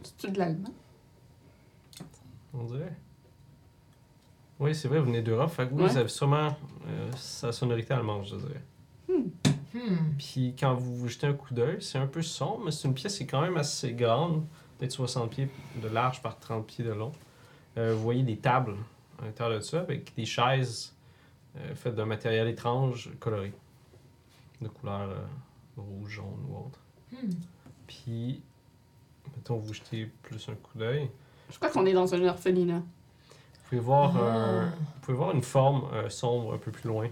[0.02, 0.72] C'est-tu de l'allemand?
[2.54, 2.96] On dirait.
[4.58, 5.50] Oui, c'est vrai, vous venez d'Europe.
[5.50, 5.88] Fait que Ouais.
[5.88, 6.56] vous avez sûrement
[6.86, 8.62] euh, sa sonorité allemande, je dirais.
[9.08, 10.10] Hmm.
[10.18, 12.94] Puis quand vous vous jetez un coup d'œil, c'est un peu sombre, mais c'est une
[12.94, 14.44] pièce qui est quand même assez grande,
[14.78, 15.48] peut-être 60 pieds
[15.82, 17.12] de large par 30 pieds de long.
[17.78, 18.76] Euh, vous voyez des tables
[19.20, 20.94] à l'intérieur de ça avec des chaises
[21.56, 23.52] euh, faites d'un matériel étrange coloré,
[24.62, 25.18] de couleur euh,
[25.76, 26.78] rouge, jaune ou autre.
[27.12, 27.30] Hmm.
[27.86, 28.42] Puis,
[29.36, 31.10] mettons, vous jetez plus un coup d'œil.
[31.50, 32.78] Je crois qu'on est dans un orphelinat.
[32.78, 34.74] Vous pouvez voir, euh, Ah.
[34.94, 37.08] vous pouvez voir une forme euh, sombre un peu plus loin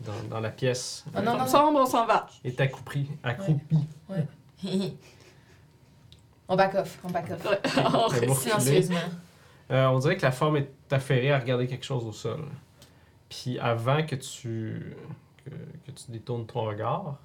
[0.00, 1.04] dans, dans la pièce.
[1.14, 2.26] Ah non, Euh, non, Sombre, on s'en va.
[2.44, 3.78] Est accroupi, accroupi.
[6.48, 7.44] on back off, on back off.
[7.44, 7.60] Ouais.
[7.82, 8.34] Reculez.
[8.34, 8.96] Silencieusement.
[9.70, 12.44] Euh, on dirait que la forme est affairée à regarder quelque chose au sol.
[13.28, 14.94] Puis avant que tu,
[15.44, 17.18] que, que tu détournes ton regard,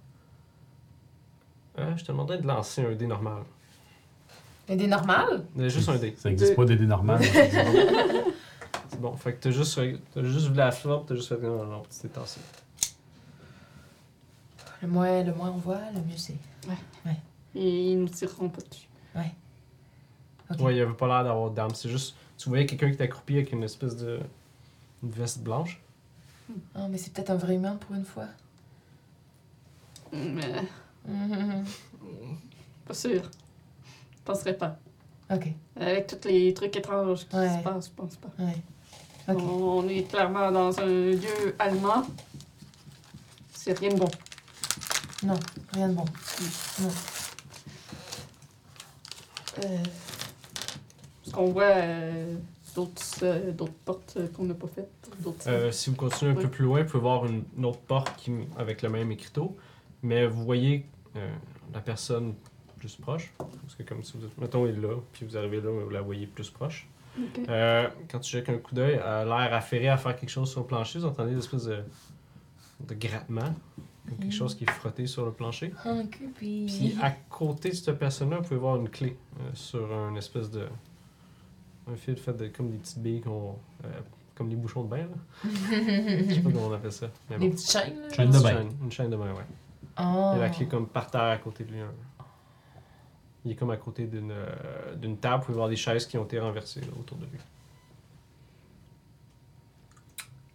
[1.80, 3.44] euh, je te demanderais de lancer un dé normal.
[4.70, 5.46] Un des normales?
[5.58, 6.14] Euh, Juste un dé.
[6.18, 7.22] Ça existe pas d'aider normal.
[8.90, 9.16] C'est bon.
[9.16, 9.80] Fait que t'as juste,
[10.14, 12.40] t'as juste vu la forme, t'as juste fait non, non, non, tu t'es tassé.
[14.82, 16.36] Le moins, le moins on voit, le mieux c'est.
[17.56, 18.88] Et ils nous tireront pas dessus.
[20.50, 20.60] Ok.
[20.62, 21.74] Ouais, il avait pas l'air d'avoir d'armes.
[21.76, 24.20] C'est juste, tu voyais quelqu'un qui était accroupi avec une espèce de
[25.04, 25.82] une veste blanche.
[26.76, 28.26] Ah, mais c'est peut-être un vrai humain pour une fois.
[30.14, 30.42] Mais
[31.06, 31.66] Mhm.
[32.86, 33.24] pas sûr.
[34.12, 34.78] Je penserais pas.
[35.30, 35.48] Ok,
[35.80, 37.58] Avec tous les trucs étranges qui Ouais.
[37.58, 38.30] se passent, je pense pas.
[38.40, 38.58] ouais.
[39.30, 42.04] On est clairement dans un lieu allemand.
[43.54, 44.10] C'est rien de bon.
[45.24, 45.38] Non,
[45.74, 46.06] rien de bon.
[46.82, 46.90] Non.
[49.66, 49.84] Euh,
[51.26, 52.38] Est-ce qu'on voit euh,
[52.78, 54.90] d'autres euh, d'autres portes euh, qu'on n'a pas faites?
[55.22, 57.80] D'autres Euh, si vous continuez un peu plus loin, vous pouvez voir une, une autre
[57.80, 59.58] porte qui, avec le même écriteau,
[60.04, 60.86] mais vous voyez
[61.16, 61.28] euh,
[61.74, 62.34] la personne
[62.78, 63.34] plus proche.
[63.38, 65.90] Parce que comme si vous êtes, mettons, elle est là, puis vous arrivez là, vous
[65.90, 66.88] la voyez plus proche.
[67.50, 70.52] Euh, quand tu jettes un coup d'œil, elle a l'air affairée à faire quelque chose
[70.52, 71.00] sur le plancher.
[71.00, 71.80] Vous entendez des espèces de,
[72.88, 73.56] de grattement,
[74.20, 75.74] quelque chose qui est frotté sur le plancher.
[75.84, 76.66] Ah, creepy.
[76.68, 80.52] Puis à côté de cette personne-là, vous pouvez voir une clé euh, sur un espèce
[80.52, 80.68] de.
[81.92, 83.56] Un fil fait de, comme des petites billes qu'on.
[83.86, 83.88] euh,
[84.36, 85.08] comme les bouchons de bain, là.
[86.30, 87.10] Je sais pas comment on appelle ça.
[87.30, 87.50] Mais bon.
[87.50, 88.10] petites chaînes, là?
[88.14, 88.50] Chaîne Une de bain.
[88.50, 89.46] chaîne, Une chaîne de bain, ouais.
[89.96, 90.32] Ah.
[90.36, 91.80] Il y a la clé comme par terre à côté de lui.
[91.82, 91.92] hein.
[93.46, 95.40] Il est comme à côté d'une euh, d'une table.
[95.40, 97.40] Vous pouvez voir des chaises qui ont été renversées là, autour de lui.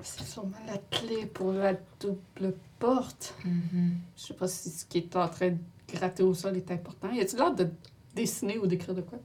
[0.05, 3.35] C'est sûrement la clé pour la double porte.
[3.45, 3.95] Mhm.
[4.17, 7.11] Je sais pas si ce qui est en train de gratter au sol est important.
[7.13, 7.69] Y a-t-il l'air de
[8.15, 9.19] dessiner ou d'écrire de quoi?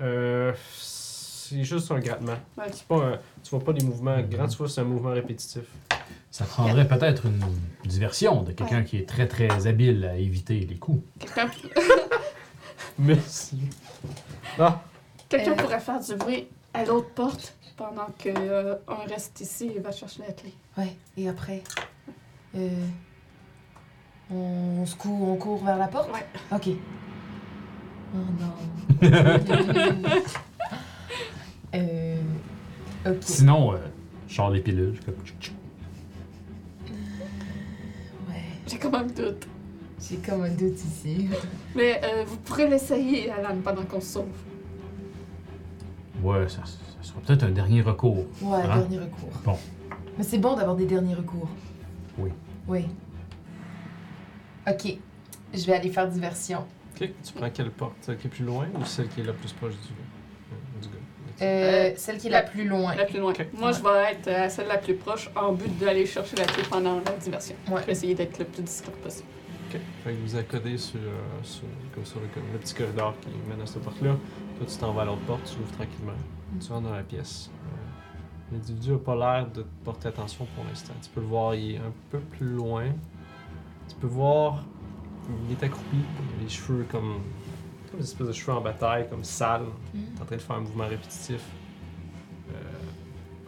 [0.00, 2.36] Euh, c'est juste un grattement.
[2.56, 2.64] Ouais.
[2.72, 5.62] C'est pas un- tu vois pas des mouvements grands, tu vois c'est un mouvement répétitif.
[6.30, 7.40] Ça prendrait peut-être une
[7.86, 11.02] diversion de quelqu'un qui est très très habile à éviter les coups.
[11.18, 11.50] Quelqu'un
[12.98, 13.58] Merci.
[14.58, 14.82] Ah,
[15.28, 15.56] quelqu'un Euh.
[15.56, 18.74] pourrait faire du bruit à l'autre porte pendant que euh,
[19.08, 20.52] reste ici et va chercher la clé.
[20.76, 21.62] Ouais, et après?
[22.56, 22.68] Euh,
[24.30, 26.10] on se court, on court vers la porte?
[26.12, 26.26] Ouais.
[26.52, 26.68] Ok.
[28.14, 28.54] Oh non.
[31.74, 32.16] euh,
[33.06, 33.16] ok.
[33.20, 33.76] Sinon, euh,
[34.28, 34.94] je sors les pilules.
[34.94, 35.52] je fais comme tchou, tchou.
[38.28, 39.46] Ouais, J'ai comme un doute.
[40.00, 41.28] j'ai comme un doute ici.
[41.76, 44.26] Mais euh, vous pourrez l'essayer, Alan, pendant qu'on se sauve.
[46.22, 46.74] Ouais, ça, ça
[47.08, 48.24] sera peut-être un dernier recours.
[48.42, 48.78] Ouais, Hein?
[48.78, 49.30] dernier recours.
[49.44, 49.56] Bon.
[50.16, 51.48] Mais c'est bon d'avoir des derniers recours.
[52.18, 52.30] Oui.
[52.66, 52.86] Oui.
[54.68, 54.96] Ok.
[55.54, 56.64] Je vais aller faire diversion.
[57.00, 57.10] Ok.
[57.24, 57.94] Tu prends quelle porte?
[58.00, 60.88] Celle qui est plus loin ou celle qui est la plus proche du, euh, du
[60.88, 61.44] gars?
[61.44, 62.94] Euh, celle qui est la plus loin.
[62.94, 63.30] La plus loin.
[63.30, 63.46] Ok.
[63.52, 66.62] Moi, je vais être à celle la plus proche en but d'aller chercher la clé
[66.68, 67.56] pendant la diversion.
[67.70, 67.80] Ouais.
[67.82, 69.28] Je vais essayer d'être le plus discret possible.
[69.70, 69.80] Ok.
[70.02, 71.64] Fait que vous accodez sur, euh, sur,
[71.94, 74.16] comme sur le, comme le petit corridor qui mène à cette porte-là.
[74.56, 76.12] Toi, tu t'en vas à l'autre porte, tu l'ouvres tranquillement.
[76.60, 77.50] Tu rentres dans la pièce.
[77.52, 77.74] Euh,
[78.50, 80.94] L'individu n'a pas l'air de te porter attention pour l'instant.
[81.02, 82.86] Tu peux le voir, il est un peu plus loin.
[83.86, 84.64] Tu peux voir,
[85.46, 85.98] il est accroupi,
[86.40, 87.20] les cheveux comme,
[87.90, 89.66] comme des espèces de cheveux en bataille, comme sales.
[89.94, 91.42] Est en train de faire un mouvement répétitif
[92.50, 92.54] euh,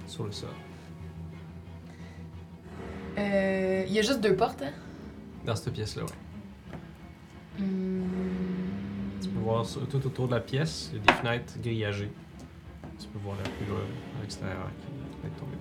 [0.06, 0.50] sur le sol.
[3.18, 4.72] Euh, Il y a juste deux portes, hein?
[5.44, 6.10] Dans cette pièce-là, ouais.
[7.58, 8.04] Hmm.
[9.22, 12.10] Tu peux voir tout autour de la pièce, il y a des fenêtres grillagées.
[12.98, 13.74] Tu peux voir la pluie là,
[14.18, 14.70] à l'extérieur
[15.20, 15.58] qui est tombée.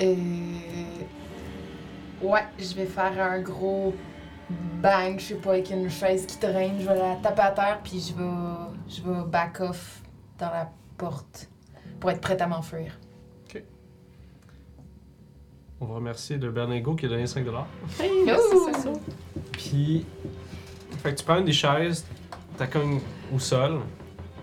[0.00, 0.14] Euh...
[2.26, 3.94] Ouais, je vais faire un gros
[4.82, 6.80] bang, je sais pas, avec une chaise qui traîne.
[6.80, 8.30] Je vais la taper à terre, puis je vais,
[8.88, 10.02] je vais back off
[10.38, 11.48] dans la porte
[12.00, 12.98] pour être prête à m'enfuir.
[15.80, 17.44] On va remercier le Berlingo qui a donné 5
[17.98, 18.70] Hey, merci, Ouh!
[18.72, 18.92] c'est ça.
[19.50, 20.06] Puis,
[21.02, 22.06] fait que tu prends une des chaises,
[22.56, 23.00] t'accompagnes
[23.34, 23.80] au sol.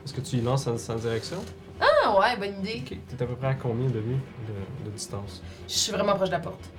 [0.04, 1.38] Est-ce que tu y lances sans, sans direction?
[1.80, 2.84] Ah ouais, bonne idée.
[2.86, 2.98] Ok.
[3.08, 5.42] T'es à peu près à combien de lui de, de distance?
[5.66, 6.70] Je suis vraiment proche de la porte.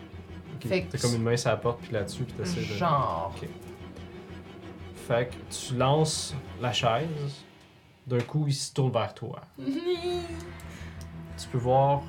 [0.62, 0.68] Ok.
[0.68, 2.74] Fait que- T'as comme une main sur la porte, puis là-dessus, puis t'essaies de.
[2.74, 3.34] Genre.
[4.94, 7.08] Fait que tu lances la chaise.
[8.06, 9.40] D'un coup, il se tourne vers toi.
[9.58, 12.02] Tu peux voir.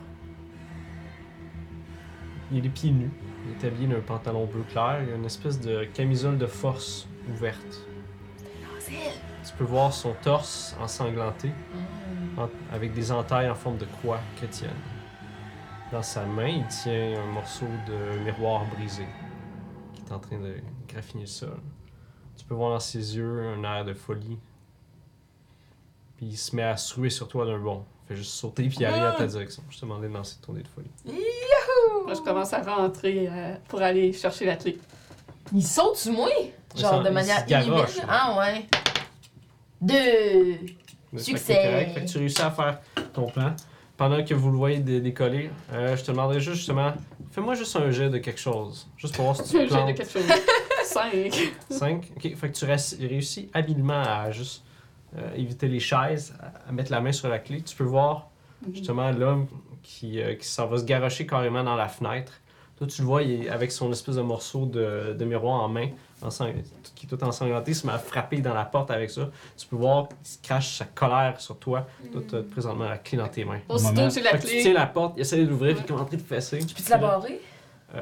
[2.52, 3.12] Il a les pieds nus.
[3.46, 5.00] Il est habillé d'un pantalon bleu clair.
[5.06, 7.82] Il a une espèce de camisole de force ouverte.
[9.48, 11.52] Tu peux voir son torse ensanglanté
[12.38, 14.70] en- avec des entailles en forme de croix chrétienne.
[15.92, 19.06] Dans sa main, il tient un morceau de miroir brisé
[19.94, 20.56] qui est en train de
[20.88, 21.60] graffiner le sol.
[22.38, 24.40] Tu peux voir dans ses yeux un air de folie.
[26.16, 27.84] Puis il se met à se ruer sur toi d'un bond.
[28.06, 29.64] Il fait juste sauter puis aller à ta direction.
[29.70, 30.90] Je te demandais de lancer ton dé de folie.
[31.06, 34.80] Moi, je commence à rentrer euh, pour aller chercher la clé.
[35.54, 36.30] Il saute sur moi?
[36.74, 37.86] Genre de manière là.
[38.08, 38.66] Ah ouais.
[39.82, 40.58] Deux.
[41.12, 41.92] Mais fait que Succès.
[41.94, 42.80] Fait que tu réussis à faire
[43.12, 43.54] ton plan.
[44.02, 46.92] Pendant que vous le voyez dé- décoller, euh, je te demanderais juste justement,
[47.32, 48.88] fais-moi juste un jet de quelque chose.
[48.98, 49.96] Juste pour voir si tu J'ai de plantes.
[49.96, 50.24] quelque chose.
[50.84, 51.52] Cinq.
[51.70, 52.12] 5.
[52.18, 52.66] Ok, fait que tu
[53.06, 54.64] réussis habilement à juste
[55.18, 57.62] euh, éviter les chaises, à, à mettre la main sur la clé.
[57.62, 58.30] Tu peux voir
[58.74, 59.46] justement l'homme
[59.84, 62.34] qui, euh, qui s'en va se garrocher carrément dans la fenêtre.
[62.78, 65.68] Toi, tu le vois, il est avec son espèce de morceau de, de miroir en
[65.70, 65.90] main,
[66.96, 69.30] qui est tout ensanglanté, il se met à frapper dans la porte avec ça.
[69.58, 71.88] Tu peux voir qu'il se crache sa colère sur toi.
[72.12, 73.60] Toi, tu as présentement la clé dans tes mains.
[73.70, 74.60] Aussitôt, moment- j'ai la que tu clé.
[74.62, 76.60] tiens la porte, il essaie de l'ouvrir, puis il est en train de fesser.
[76.60, 77.42] Peux-tu la barrer?
[77.96, 78.02] Euh...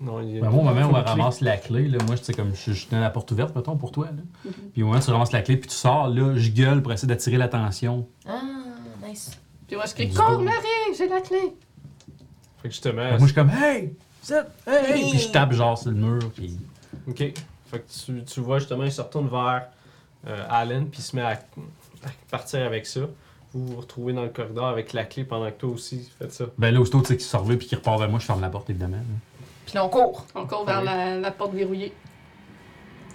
[0.00, 1.02] Non, il y a Ben, moi, au moment où on clé.
[1.02, 3.76] ramasse la clé, là, moi, je sais comme je, je tenais la porte ouverte, mettons,
[3.76, 4.06] pour toi.
[4.06, 4.22] Là.
[4.46, 4.52] Mhm.
[4.72, 6.92] Puis au moment où tu ramasses la clé, puis tu sors, là, je gueule pour
[6.92, 8.08] essayer d'attirer l'attention.
[8.26, 8.40] Ah,
[9.06, 9.32] nice.
[9.66, 10.40] Puis moi, je crie Cours.
[10.40, 11.54] Marie, j'ai la clé.
[12.62, 13.94] Fait que justement, que moi, je suis comme, hey,
[14.34, 16.56] hey, hey, puis je tape genre sur le mur, puis.
[17.08, 17.18] Ok.
[17.18, 19.66] Fait que tu, tu vois justement, il se retourne vers
[20.26, 23.00] euh, Allen, puis il se met à, à partir avec ça.
[23.52, 26.44] Vous vous retrouvez dans le corridor avec la clé pendant que toi aussi faites ça.
[26.58, 28.40] Ben là, aussitôt, tu sais, qu'il sort là, puis qu'il repart vers moi, je ferme
[28.40, 28.98] la porte, évidemment.
[29.64, 30.26] Puis là, on court.
[30.34, 30.84] On court vers Oui.
[30.86, 31.92] la, la porte verrouillée.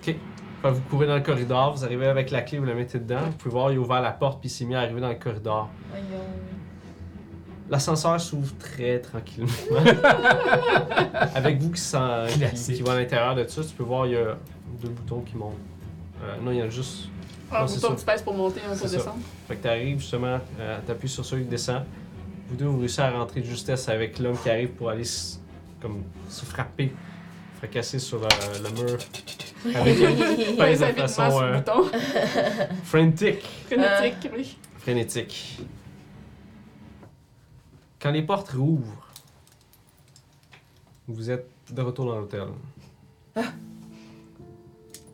[0.01, 0.15] Fait
[0.63, 3.21] que vous courez dans le corridor, vous arrivez avec la clé, vous la mettez dedans.
[3.25, 5.09] Vous pouvez voir, il a ouvert la porte, puis il s'est mis à arriver dans
[5.09, 5.69] le corridor.
[5.89, 6.05] Voyons.
[7.71, 9.47] L'ascenseur s'ouvre très tranquillement.
[11.35, 11.97] avec vous qui, sent,
[12.29, 12.75] qui, Classique.
[12.75, 14.37] qui va à l'intérieur de ça, tu peux voir, il y a
[14.81, 15.55] deux boutons qui montent.
[16.23, 17.05] Euh, non, il y en a juste
[17.51, 18.13] Un Non, c'est bouton ça.
[18.13, 18.97] que tu pour monter, un C'est pour ça.
[18.97, 19.19] descendre.
[19.47, 21.83] Fait que t'arrives justement, euh, t'appuies sur celui qui descend.
[22.49, 25.39] Vous deux, vous réussissez à rentrer de justesse avec l'homme qui arrive pour aller s-
[25.81, 26.91] comme se frapper,
[27.57, 28.27] fracasser sur euh,
[28.63, 28.97] le mur.
[29.75, 29.97] Avec
[30.57, 31.83] pèse de façon sur le euh, bouton.
[32.83, 33.37] frantic,
[33.67, 34.57] Frénétique, oui.
[34.79, 35.59] frénétique.
[38.01, 39.07] Quand les portes rouvrent,
[41.07, 42.47] vous êtes de retour dans l'hôtel.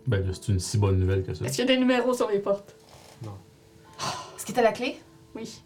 [0.08, 1.44] Ben là, c'est une si bonne nouvelle que ça.
[1.46, 2.74] Est-ce qu'il y a des numéros sur les portes?
[4.38, 5.02] Est-ce que t'as la clé?
[5.36, 5.62] Oui.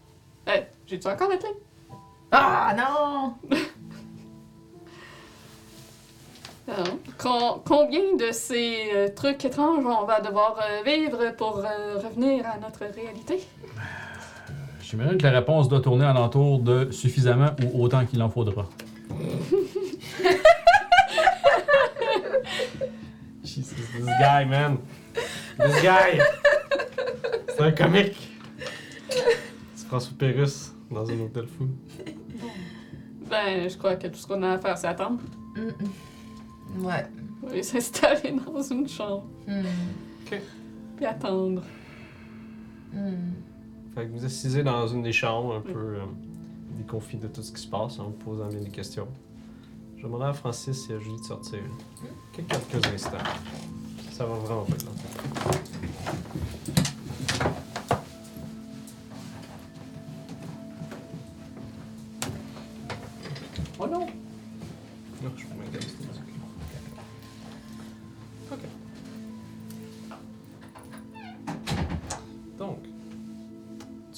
[0.48, 1.50] Euh, J'ai-tu encore la clé?
[2.32, 3.34] Ah, non!
[6.68, 6.86] Alors,
[7.18, 12.46] com- combien de ces euh, trucs étranges on va devoir euh, vivre pour euh, revenir
[12.48, 13.42] à notre réalité?
[14.92, 18.68] J'imagine que la réponse doit tourner alentour de suffisamment ou autant qu'il en faudra.
[23.42, 24.76] Jesus, this guy, man.
[25.58, 26.20] This guy.
[27.48, 28.16] C'est un comique.
[29.74, 31.68] C'est François Pérus dans un hôtel fou.
[33.30, 35.20] Ben, je crois que tout ce qu'on a à faire, c'est attendre.
[35.56, 35.70] Mm,
[36.80, 36.84] mm.
[36.84, 37.06] Ouais.
[37.42, 39.62] On va aller s'installer dans une chambre, Mm.
[40.96, 41.62] puis attendre.
[43.92, 43.94] Mm.
[43.94, 46.04] Fait que vous assisez dans une des chambres, un peu euh,
[46.76, 49.08] déconfit de tout ce qui se passe, en vous posant bien des questions.
[49.96, 51.60] Je demander à Francis et à Julie de sortir.
[52.32, 53.18] Quelques, quelques instants.
[54.10, 54.92] Ça va vraiment pas être long.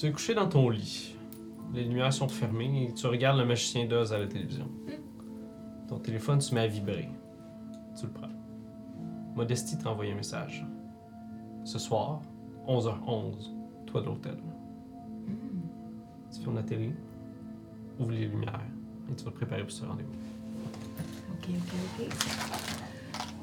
[0.05, 1.15] Tu es couché dans ton lit.
[1.73, 4.69] Les lumières sont fermées et tu regardes le magicien d'Oz à la télévision.
[5.87, 7.09] Ton téléphone se met à vibrer.
[7.97, 8.29] Tu le prends.
[9.35, 10.63] Modestie t'a envoyé un message.
[11.63, 12.21] Ce soir,
[12.67, 13.51] 11h11,
[13.87, 14.37] toi de l'hôtel.
[16.31, 16.93] Tu fermes la télé,
[17.99, 18.61] ouvre les lumières
[19.09, 20.11] et tu vas te préparer pour ce rendez-vous.
[21.33, 22.15] Ok, ok, ok.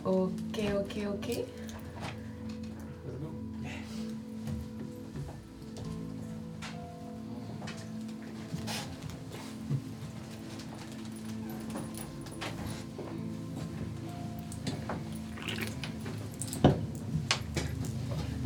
[0.04, 1.61] Ok, ok, ok.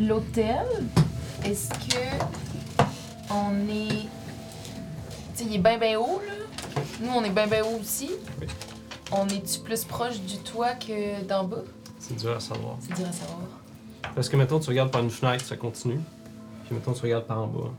[0.07, 0.65] L'hôtel,
[1.45, 2.25] est-ce que
[3.31, 3.89] on est.
[5.35, 6.83] Tu sais, il est bien, bien haut, là.
[7.01, 8.11] Nous, on est bien, bien haut aussi.
[8.41, 8.47] Oui.
[9.11, 11.63] On est-tu plus proche du toit que d'en bas?
[11.99, 12.77] C'est dur à savoir.
[12.81, 13.41] C'est dur à savoir.
[14.15, 15.99] Parce que mettons, tu regardes par une fenêtre, ça continue.
[16.67, 17.71] Puis mettons, tu regardes par en bas.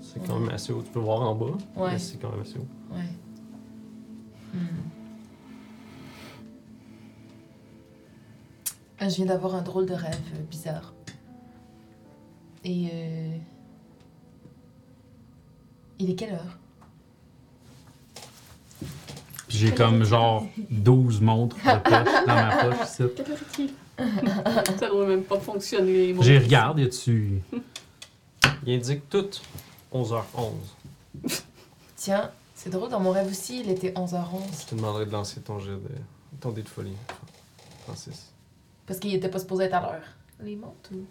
[0.00, 0.82] C'est quand même assez haut.
[0.82, 1.90] Tu peux voir en bas, Ouais.
[1.92, 2.94] mais c'est quand même assez haut.
[2.94, 3.02] Ouais.
[4.54, 4.66] Hmm.
[9.00, 10.92] Ah, Je viens d'avoir un drôle de rêve euh, bizarre.
[12.64, 13.36] Et euh...
[15.98, 16.58] Il est quelle heure?
[19.48, 23.02] Puis j'ai comme genre 12 montres de poche dans ma poche ici.
[23.16, 23.70] Quelle heure est-il?
[24.78, 26.12] Ça doit même pas fonctionner.
[26.12, 27.40] mon- J'ai regardé, y a-tu.
[28.66, 29.26] Il indique tout
[29.92, 30.52] 11h11.
[31.96, 34.60] Tiens, c'est drôle, dans mon rêve aussi, il était 11h11.
[34.60, 35.80] Je te demanderai de lancer ton jet de.
[36.40, 36.92] ton dé de folie,
[37.84, 38.30] Francis.
[38.86, 40.02] Parce qu'il était pas supposé être à l'heure.
[40.42, 41.04] Les montres ou.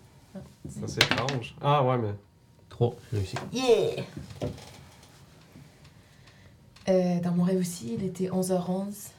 [0.70, 1.56] Ça, c'est étrange.
[1.62, 2.14] Ah ouais, mais.
[2.70, 3.36] 3, j'ai réussi.
[3.54, 4.04] Yeah!
[6.90, 9.12] Euh, dans mon rêve aussi, il était 11h11.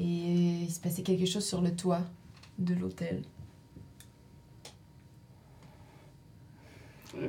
[0.00, 2.02] Et il se passait quelque chose sur le toit
[2.58, 3.22] de l'hôtel.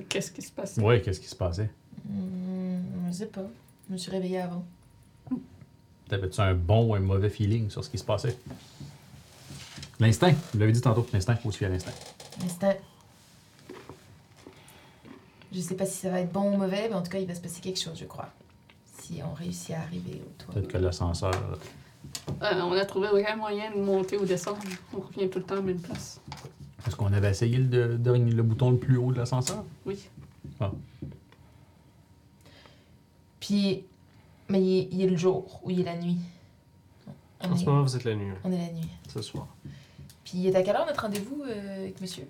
[0.08, 0.78] Qu'est-ce qui se passe?
[0.78, 1.70] Ouais, qu'est-ce qui se passait?
[2.06, 3.48] Hmm, je sais pas.
[3.88, 4.64] Je me suis réveillée avant.
[6.08, 8.38] T'avais-tu un bon ou un mauvais feeling sur ce qui se passait?
[10.00, 11.92] L'instinct, vous l'avez dit tantôt, l'instinct, faut suivre l'instinct.
[15.52, 17.28] Je sais pas si ça va être bon ou mauvais, mais en tout cas, il
[17.28, 18.30] va se passer quelque chose, je crois.
[19.02, 20.54] Si on réussit à arriver au toit.
[20.54, 21.34] Peut-être que l'ascenseur.
[22.42, 24.60] Euh, on a trouvé aucun moyen de monter ou descendre.
[24.96, 26.22] On revient tout le temps à la même place.
[26.88, 29.64] Est-ce qu'on avait essayé le, de- le bouton le plus haut de l'ascenseur?
[29.86, 29.98] Oui.
[33.40, 33.84] Puis,
[34.50, 36.18] mais il est, il est le jour ou il est la nuit?
[37.42, 38.90] On En ce moment, vous êtes la nuit, on est la nuit.
[39.08, 39.48] ce soir.
[40.30, 42.28] Puis, il est à quelle heure notre rendez-vous euh, avec monsieur?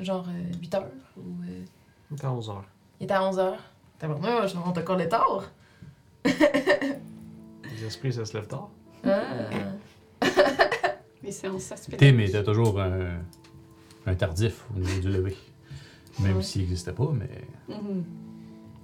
[0.00, 0.26] Genre
[0.60, 0.90] 8 heures?
[1.16, 1.62] Ou, euh,
[2.10, 2.64] Il est à 11 heures.
[3.00, 3.60] il est à 11 heures?
[4.02, 5.44] Je rentre encore le tard.
[6.24, 8.68] Les esprits, ça se lève tard.
[9.04, 9.48] Ah.
[11.22, 11.96] Les séances, ça se fait.
[11.96, 13.20] T'es, mais t'as toujours un,
[14.06, 15.36] un tardif au niveau du lever.
[16.18, 16.42] Même Ouais.
[16.42, 17.28] s'il n'existait pas, mais
[17.68, 18.04] Mhm.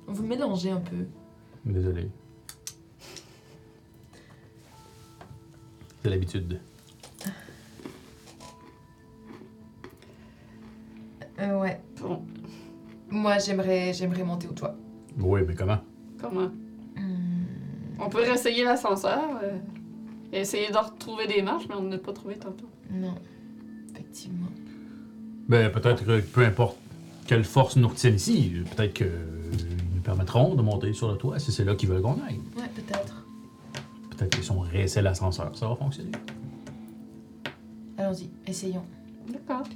[0.06, 1.04] Vous mélangez un peu.
[1.64, 2.08] désolé.
[6.02, 6.60] C'est l'habitude.
[11.40, 11.80] Euh, ouais.
[12.00, 12.22] Bon,
[13.10, 14.76] Moi, j'aimerais, j'aimerais monter au toit.
[15.18, 15.78] Oui, mais comment?
[16.20, 16.50] comment?
[16.96, 17.44] Hmm.
[17.98, 19.58] On peut réessayer l'ascenseur euh,
[20.32, 22.68] et essayer de retrouver des marches, mais on n'a pas trouvé tantôt.
[22.90, 23.14] Non.
[23.92, 24.48] Effectivement.
[25.48, 26.76] Ben, peut-être que peu importe
[27.26, 29.06] quelle force nous retienne ici, peut-être qu'ils
[29.94, 32.40] nous permettront de monter sur le toit si c'est là qu'ils veulent qu'on aille.
[32.56, 33.24] Ouais, peut-être.
[34.10, 36.12] Peut-être que si on réessaie l'ascenseur, ça va fonctionner.
[37.98, 38.84] Allons-y, essayons.
[39.28, 39.66] D'accord.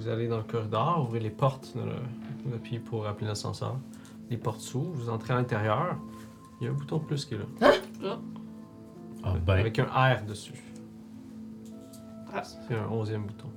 [0.00, 3.76] Vous allez dans le corridor, ouvrez les portes le- l'appui pour appeler l'ascenseur.
[4.30, 5.96] Les portes s'ouvrent, vous entrez à l'intérieur.
[6.58, 7.38] Il y a un bouton de plus qui est
[8.00, 8.16] là.
[9.22, 10.54] Ah ben, Avec un R dessus.
[12.34, 12.42] Ah.
[12.42, 13.48] C'est un onzième bouton.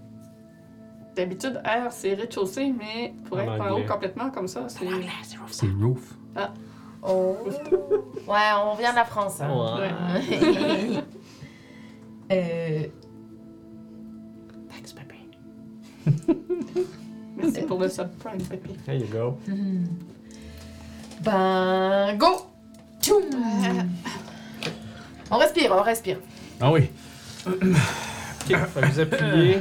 [1.16, 3.86] D'habitude, R, c'est rez-de-chaussée, mais pour En être en anglais.
[3.86, 4.86] haut complètement comme ça, c'est.
[5.52, 6.16] c'est roof.
[7.04, 7.38] Oh.
[8.28, 9.78] ouais, on vient de la France, hein.
[9.80, 11.04] Ouais.
[12.32, 12.88] euh,
[17.38, 18.70] Merci pour le subprime, Pépé.
[18.86, 19.38] There you go.
[19.48, 19.86] hmm.
[21.24, 22.46] Ben, go!
[23.02, 23.24] Tchoum!
[25.32, 26.18] On respire, on respire.
[26.60, 26.90] Ah oui.
[27.48, 27.56] Ok,
[28.48, 29.58] fait que vous appuyez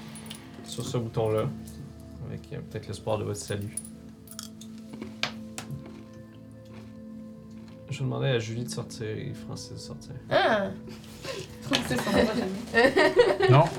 [0.64, 1.44] sur ce bouton-là.
[2.28, 3.74] Avec euh, peut-être l'espoir de votre salut.
[7.90, 10.14] Je vais demander à Julie de sortir et Francis de sortir.
[10.30, 10.70] Ah!
[11.62, 13.50] Francis, on va jamais.
[13.50, 13.64] Non.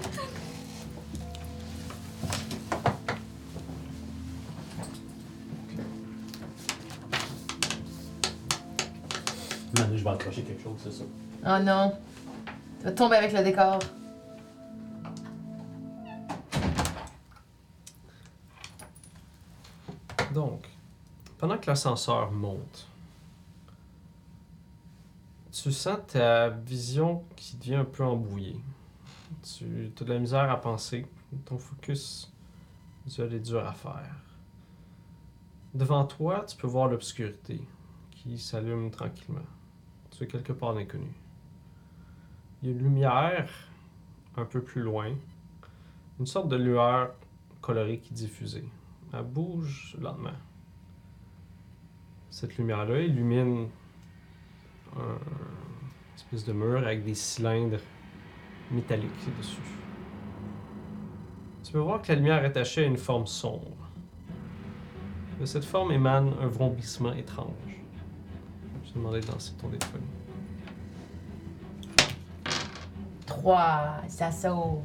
[10.25, 11.03] accrocher quelque chose, c'est ça.
[11.45, 11.93] Oh non.
[12.79, 13.79] Tu vas tomber avec le décor.
[20.33, 20.67] Donc,
[21.37, 22.87] pendant que l'ascenseur monte,
[25.51, 28.59] tu sens ta vision qui devient un peu embrouillée.
[29.43, 31.05] Tu as de la misère à penser.
[31.45, 32.31] Ton focus
[33.05, 34.15] visuel est dur à faire.
[35.73, 37.61] Devant toi, tu peux voir l'obscurité
[38.11, 39.41] qui s'allume tranquillement.
[40.21, 41.13] Es quelque part d'inconnu.
[42.61, 43.49] Il y a une lumière
[44.37, 45.11] un peu plus loin,
[46.19, 47.13] une sorte de lueur
[47.61, 48.69] colorée qui diffusée.
[49.11, 50.29] Elle bouge lentement.
[52.29, 53.67] Cette lumière-là illumine
[54.95, 55.17] un
[56.15, 57.81] espèce de mur avec des cylindres
[58.71, 59.61] métalliques dessus.
[61.63, 63.89] Tu peux voir que la lumière est attachée à une forme sombre.
[65.39, 67.74] De cette forme émane un vrombissement étrange.
[68.95, 70.03] Je te demandais de lancer ton folie.
[73.25, 74.83] 3, ça sauve.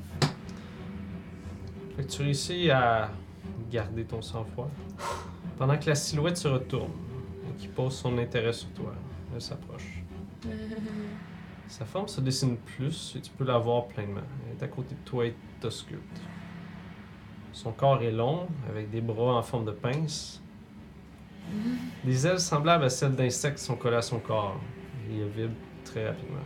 [1.96, 3.12] Fait que tu réussis à
[3.70, 4.68] garder ton sang-froid
[5.56, 6.90] pendant que la silhouette se retourne
[7.48, 8.92] et qui pose son intérêt sur toi.
[9.32, 10.02] Elle s'approche.
[11.68, 14.22] Sa forme se dessine plus et tu peux la voir pleinement.
[14.44, 16.20] Elle est à côté de toi et t'ausculte.
[17.52, 20.42] Son corps est long, avec des bras en forme de pince.
[22.04, 24.58] Des ailes semblables à celles d'insectes sont collées à son corps
[25.18, 25.54] elle vibre
[25.84, 26.38] très rapidement.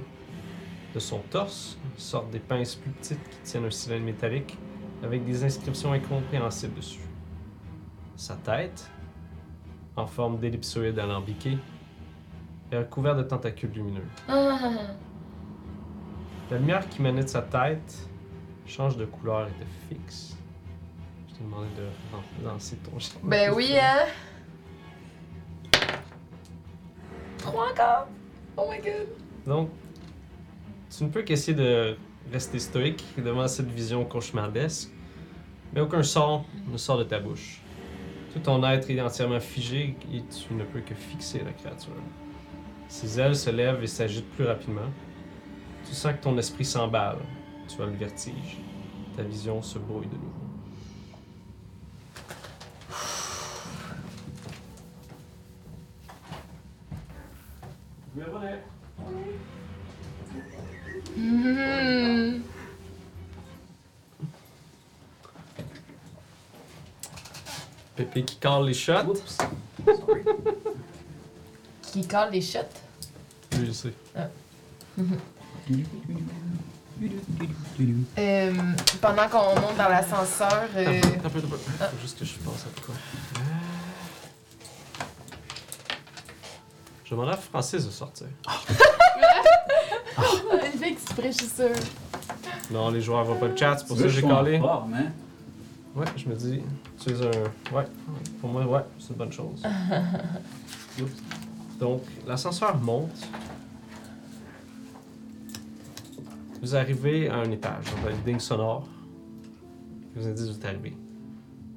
[0.95, 4.57] De son torse sortent des pinces plus petites qui tiennent un cylindre métallique
[5.03, 7.01] avec des inscriptions incompréhensibles dessus.
[8.17, 8.89] Sa tête,
[9.97, 11.59] en forme d'ellipsoïde alambiqué,
[12.71, 14.07] est recouverte de tentacules lumineux.
[14.29, 14.59] Ah.
[16.51, 18.09] La lumière qui émanait de sa tête
[18.67, 20.37] change de couleur et de fixe.
[21.29, 23.13] Je t'ai demandé de lancer ton jet.
[23.23, 24.07] Ben oui, hein?
[27.45, 28.07] 3 encore?
[28.57, 29.07] Oh my god.
[29.47, 29.69] Donc,
[30.97, 31.97] tu ne peux qu'essayer de
[32.33, 34.91] rester stoïque devant cette vision cauchemardesque,
[35.73, 37.61] mais aucun son ne sort de ta bouche.
[38.33, 41.93] Tout ton être est entièrement figé et tu ne peux que fixer la créature.
[42.89, 44.91] Ses ailes se lèvent et s'agitent plus rapidement.
[45.87, 47.19] Tu sens que ton esprit s'emballe.
[47.69, 48.59] Tu as le vertige.
[49.17, 50.44] Ta vision se brouille de nouveau.
[61.17, 62.43] Mhm.
[67.97, 68.93] Pépé qui cale les shots.
[69.09, 69.39] Oups.
[71.83, 72.59] Qui colle les shots?
[73.53, 73.93] Lui, je sais.
[78.19, 78.53] Euh,
[79.01, 81.85] pendant qu'on monte dans l'ascenseur, euh, Attends un peu, attends un peu.
[81.97, 82.95] Faut juste que je pense à quoi?
[87.15, 88.27] Je demande à Francis de sortir.
[90.19, 91.69] il fait exprès, je suis sûre.
[92.73, 94.59] Non, les joueurs voient pas le chat, c'est pour ça que j'ai calé.
[94.59, 95.13] forme, hein?
[95.95, 96.61] Ouais, je me dis,
[97.01, 97.73] tu es un.
[97.73, 97.87] Ouais,
[98.41, 99.63] pour moi, ouais, c'est une bonne chose.
[101.01, 101.13] Oups.
[101.79, 103.29] Donc, l'ascenseur monte.
[106.61, 108.89] Vous arrivez à un étage, dans un ding sonore.
[110.17, 110.97] Vous indique que vous êtes arrivé.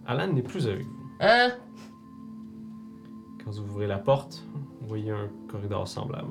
[0.07, 1.11] Alan n'est plus avec vous.
[1.19, 1.51] Hein?
[3.47, 4.43] Quand vous ouvrez la porte,
[4.81, 6.27] vous voyez un corridor semblable.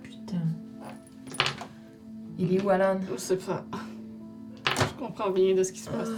[0.00, 0.42] Putain.
[2.38, 3.00] Il est où, Alan?
[3.10, 3.64] Je sais pas.
[4.64, 6.08] Je comprends rien de ce qui se passe.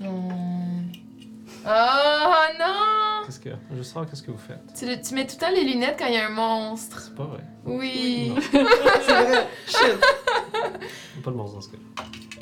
[0.00, 0.90] Hmm.
[1.66, 3.26] Oh non!
[3.26, 3.50] Qu'est-ce que.
[3.76, 4.60] Je sens qu'est-ce que vous faites?
[4.78, 7.00] Tu, le- tu mets tout le temps les lunettes quand il y a un monstre.
[7.00, 7.42] C'est pas vrai.
[7.64, 8.32] Oui.
[8.34, 8.40] Non.
[8.52, 8.62] C'est
[9.24, 9.48] vrai.
[9.66, 10.00] Shit.
[11.22, 11.78] Pas de monstre dans ce cas.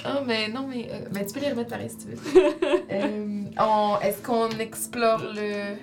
[0.08, 0.88] Oh, mais non, mais.
[0.90, 2.16] euh, ben, tu peux les remettre pareil si tu veux.
[2.90, 5.74] Euh, on- Est-ce qu'on explore le.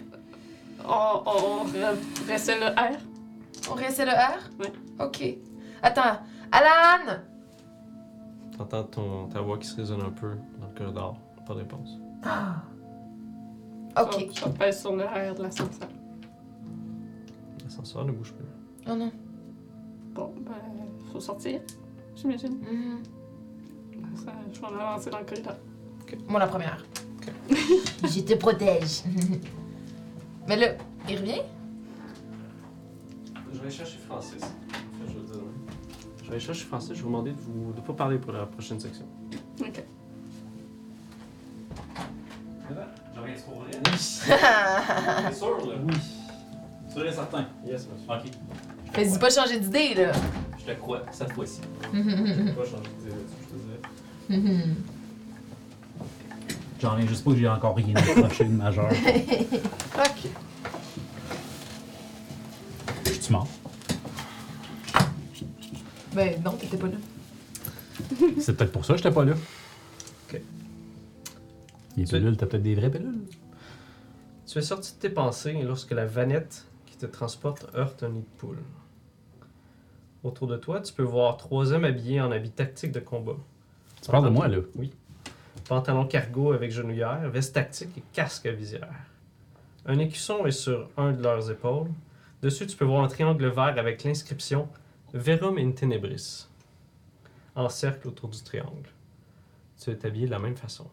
[0.85, 2.97] On, on re- restait le R.
[3.69, 4.39] On restait le R?
[4.59, 4.71] Ouais.
[5.05, 5.23] Ok.
[5.81, 6.19] Attends.
[6.51, 7.19] Alan!
[8.57, 11.17] T'entends ton, ta voix qui se résonne un peu dans le corridor.
[11.47, 11.97] Pas de réponse.
[12.23, 12.61] Ah.
[14.01, 14.27] Ok.
[14.33, 15.89] Je pèse sur le R de l'ascenseur.
[17.63, 18.45] L'ascenseur ne bouge plus.
[18.91, 19.11] Oh non.
[20.13, 20.51] Bon, ben,
[21.11, 21.61] faut sortir,
[22.15, 22.57] j'imagine.
[22.59, 23.03] Mhm.
[24.15, 25.55] Ça, je vais en avancer dans le corridor.
[26.27, 26.83] Moi, la première.
[27.49, 29.03] Je te protège.
[30.47, 30.67] mais là,
[31.09, 31.41] il revient?
[33.53, 34.41] Je vais chercher Francis.
[34.41, 35.41] Enfin, je vais dire.
[36.31, 36.89] Je chercher Francis.
[36.89, 39.05] Je vais vous demander de vous de pas parler pour la prochaine section.
[39.61, 39.83] Ok.
[43.15, 43.71] J'en reviens pour vrai?
[43.97, 45.75] C'est sûr, là.
[45.85, 45.93] Oui.
[46.91, 47.45] Sûr et certain?
[47.65, 48.09] Yes, monsieur.
[48.09, 48.31] Ok.
[48.97, 50.11] Mais dis pas changer d'idée, là.
[50.59, 51.61] Je te crois, cette fois-ci.
[51.93, 53.42] Je vais pas changer d'idée là-dessus, je te dirais.
[56.81, 58.89] J'en reviens juste pas que j'ai encore rien accroché de majeur.
[59.95, 60.29] ok.
[63.05, 63.47] Je suis mort.
[66.13, 66.97] Ben non, t'étais pas là.
[68.39, 69.33] C'est peut-être pour ça que j'étais pas là.
[70.29, 70.41] Ok.
[71.97, 73.21] Les Tu- pilules, t'as peut-être des vraies pilules?
[74.45, 78.19] Tu es sorti de tes pensées lorsque la vanette qui te transporte heurte un nid
[78.21, 78.59] de poule.
[80.23, 83.37] Autour de toi, tu peux voir trois hommes habillés en habits tactiques de combat.
[84.03, 84.57] Tu parles de moi, là?
[84.75, 84.91] Oui.
[85.67, 88.93] Pantalon cargo avec genouillère, veste tactique et casque à visière.
[89.85, 91.89] Un écusson est sur un de leurs épaules.
[92.41, 94.67] Dessus, tu peux voir un triangle vert avec l'inscription
[95.13, 96.47] Verum in Tenebris.
[97.55, 98.89] En cercle autour du triangle.
[99.81, 100.89] Tu es habillé de la même façon.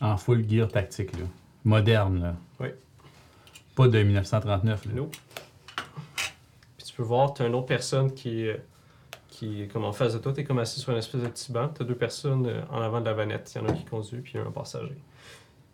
[0.00, 1.24] En full gear tactique, là.
[1.64, 2.36] Moderne, là.
[2.60, 2.68] Oui.
[3.74, 4.92] Pas de 1939, là.
[4.92, 5.16] Nope.
[6.76, 8.64] Puis tu peux voir, tu as une autre personne qui est,
[9.38, 10.32] qui est comme en face de toi.
[10.32, 11.68] Tu es comme assis sur une espèce de petit banc.
[11.68, 13.52] Tu as deux personnes euh, en avant de la vanette.
[13.54, 14.98] Il y en a un qui conduit, puis il y a un passager.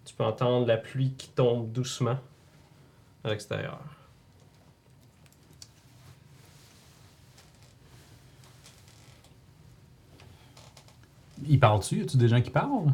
[0.05, 2.19] Tu peux entendre la pluie qui tombe doucement
[3.25, 3.81] à l'extérieur.
[11.47, 12.01] Ils parlent-tu?
[12.01, 12.93] Y a-tu des gens qui parlent?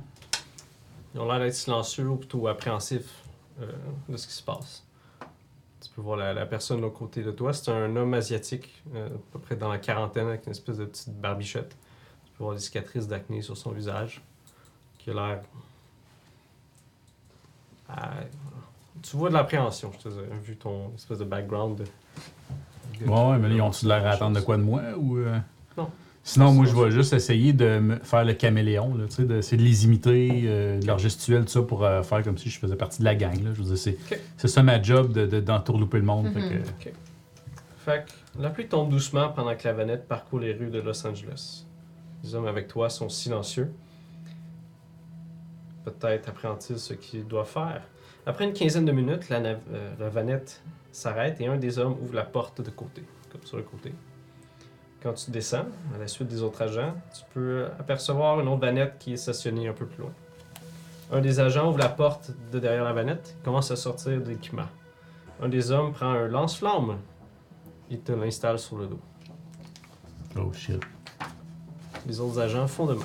[1.14, 3.24] Ils ont l'air d'être silencieux ou plutôt appréhensifs
[3.60, 3.72] euh,
[4.08, 4.84] de ce qui se passe.
[5.82, 7.52] Tu peux voir la, la personne de l'autre côté de toi.
[7.52, 10.84] C'est un homme asiatique, euh, à peu près dans la quarantaine, avec une espèce de
[10.84, 11.70] petite barbichette.
[12.26, 14.20] Tu peux voir des cicatrices d'acné sur son visage,
[14.98, 15.40] qui a l'air.
[17.88, 18.10] Ah,
[19.02, 21.78] tu vois de l'appréhension, je te dirais, vu ton espèce de background.
[21.78, 24.82] de- ouais, mais là, ils ont-tu l'air à attendre de quoi de moi?
[24.98, 25.38] Ou, euh?
[25.76, 25.90] Non.
[26.22, 29.56] Sinon, moi, je vais juste essayer de me faire le caméléon, là, tu sais, d'essayer
[29.56, 32.58] de les imiter, euh, de leur gestuelle, tout ça, pour euh, faire comme si je
[32.58, 33.50] faisais partie de la gang, là.
[33.54, 33.78] Je veux dire,
[34.36, 36.26] c'est, ça ma job, de, de- d'entourlouper le monde.
[36.26, 36.34] Mhm.
[36.42, 36.96] fait que-
[37.78, 41.06] Fait que la pluie tombe doucement pendant que la vanette parcourt les rues de Los
[41.06, 41.64] Angeles.
[42.22, 43.72] Les hommes avec toi sont silencieux.
[45.84, 47.82] Peut-être appréhendissent ce qu'ils doivent faire.
[48.26, 51.96] Après une quinzaine de minutes, la, nav- euh, la vanette s'arrête et un des hommes
[52.02, 53.02] ouvre la porte de côté,
[53.32, 53.94] comme sur le côté.
[55.02, 55.64] Quand tu descends,
[55.94, 59.66] à la suite des autres agents, tu peux apercevoir une autre vanette qui est stationnée
[59.66, 60.12] un peu plus loin.
[61.10, 64.28] Un des agents ouvre la porte de derrière la vanette et commence à sortir de
[64.28, 64.68] l'équipement.
[65.40, 66.98] Un des hommes prend un lance-flamme
[67.90, 69.00] et te l'installe sur le dos.
[70.36, 70.80] Oh shit.
[72.06, 73.02] Les autres agents font de même.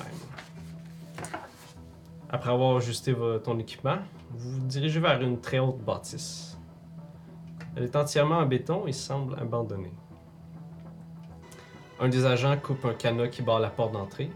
[2.28, 3.98] Après avoir ajusté ton équipement,
[4.32, 6.58] vous vous dirigez vers une très haute bâtisse.
[7.74, 9.94] Elle est entièrement en béton et semble abandonnée.
[11.98, 14.30] Un des agents coupe un canot qui barre la porte d'entrée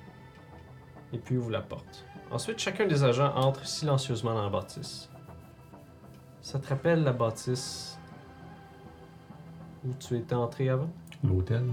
[1.12, 2.06] et puis ouvre la porte.
[2.30, 5.10] Ensuite, chacun des agents entre silencieusement dans la bâtisse.
[6.40, 7.98] Ça te rappelle la bâtisse
[9.84, 10.90] où tu étais entré avant?
[11.22, 11.64] L'hôtel.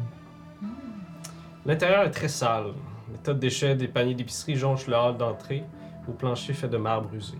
[1.66, 2.74] L'intérieur est très sale.
[3.12, 5.64] Les tas de déchets des paniers d'épicerie jonchent le hall d'entrée,
[6.08, 7.38] au plancher fait de marbre usé.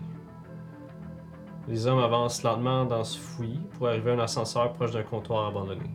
[1.68, 5.48] Les hommes avancent lentement dans ce fouillis pour arriver à un ascenseur proche d'un comptoir
[5.48, 5.90] abandonné.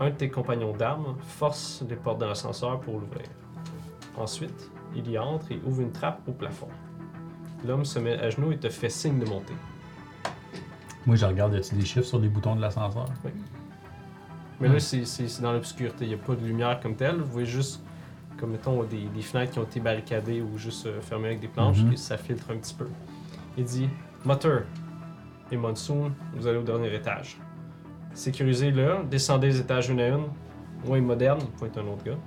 [0.00, 3.26] Un de tes compagnons d'armes force les portes de l'ascenseur pour l'ouvrir.
[4.16, 6.68] Ensuite, il y entre et ouvre une trappe au plafond.
[7.66, 9.54] L'homme se met à genoux et te fait signe de monter.
[11.06, 13.06] Moi, je regarde, y a-t-il des chiffres sur les boutons de l'ascenseur?
[14.60, 14.74] Mais Ouais.
[14.74, 16.04] là, c'est c'est- c'est dans l'obscurité.
[16.04, 17.16] Il n'y a pas de lumière comme telle.
[17.16, 17.82] Vous voyez juste,
[18.38, 21.48] comme mettons, des, des fenêtres qui ont été barricadées ou juste euh, fermées avec des
[21.48, 21.92] planches, Mhm.
[21.92, 22.88] et ça filtre un petit peu.
[23.56, 23.88] Il dit
[24.24, 24.62] Moteur
[25.50, 27.38] et Monsoon, vous allez au dernier étage.
[28.14, 30.26] Sécurisez-le, descendez les étages une à une.
[30.86, 32.18] Moi et Moderne, pointe un autre gars.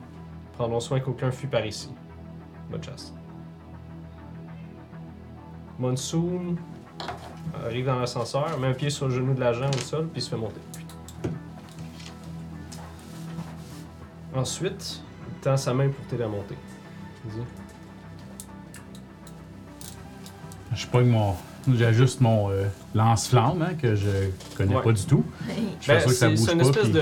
[0.53, 1.89] Prendrons soin qu'aucun fuit par ici.
[2.69, 3.14] Bonne chasse.
[5.80, 6.55] Monsoon
[7.64, 10.30] arrive dans l'ascenseur, met un pied sur le genou de l'agent au sol, puis se
[10.30, 10.59] fait monter.
[14.35, 16.55] Ensuite, il tend sa main pour t'aider à monter.
[17.26, 17.41] Dit
[20.73, 21.35] Je pogne mon.
[21.76, 22.65] J'ajuste mon euh,
[22.95, 24.07] lance-flamme, hein, que je
[24.56, 24.81] connais Ouais.
[24.84, 25.23] pas du tout.
[25.48, 25.53] Je
[25.84, 26.65] suis Ben, sûr que ça c'est bouge c'est une pas.
[26.65, 27.02] espèce puis de.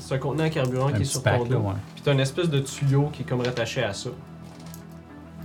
[0.00, 1.58] C'est un contenant à carburant un qui est petit sur pack, ton là, dos.
[1.62, 1.74] ouais.
[1.94, 4.10] Puis t'as une espèce de tuyau qui est comme rattaché à ça.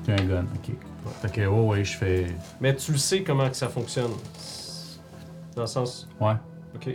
[0.05, 0.75] C'est un gun, ok.
[1.21, 2.27] Fait que, oh, ouais, je fais.
[2.61, 4.11] Mais tu le sais comment que ça fonctionne.
[5.55, 6.07] Dans le sens.
[6.19, 6.33] Ouais.
[6.75, 6.89] Ok.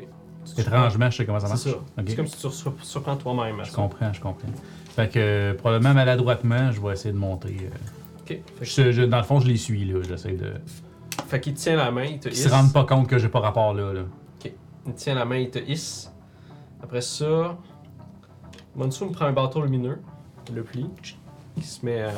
[0.55, 1.60] Tu- Étrangement, je sais comment ça marche.
[1.60, 1.76] C'est ça.
[1.76, 2.05] Ok.
[2.06, 3.76] C'est comme si tu te sur- surprends toi-même à Je ça.
[3.76, 4.48] comprends, je comprends.
[4.97, 7.56] Fait que, euh, probablement maladroitement, je vais essayer de monter.
[7.62, 7.68] euh.
[8.20, 8.28] Ok.
[8.28, 10.01] Fait que- Je- je- dans le fond, je les suis, là.
[10.09, 10.55] J'essaie de.
[11.28, 12.44] Fait qu'il tient la main, il te Qu'ils hisse.
[12.44, 13.92] se rendent pas compte que j'ai pas rapport là.
[13.92, 14.02] là.
[14.86, 16.10] Il tient la main, il te hisse.
[16.82, 17.56] Après ça,
[18.74, 20.00] Monsoon prend un bâton lumineux,
[20.55, 20.88] le plie,
[21.59, 22.12] il se met à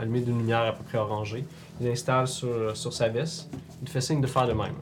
[0.00, 1.44] allumer d'une lumière à peu près orangée.
[1.80, 3.50] Il l'installe sur, sur sa veste.
[3.82, 4.72] Il te fait signe de faire de même.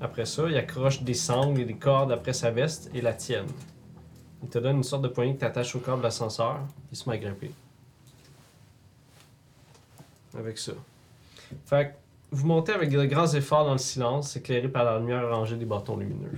[0.00, 3.46] Après ça, il accroche des sangles et des cordes après sa veste et la tienne.
[4.44, 6.60] Il te donne une sorte de poignée que tu attaches au corps de l'ascenseur.
[6.92, 7.50] Il se met à grimper.
[10.38, 10.72] Avec ça.
[11.66, 11.92] Fait que
[12.32, 15.64] vous montez avec de grands efforts dans le silence, éclairé par la lumière orangée des
[15.64, 16.32] bâtons lumineux.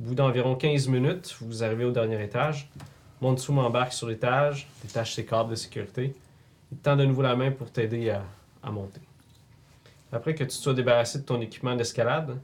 [0.00, 2.70] Au bout d'environ 15 minutes, vous arrivez au dernier étage.
[3.20, 6.14] Montsou embarque sur l'étage, détache ses câbles de sécurité.
[6.70, 9.00] Il te tend de nouveau la main pour t'aider à, monter.
[10.12, 12.38] Après que tu te sois débarrassé de ton équipement d'escalade,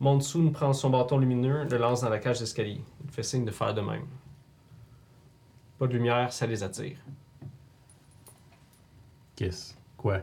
[0.00, 2.80] Monsoon prend son bâton lumineux, le lance dans la cage d'escalier.
[3.04, 4.06] Il fait signe de faire de même.
[5.78, 6.98] Pas de lumière, ça les attire.
[9.34, 9.74] Qu'est-ce?
[9.96, 10.20] Quoi?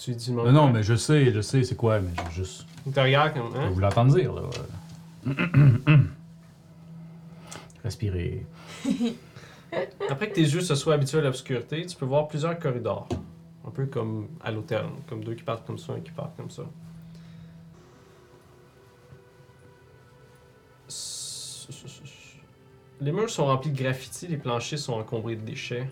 [0.00, 2.64] Tu dis Non, non, mais je sais, je sais, c'est quoi, mais je juste.
[2.90, 3.50] Te regarde comme.
[3.54, 3.70] Je Hein?
[3.70, 4.42] vous l'entendre dire, là.
[7.84, 8.46] Respirer.
[10.10, 13.08] Après que tes yeux se soient habitués à l'obscurité, tu peux voir plusieurs corridors.
[13.66, 14.86] Un peu comme à l'hôtel.
[15.06, 16.62] Comme deux qui partent comme ça, un qui part comme ça.
[23.00, 25.88] Les murs sont remplis de graffitis, les planchers sont encombrés de déchets.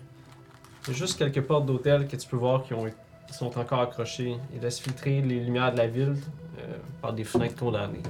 [0.83, 2.85] Il y a juste quelques portes d'hôtel que tu peux voir qui, ont,
[3.29, 6.17] qui sont encore accrochées et laissent filtrer les lumières de la ville
[6.57, 8.01] euh, par des fenêtres condamnées.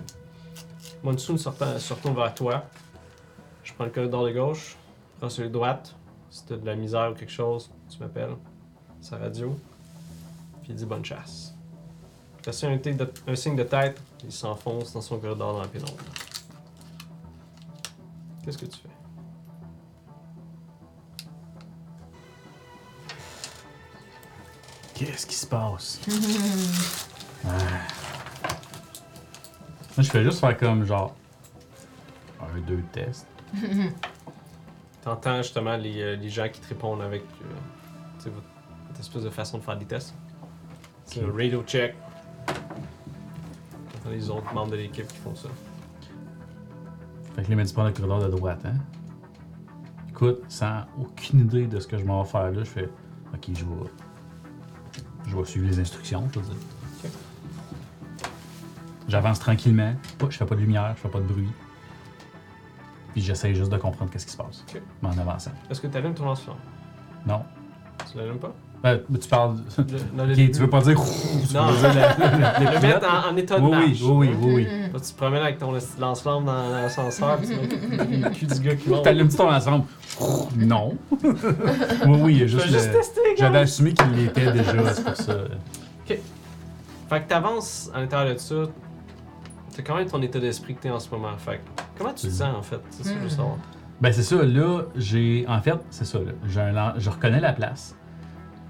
[1.04, 2.64] Monsoon se retourne vers toi.
[3.64, 4.78] Je prends le corridor de gauche,
[5.20, 5.94] prends celui de droite.
[6.30, 8.36] Si t'as de la misère ou quelque chose, tu m'appelles.
[9.02, 9.60] Sa radio.
[10.62, 11.54] Puis il dit bonne chasse.
[12.42, 12.80] T'as un,
[13.28, 15.98] un signe de tête, il s'enfonce dans son corridor dans la pénombre.
[18.46, 18.99] Qu'est-ce que tu fais?
[25.00, 26.02] Qu'est-ce qui se passe?
[27.48, 27.52] Ah.
[29.96, 31.16] Moi, je fais juste faire comme genre.
[32.42, 33.26] Un, deux tests.
[35.02, 37.46] T'entends justement les, euh, les gens qui te répondent avec euh,
[38.18, 38.46] tu sais, votre,
[38.90, 40.14] votre espèce de façon de faire des tests.
[41.06, 41.96] C'est un radio check.
[42.46, 45.48] T'entends les autres membres de l'équipe qui font ça.
[47.38, 48.76] Fait que dit pas dans le corridor de droite, hein?
[50.10, 52.90] Écoute, sans aucune idée de ce que je m'en vais faire là, je fais.
[53.34, 54.09] Ok, je vais.
[55.30, 56.56] Je vais suivre les instructions, je veux dire.
[57.04, 57.12] Ok.
[59.08, 59.94] J'avance tranquillement.
[60.18, 61.50] Pas- je fais pas de lumière, je fais pas de bruit.
[63.14, 64.64] Puis j'essaie juste de comprendre qu'est-ce qui se passe.
[64.68, 64.82] Ok.
[65.02, 65.52] Mais en avançant.
[65.70, 66.58] Est-ce que tu allumes ton lance-flamme?
[67.28, 67.44] Non.
[68.12, 68.54] Tu l'allumes pas?
[68.82, 69.58] Ben, tu parles.
[69.78, 70.96] Le- Ok, tu veux pas dire.
[71.00, 74.02] tu Non, veux dire la- la- la- Le mettre en, en état de Oui, marche.
[74.02, 74.64] oui, oui, oui, oui.
[74.94, 78.60] Là, tu te promènes avec ton lance-flamme dans l'ascenseur, puis tu mets le cul du
[78.62, 79.04] gars qui monte.
[79.04, 79.84] T'allumes-tu ton ensemble?
[80.58, 80.98] Non.
[81.24, 82.70] oui, oui, il y a Je juste.
[82.70, 83.36] juste gars.
[83.38, 85.34] J'avais assumé qu'il l'était déjà, c'est pour ça.
[86.06, 88.56] Fait que t'avances à l'intérieur de ça.
[89.76, 91.36] T'as quand même ton état d'esprit que t'es en ce moment.
[91.38, 92.80] Fait que comment tu te sens en fait?
[92.92, 93.56] C'est ça que je veux savoir.
[94.02, 95.46] Ben c'est ça, là, j'ai.
[95.48, 96.32] En fait, c'est ça, là.
[96.48, 97.96] J'ai un lan- Je reconnais la place.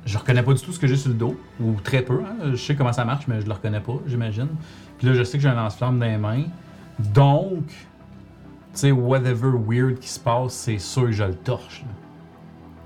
[0.10, 2.22] Je reconnais pas du tout ce que j'ai sur le dos, ou très peu.
[2.26, 2.52] hein.
[2.52, 4.48] Je sais comment ça marche, mais je le reconnais pas, j'imagine.
[4.98, 6.45] Puis là, je sais que j'ai un lance-flamme dans les mains.
[7.14, 7.76] Donc, tu
[8.73, 11.81] sais, whatever weird qui se passe, c'est sûr que je le torche.
[11.84, 11.88] là.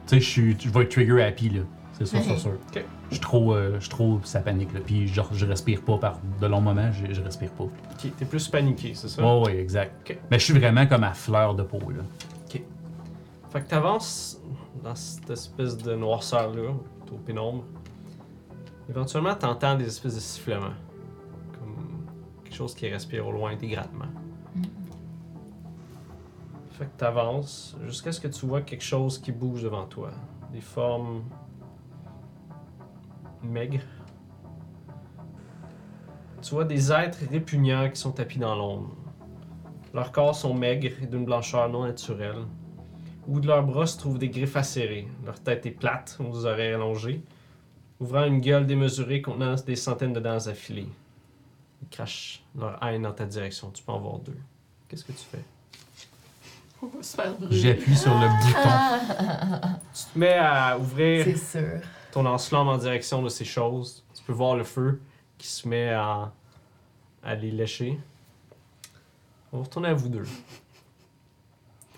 [0.06, 1.62] Tu sais, je suis- je vais être trigger happy, là.
[1.94, 2.52] C'est sûr, c'est sûr.
[2.52, 2.84] Ok.
[3.10, 4.80] Je suis trop, euh, je suis trop, ça panique, là.
[4.86, 7.64] Puis genre, je respire pas par de longs moments, je, je respire pas.
[7.66, 9.24] Ok, t'es plus paniqué, c'est ça?
[9.24, 9.96] Ouais, ouais, exact.
[10.10, 10.18] Ok.
[10.30, 12.04] Mais je suis vraiment comme à fleur de peau, là.
[13.52, 14.42] Fait que t'avances
[14.84, 16.72] dans cette espèce de noirceur-là,
[17.12, 17.64] au pénombre.
[18.90, 20.74] Éventuellement, t'entends des espèces de sifflements.
[21.54, 22.06] Comme
[22.44, 24.12] quelque chose qui respire au loin, des grattements.
[26.72, 30.12] Fait que t'avances jusqu'à ce que tu vois quelque chose qui bouge devant toi.
[30.52, 31.24] Des formes
[33.44, 33.84] maigres.
[36.42, 38.96] Tu vois des êtres répugnants qui sont tapis dans l'ombre.
[39.94, 42.46] Leurs corps sont maigres et d'une blancheur non naturelle.
[43.28, 45.08] Au bout de leurs bras se trouvent des griffes acérées.
[45.26, 47.22] Leur tête est plate, aux oreilles allongées,
[48.00, 50.90] ouvrant une gueule démesurée contenant des centaines de dents affilées.
[51.82, 53.72] Ils crachent leur haine dans ta direction.
[53.72, 54.38] Tu peux en voir deux.
[54.88, 55.44] Qu'est-ce que tu fais?
[56.82, 57.56] On va se faire brûler.
[57.60, 59.78] J'appuie sur le bouton.
[59.94, 61.82] Tu te mets à ouvrir C'est sûr.
[62.12, 64.04] ton lance-flamme en direction de ces choses.
[64.14, 65.02] Tu peux voir le feu
[65.38, 66.32] qui se met à,
[67.24, 67.98] à les lécher.
[69.54, 70.26] On va retourner à vous deux.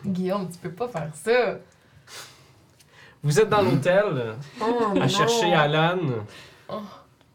[0.05, 1.59] Guillaume, tu peux pas faire ça.
[3.23, 4.35] Vous êtes dans l'hôtel.
[4.61, 5.97] Oh, à chercher Alan.
[6.69, 6.81] Oh.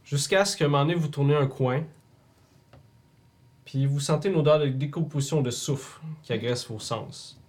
[0.05, 1.83] Jusqu'à ce que un moment donné, vous tournez un coin.
[3.65, 7.41] Puis vous sentez une odeur de décomposition de soufre qui agresse vos sens.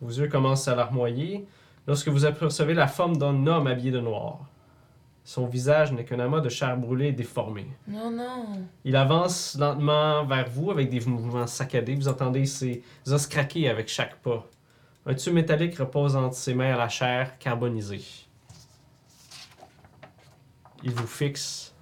[0.00, 1.46] Vos yeux commencent à larmoyer
[1.86, 4.40] lorsque vous apercevez la forme d'un homme habillé de noir.
[5.24, 7.66] Son visage n'est qu'un amas de chair brûlée et déformée.
[7.86, 8.46] Non, non.
[8.84, 11.94] Il avance lentement vers vous avec des mouvements saccadés.
[11.94, 14.46] Vous entendez ses os craquer avec chaque pas.
[15.08, 18.04] Un tube métallique repose entre ses mains à la chair carbonisée.
[20.82, 21.74] Il vous fixe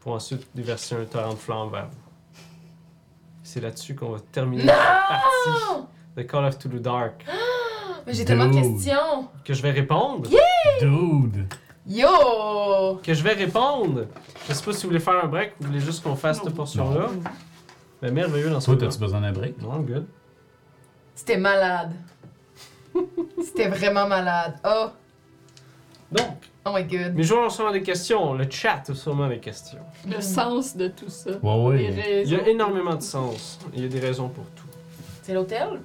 [0.00, 2.40] pour ensuite déverser un torrent de flammes vers vous.
[3.42, 5.84] C'est là-dessus qu'on va terminer cette partie
[6.16, 7.24] de Call of Toulouse Dark.
[8.06, 8.62] Mais j'ai tellement de Dude.
[8.76, 9.28] questions.
[9.44, 10.30] Que je vais répondre.
[10.80, 11.46] Dude!
[11.86, 12.96] Yo!
[13.02, 14.06] Que je vais répondre.
[14.48, 16.40] Je sais pas si vous voulez faire un break ou vous voulez juste qu'on fasse
[16.42, 17.08] cette portion-là.
[18.00, 18.86] Mais merveilleux dans ce Toi, cas.
[18.86, 19.60] t'as-tu besoin d'un break?
[19.60, 20.06] Non, good.
[21.14, 21.92] C'était malade.
[23.42, 24.54] C'était vraiment malade.
[24.64, 24.86] Oh,
[26.12, 26.26] Donc,
[26.64, 27.14] oh my god.
[27.14, 29.78] Mes joueurs ont sûrement des questions, le chat a sûrement des questions.
[30.08, 31.30] Le sens de tout ça.
[31.42, 32.22] Ouais, Les ouais.
[32.24, 32.44] Il y raisons.
[32.44, 33.58] a énormément de sens.
[33.74, 34.64] Il y a des raisons pour tout.
[35.22, 35.80] C'est l'hôtel?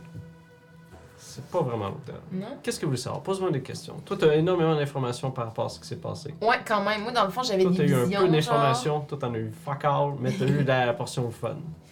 [1.18, 2.16] C'est pas vraiment l'hôtel.
[2.34, 2.58] Non?
[2.62, 3.22] Qu'est-ce que vous voulez savoir?
[3.22, 3.96] Pose-moi des questions.
[4.04, 6.34] Toi, tu as énormément d'informations par rapport à ce qui s'est passé.
[6.42, 7.04] Ouais, quand même.
[7.04, 8.28] Moi, dans le fond, j'avais Toi, des t'as eu un peu genre.
[8.28, 9.00] d'informations.
[9.02, 11.56] Toi, t'en as eu fuck all, mais t'as eu la portion fun.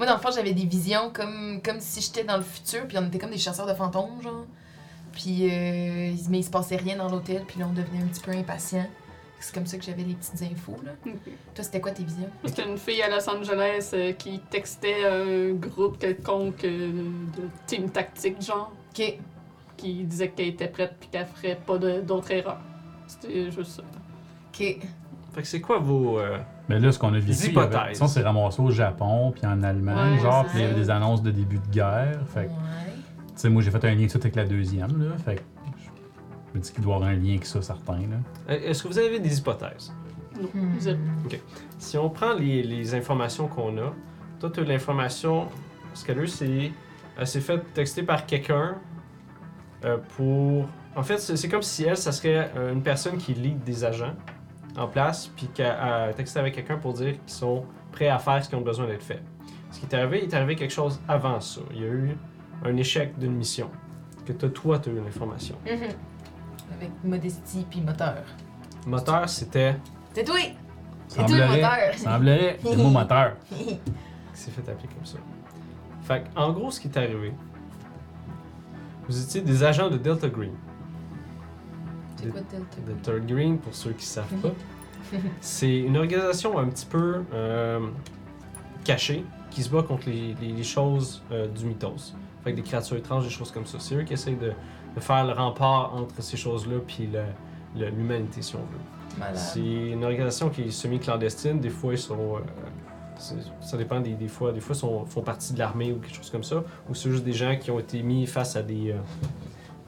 [0.00, 2.96] Moi, dans le fond, j'avais des visions comme, comme si j'étais dans le futur, puis
[2.96, 4.46] on était comme des chasseurs de fantômes, genre.
[5.12, 8.22] Puis, euh, mais il se passait rien dans l'hôtel, puis là, on devenait un petit
[8.22, 8.86] peu impatient.
[9.40, 10.92] C'est comme ça que j'avais les petites infos, là.
[11.54, 12.30] Toi, c'était quoi tes visions?
[12.46, 16.92] C'était une fille à Los Angeles euh, qui textait un groupe quelconque euh,
[17.36, 19.18] de team tactique, genre, Ok.
[19.76, 22.60] qui disait qu'elle était prête puis qu'elle ferait pas d'autres erreurs.
[23.06, 23.82] C'était juste ça.
[23.82, 24.58] Ok.
[25.34, 26.18] Fait que c'est quoi vos.
[26.18, 26.38] euh,
[26.70, 27.98] Mais là, ce qu'on a vécu, avait- hypothèses.
[27.98, 30.64] ça, on s'est ramassé au Japon, puis en Allemagne, Ouais, genre, c'est puis il y
[30.66, 32.20] avait des annonces de début de guerre.
[32.32, 32.54] Fait que, Ouais.
[33.26, 35.16] tu sais, moi, j'ai fait un lien tout avec la deuxième, là.
[35.18, 35.40] Fait que,
[36.52, 38.16] je me dis qu'il doit y avoir un lien avec ça, certain, là.
[38.50, 39.92] euh, Est-ce que vous avez des hypothèses?
[40.40, 40.78] Non, Hmm.
[40.78, 40.98] zéro.
[41.78, 43.92] Si on prend les, les informations qu'on a,
[44.38, 45.48] toi, tu as l'information.
[45.92, 46.70] Ce qu'elle a eu, c'est.
[47.18, 48.76] Elle s'est fait texter par quelqu'un
[49.84, 50.66] euh, pour.
[50.96, 53.84] En fait, c'est c'est comme si elle, ça serait euh, une personne qui lead des
[53.84, 54.14] agents
[54.76, 58.48] en place, puis a texté avec quelqu'un pour dire qu'ils sont prêts à faire ce
[58.48, 59.22] qu'ils ont besoin d'être fait.
[59.70, 61.60] Ce qui est arrivé, il est arrivé quelque chose avant ça.
[61.72, 62.16] Il y a eu
[62.64, 63.70] un échec d'une mission.
[64.26, 65.56] Que toi, toi, tu as eu l'information.
[65.64, 65.88] Mhm.
[66.76, 68.22] Avec modestie puis moteur.
[68.86, 69.76] Moteur, c'était.
[70.14, 70.38] C'est toi!
[71.08, 71.94] C'est toi le moteur!
[71.96, 73.36] semblerait, le mot moteur.
[73.50, 73.80] qui
[74.32, 75.18] s'est fait appeler comme ça.
[76.02, 77.32] Fait en gros, ce qui est arrivé,
[79.08, 80.52] vous étiez des agents de Delta Green.
[82.22, 82.66] C'est quoi Delta?
[82.86, 84.50] Delta Green, pour ceux qui ne savent pas,
[85.40, 87.80] c'est une organisation un petit peu euh,
[88.84, 92.14] cachée qui se bat contre les, les- les choses euh, du mythos.
[92.44, 93.78] Fait que des créatures étranges, des choses comme ça.
[93.80, 94.52] C'est eux qui essayent de,
[94.94, 97.08] de faire le rempart entre ces choses-là puis
[97.76, 99.20] l'humanité, si on veut.
[99.34, 101.58] C'est une organisation qui est semi-clandestine.
[101.60, 102.36] Des fois, ils sont.
[102.36, 102.40] euh,
[103.60, 104.52] ça dépend des, des fois.
[104.52, 106.62] Des fois, ils font partie de l'armée ou quelque chose comme ça.
[106.88, 108.94] Ou c'est juste des gens qui ont été mis face à des.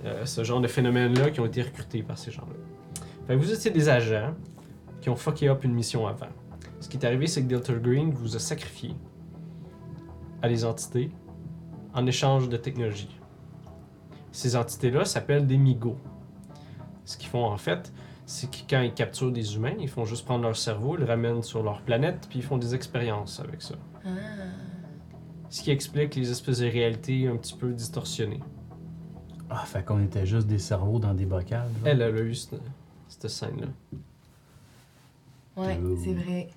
[0.05, 2.55] Euh, ce genre de phénomène-là, qui ont été recrutés par ces gens-là.
[3.27, 4.35] Fait que vous étiez des agents
[5.01, 6.29] qui ont fucké up une mission avant.
[6.81, 8.95] Ce qui est arrivé, c'est que Delta Green vous a sacrifié
[10.43, 11.11] à des entités
[11.95, 13.21] en échange de technologie.
[14.33, 15.99] Ces entités-là s'appellent des Migos.
[17.05, 17.93] Ce qu'ils font en fait,
[18.27, 21.07] c'est que quand ils capturent des humains, ils font juste prendre leur cerveau, ils le
[21.07, 23.75] ramènent sur leur planète, puis ils font des expériences avec ça.
[24.05, 24.09] Ah.
[25.51, 28.41] Ce qui explique les espèces de réalités un petit peu distorsionnées.
[29.55, 31.69] Ah, fait qu'on était juste des cerveaux dans des bocales.
[31.79, 31.87] genre.
[31.89, 32.61] Elle, elle a eu cette,
[33.09, 33.67] cette scène-là.
[35.57, 36.49] Ouais, c'est vrai.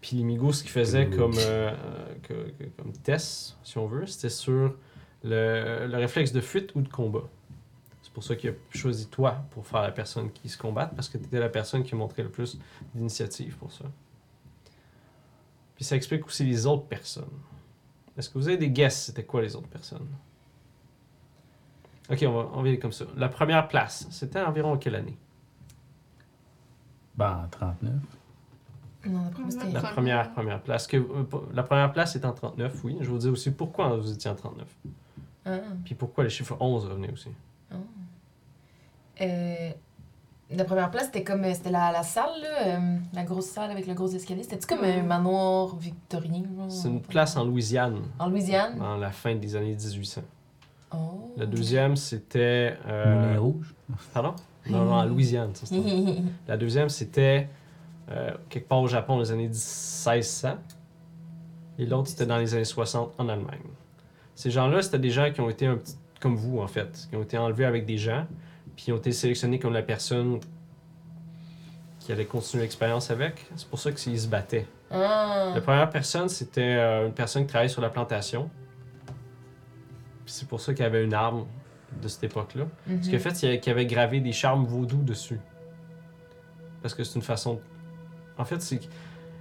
[0.00, 3.86] Puis les Migos, ce qu'ils faisaient comme, euh, euh, que- que- comme test, si on
[3.86, 4.76] veut, c'était sur
[5.24, 7.24] le, le réflexe de fuite ou de combat.
[8.02, 11.08] C'est pour ça qu'il a choisi toi pour faire la personne qui se combatte, parce
[11.08, 12.56] que tu étais la personne qui a montré le plus
[12.94, 13.84] d'initiative pour ça.
[15.74, 17.24] Puis ça explique aussi les autres personnes.
[18.16, 20.06] Est-ce que vous avez des guesses, c'était quoi les autres personnes?
[22.10, 23.04] Ok, on va, on va y aller comme ça.
[23.16, 25.16] La première place, c'était environ quelle année?
[27.16, 27.92] Ben, 39.
[29.06, 29.70] Non, la première, c'était.
[29.72, 29.80] La
[30.24, 30.60] Première.
[30.62, 30.86] place.
[30.86, 31.24] Que, euh,
[31.54, 32.96] la première place est en 39, oui.
[33.00, 34.66] Je vais vous dire aussi pourquoi vous étiez en 39.
[35.46, 35.50] Ah.
[35.84, 37.30] Puis pourquoi le chiffre 11 revenait aussi.
[39.20, 39.70] Euh,
[40.50, 41.42] la première place, c'était comme.
[41.54, 44.42] C'était la, la salle, là, euh, la grosse salle avec le gros escalier.
[44.42, 46.42] C'était-tu comme un manoir victorien?
[46.56, 46.70] genre?
[46.70, 48.78] C'est une place en Louisiane, En Louisiane?
[48.78, 50.22] dans la fin des années 1800.
[50.92, 51.32] Oh.
[51.36, 52.76] La deuxième, c'était...
[52.86, 53.74] euh, Moulin rouge.
[54.14, 54.34] pardon?
[54.68, 55.54] Non, non, en Louisiane.
[55.54, 56.16] ça, c'était-
[56.48, 57.48] La deuxième, c'était
[58.10, 60.56] euh, quelque part au Japon dans les années 1600.
[61.78, 63.60] Et l'autre, c'était dans les années 60 en Allemagne.
[64.34, 67.16] Ces gens-là, c'était des gens qui ont été un petit, comme vous, en fait, qui
[67.16, 68.26] ont été enlevés avec des gens,
[68.76, 70.40] puis ils ont été sélectionnés comme la personne
[72.00, 73.46] qui allait continuer l'expérience avec.
[73.56, 74.66] C'est pour ça qu'ils se battaient.
[74.90, 75.52] Ah.
[75.54, 78.48] La première personne, c'était euh, une personne qui travaillait sur la plantation.
[80.26, 81.46] C'est pour ça qu'il y avait une arme
[82.02, 82.66] de cette époque-là.
[82.86, 83.02] Mhm.
[83.02, 85.40] Ce qu'il a fait, c'est qu'il avait gravé des charmes vaudous dessus.
[86.82, 87.60] Parce que c'est une façon.
[88.38, 88.80] En fait, c'est.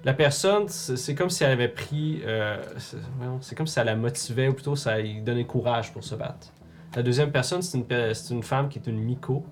[0.04, 2.22] La personne, c'est c'est comme si elle avait pris.
[2.26, 2.98] euh, c'est
[3.42, 6.54] c'est comme si elle la motivait, ou plutôt ça lui donnait courage pour se battre.
[6.96, 9.44] La deuxième personne, c'est une, c'est femme qui est une Miko,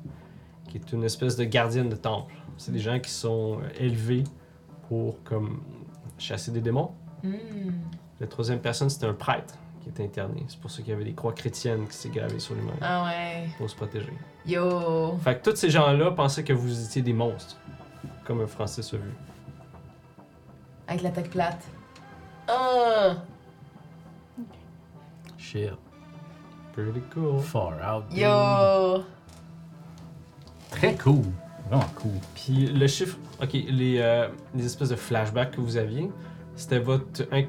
[0.69, 2.35] qui est une espèce de gardienne de temple.
[2.57, 4.23] C'est des gens qui sont euh, élevés
[4.87, 5.63] pour comme
[6.19, 6.91] chasser des démons.
[7.23, 7.33] Mm.
[8.19, 10.43] La troisième personne, c'était un prêtre qui était interné.
[10.47, 13.03] C'est pour ça qu'il y avait des croix chrétiennes qui s'est gravées sur lui-même Ah
[13.05, 13.47] ouais.
[13.57, 14.13] pour se protéger.
[14.45, 15.17] Yo.
[15.23, 17.57] Fait que tous ces gens-là pensaient que vous étiez des monstres,
[18.25, 19.11] comme Francis a vu.
[20.87, 21.63] Avec l'attaque plate.
[22.47, 23.15] Ah.
[25.37, 25.71] Shit.
[26.73, 27.39] Pretty cool.
[27.39, 28.09] Far out.
[28.09, 28.19] dude.
[28.19, 29.03] Yo.
[30.71, 31.23] Très cool.
[31.69, 32.11] Vraiment cool.
[32.35, 36.09] Puis le chiffre, ok, les, euh, les espèces de flashbacks que vous aviez,
[36.55, 37.47] c'était votre inc-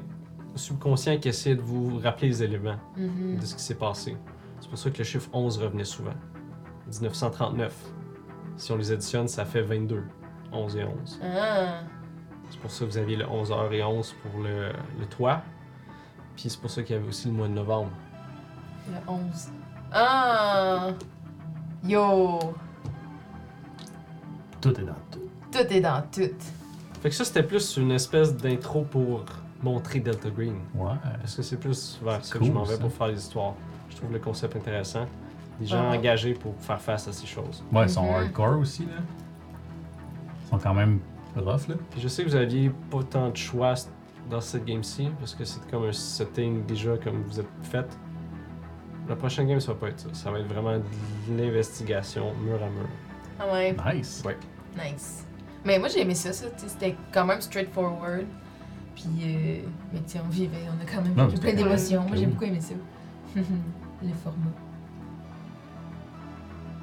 [0.55, 3.37] subconscient qui essayait de vous rappeler les éléments Mhm.
[3.39, 4.17] de ce qui s'est passé.
[4.61, 6.13] C'est pour ça que le chiffre 11 revenait souvent.
[6.87, 7.73] 1939.
[8.57, 10.03] Si on les additionne, ça fait 22.
[10.51, 11.19] 11 et 11.
[11.23, 11.79] Ah.
[12.49, 15.41] C'est pour ça que vous aviez le 11h11 pour le, le toit.
[16.35, 17.91] Puis c'est pour ça qu'il y avait aussi le mois de novembre.
[18.87, 19.49] Le 11.
[19.91, 20.89] Ah.
[21.83, 22.39] Yo.
[24.61, 25.19] Tout est dans tout.
[25.51, 26.21] Tout est dans tout.
[27.01, 29.25] Fait que ça, c'était plus une espèce d'intro pour
[29.65, 30.55] montrer Delta Green.
[30.75, 30.91] Ouais.
[31.19, 32.79] Parce que c'est plus vers ça que je m'en vais ça.
[32.81, 33.53] pour faire les histoires.
[33.89, 35.05] Je trouve le concept intéressant.
[35.59, 35.95] Des gens Ah.
[35.97, 37.63] engagés pour faire face à ces choses.
[37.71, 38.15] Ouais, ils sont Mhm.
[38.15, 39.01] hardcore aussi, là.
[40.43, 40.99] Ils sont quand même
[41.35, 41.75] rough, là.
[41.91, 43.73] Puis je sais que vous aviez pas tant de choix
[44.29, 47.85] dans cette game-ci, parce que c'est comme un setting déjà comme vous êtes fait.
[49.07, 50.09] La prochaine game, ça va pas être ça.
[50.13, 50.83] Ça va être vraiment de
[51.37, 52.87] l'investigation mur à mur.
[53.39, 53.75] Ah ouais.
[53.93, 54.23] Nice.
[54.25, 54.37] Ouais.
[54.75, 55.25] Nice.
[55.63, 56.45] Mais moi, j'ai aimé ça, ça.
[56.57, 58.25] C'était quand même straightforward.
[58.95, 59.59] Puis, euh,
[59.93, 62.01] mais tu sais, on vivait, on a quand même Non, vécu plein d'émotions.
[62.07, 62.73] Moi, j'ai beaucoup aimé ça.
[63.35, 64.51] Le format.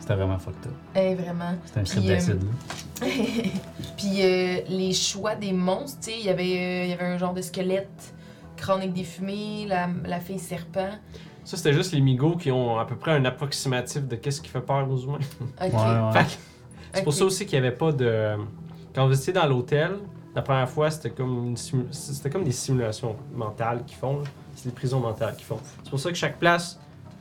[0.02, 0.72] C'était vraiment fucked up.
[0.96, 1.54] Eh, vraiment.
[1.64, 3.06] C'était un trip euh, d'acide, là.
[3.96, 7.04] Puis euh, les choix des monstres, tu sais, il y avait, euh, il y avait
[7.04, 8.12] un genre de squelette,
[8.56, 10.90] crâne avec des fumées, la, la fille serpent.
[11.44, 14.48] Ça, c'était juste les migos qui ont à peu près un approximatif de qu'est-ce qui
[14.48, 15.18] fait peur aux humains.
[15.40, 15.72] Ok.
[15.72, 16.26] Ouais, ouais.
[16.94, 18.36] C'est pour ça aussi qu'il n'y avait pas de.
[18.94, 19.92] Quand vous étiez dans l'hôtel,
[20.34, 24.22] la première fois, c'était comme, une simu- c'était comme des simulations mentales qu'ils font.
[24.54, 25.58] C'est des prisons mentales qu'ils font.
[25.82, 26.78] C'est pour ça que chaque place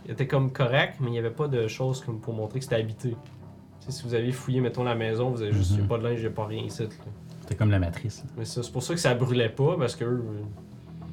[0.07, 2.75] était comme correct, mais il n'y avait pas de choses comme pour montrer que c'était
[2.77, 3.15] habité.
[3.87, 5.85] Si vous aviez fouillé, mettons, la maison, vous avez juste, Mhm.
[5.85, 6.83] a pas de linge, il n'y a pas rien ici.
[7.41, 8.19] C'était comme la matrice.
[8.23, 8.29] là.
[8.37, 10.41] Mais ça, c'est pour ça que ça brûlait pas, parce que eux, euh,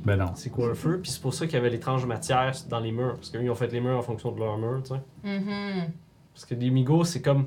[0.04, 0.32] Ben non.
[0.34, 2.92] c'est quoi un feu, puis c'est pour ça qu'il y avait l'étrange matière dans les
[2.92, 5.00] murs, parce qu'eux, ils ont fait les murs en fonction de leur mur, tu sais.
[5.24, 5.90] Mhm.
[6.34, 7.46] Parce que les migos, c'est comme.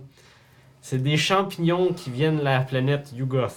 [0.82, 3.56] C'est des champignons qui viennent de la planète Yugoth.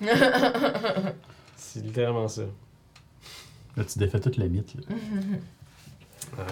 [1.56, 2.42] c'est littéralement ça.
[3.76, 4.74] Là, tu défais toute la mythe.
[4.74, 4.94] Là.
[6.38, 6.44] Ouais.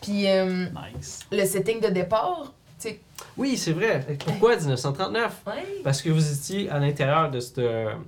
[0.00, 1.20] Puis euh, Nice.
[1.32, 3.00] le setting de départ, tu sais.
[3.36, 4.04] Oui, c'est vrai.
[4.24, 5.52] Pourquoi 1939 Ouais.
[5.84, 7.60] Parce que vous étiez à l'intérieur de cette.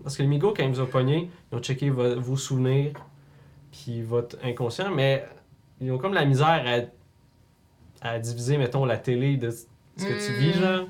[0.02, 2.92] Parce que les migos, quand ils vous ont pogné, ils ont checké vo- vos souvenirs,
[3.72, 5.26] puis votre inconscient, mais
[5.80, 6.64] ils ont comme la misère
[8.02, 10.36] à, à diviser, mettons, la télé de ce que tu Mm.
[10.38, 10.86] vis, genre.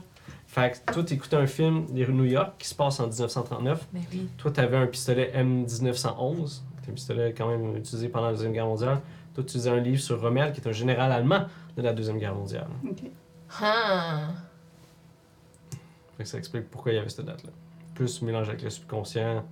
[0.49, 3.07] Fait que toi, t'écoutais un film, Les rues de New York, qui se passe en
[3.07, 3.87] 1939.
[3.93, 4.29] Ben oui.
[4.39, 8.33] Toi, tu avais un pistolet M1911, qui est un pistolet quand même utilisé pendant la
[8.33, 9.01] Deuxième Guerre mondiale.
[9.35, 11.45] Toi, tu lisais un livre sur Rommel, qui est un général allemand
[11.77, 12.67] de la Deuxième Guerre mondiale.
[12.83, 13.03] Ok.
[13.61, 14.29] Ah.
[16.17, 17.51] Fait que ça explique pourquoi il y avait cette date-là.
[17.95, 19.45] Plus mélange avec le subconscient,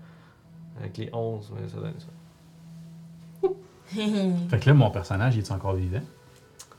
[0.81, 3.49] avec les 11, mais ça donne ça.
[4.49, 6.01] Fait que là, mon personnage, il est encore vivant?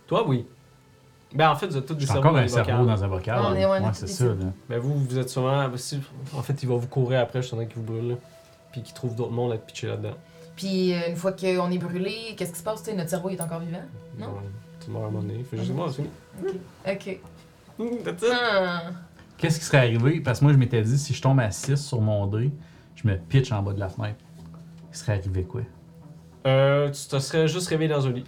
[0.08, 0.48] Toi, oui.
[1.34, 2.86] Ben, en fait, vous êtes tous des cerveaux encore dans un les cerveau vocales.
[2.86, 3.40] dans un bocal.
[3.44, 4.18] On est- on est ouais, tous c'est des ça.
[4.26, 4.44] cerveaux.
[4.46, 4.52] Là.
[4.70, 5.68] Ben, vous, vous êtes souvent.
[5.68, 6.00] ben, si-
[6.36, 8.16] en fait, il va vous courir après, je suis en train qu'il vous brûle, là.
[8.72, 10.14] Puis qu'il trouve d'autres mondes à te pitcher là-dedans.
[10.56, 12.82] Puis euh, une fois qu'on est brûlé, qu'est-ce qui se passe?
[12.84, 13.82] Tu sais, notre cerveau est encore vivant?
[14.18, 14.28] Non?
[14.28, 14.34] Bon,
[14.84, 15.44] Tu meurs à un moment donné.
[15.44, 16.60] Fait juste moi, c'est fini.
[16.88, 17.20] Ok.
[18.04, 18.30] That's it.
[18.34, 18.82] Ah.
[19.38, 20.20] Qu'est-ce qui serait arrivé?
[20.22, 22.52] Parce que moi, je m'étais dit, si je tombe à 6 sur mon dé,
[22.96, 24.18] je me pitch en bas de la fenêtre.
[24.92, 25.62] Il serait arrivé quoi?
[26.48, 28.26] Euh, tu te serais juste réveillé dans un lit.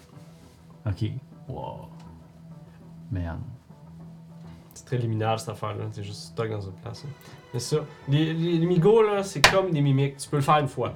[0.86, 1.10] Ok.
[1.48, 1.89] Wow.
[3.12, 3.40] Man.
[4.74, 5.86] C'est très liminal cette affaire-là.
[5.94, 7.04] T'es juste stock dans une place.
[7.06, 7.12] hein.
[7.54, 7.78] Mais ça,
[8.08, 10.18] les, les, les migos, là, c'est comme des mimiques.
[10.18, 10.94] Tu peux le faire une fois.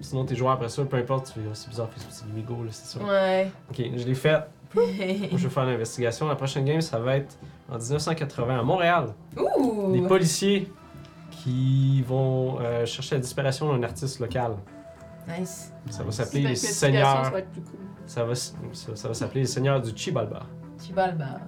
[0.00, 2.64] Sinon, t'es joueur après ça, peu importe, tu fais, Ah, c'est bizarre, c'est des migos,
[2.64, 3.04] là, c'est ça.
[3.04, 3.50] Ouais.
[3.68, 4.42] Ok, je l'ai fait.
[4.74, 4.84] Moi,
[5.32, 6.26] je vais faire l'investigation.
[6.26, 7.36] La prochaine game, ça va être
[7.70, 9.12] en 1980 à Montréal.
[9.36, 9.92] Ouh!
[9.92, 10.72] Des policiers
[11.30, 14.52] qui vont euh, chercher la disparition d'un artiste local.
[15.28, 15.72] Nice.
[15.90, 17.24] Ça va s'appeler les Seigneurs.
[17.26, 17.78] Ça va être plus cool.
[18.06, 20.40] Ça va, s- ça, ça va s'appeler les Seigneurs du Chibalba.
[20.80, 21.40] Chibalba.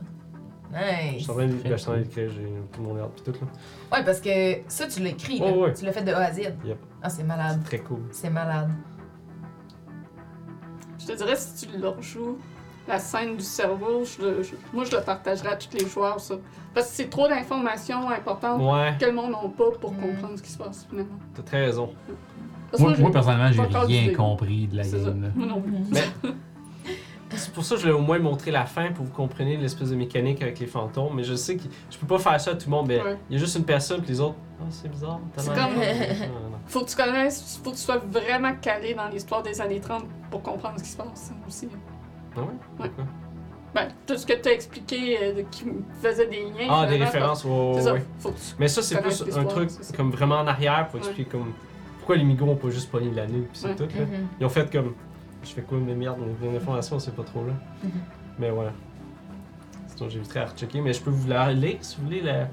[0.75, 0.79] Je
[1.15, 1.23] Nice.
[1.23, 3.33] suis en train de je suis en train d'écrire, j'ai tout mon ordre pis tout
[3.33, 3.99] là.
[3.99, 4.31] Ouais, parce que
[4.69, 5.39] ça, tu l'as écrit.
[5.39, 5.47] là.
[5.47, 5.73] Ouais, ouais.
[5.75, 6.39] Tu l'as fait de A à Z.
[6.65, 6.79] Yep.
[7.03, 7.59] Ah, c'est malade.
[7.63, 8.01] C'est très cool.
[8.11, 8.71] C'est malade.
[10.99, 12.39] Je te dirais, si tu le rejoues,
[12.89, 16.21] la scène du cerveau, je le- je- moi, je le partagerais à tous les joueurs,
[16.21, 16.37] ça.
[16.75, 19.97] Parce que c'est trop d'informations importantes Ouais, que le monde n'a pas pour Mm.
[20.01, 21.19] comprendre ce qui se passe, finalement.
[21.35, 21.91] t'as très raison.
[22.79, 25.23] Moi, personnellement, j'ai rien compris de la game.
[25.23, 25.29] là.
[25.35, 25.73] Moi non plus.
[25.91, 26.01] Mais
[27.53, 29.91] pour ça que je voulais au moins montrer la fin pour que vous compreniez l'espèce
[29.91, 31.15] de mécanique avec les fantômes.
[31.17, 32.87] Mais je sais que je peux pas faire ça à tout le monde.
[32.89, 33.17] Mais Ouais.
[33.31, 34.37] il y a juste une personne puis les autres.
[34.61, 35.21] Ah, c'est bizarre.
[35.35, 36.59] t'as C'est l'air- comme- Non.
[36.67, 40.05] Faut que tu connaisses, faut que tu sois vraiment calé dans l'histoire des années 30
[40.31, 41.69] pour comprendre ce qui se passe aussi.
[42.37, 42.47] Ah ouais?
[42.77, 43.05] Pourquoi?
[43.75, 45.65] Ben, tout ce que tu as expliqué euh, de- qui
[46.01, 46.69] faisait des liens.
[46.71, 47.93] Ah, des références, ouais, C'est ouais, ça.
[47.95, 48.05] ouais.
[48.21, 48.43] Faut que tu...
[48.61, 51.53] Mais ça, c'est plus un truc c'est comme vraiment en arrière pour expliquer comme
[51.99, 53.75] pourquoi les migros ont pas juste pogné la nuit puis c'est Ouais.
[53.77, 53.83] tout.
[53.85, 54.05] Là.
[54.05, 54.27] Mhm.
[54.41, 54.95] Ils ont fait comme.
[55.43, 57.53] Je fais quoi, mais merde, on a une information, c'est pas trop là.
[57.83, 57.91] Mhm.
[58.39, 58.73] Mais voilà.
[59.95, 60.81] Sinon, j'éviterai à rechecker.
[60.81, 62.49] Mais je peux vous la lire si vous voulez la,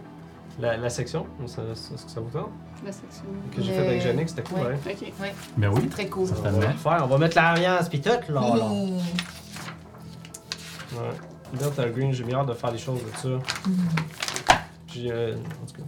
[0.59, 1.25] la, la section.
[1.45, 2.49] Ça- ça- Est-ce que ça vous tente?
[2.85, 3.23] La section.
[3.55, 4.65] Que j'ai fait avec Jannick, c'était cool, Ouais.
[4.85, 4.95] ouais.
[5.01, 5.13] Ok.
[5.57, 5.79] Ben oui.
[5.83, 6.27] C'est très cool.
[6.31, 8.21] On va le faire, on va mettre l'ambiance pis tout, là.
[8.41, 8.55] là.
[8.71, 8.93] Hi.
[10.95, 11.57] Ouais.
[11.59, 13.29] Delta Green, j'ai mis hâte de faire les choses de ça.
[14.87, 15.11] J'ai.
[15.11, 15.87] euh, en tout cas.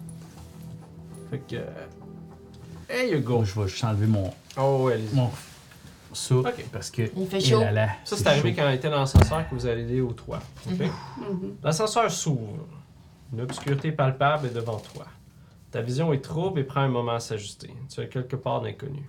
[1.31, 1.55] Fait que.
[1.55, 1.65] euh,
[2.87, 3.43] There you go.
[3.45, 5.15] Je vais juste enlever mon, Oh, ouais, allez-y.
[5.15, 5.29] mon
[6.13, 6.35] ça
[6.71, 7.03] parce que.
[7.15, 7.59] Il fait chaud.
[7.59, 10.13] là là, Ça, c'est arrivé quand on était dans l'ascenseur que vous allez aller au
[10.13, 10.39] toit.
[10.69, 10.79] ok?
[10.79, 11.55] Mhm.
[11.63, 12.65] L'ascenseur s'ouvre.
[13.33, 15.05] Une obscurité palpable est devant toi.
[15.71, 17.73] Ta vision est trouble et prend un moment à s'ajuster.
[17.89, 19.03] Tu es quelque part d'inconnu.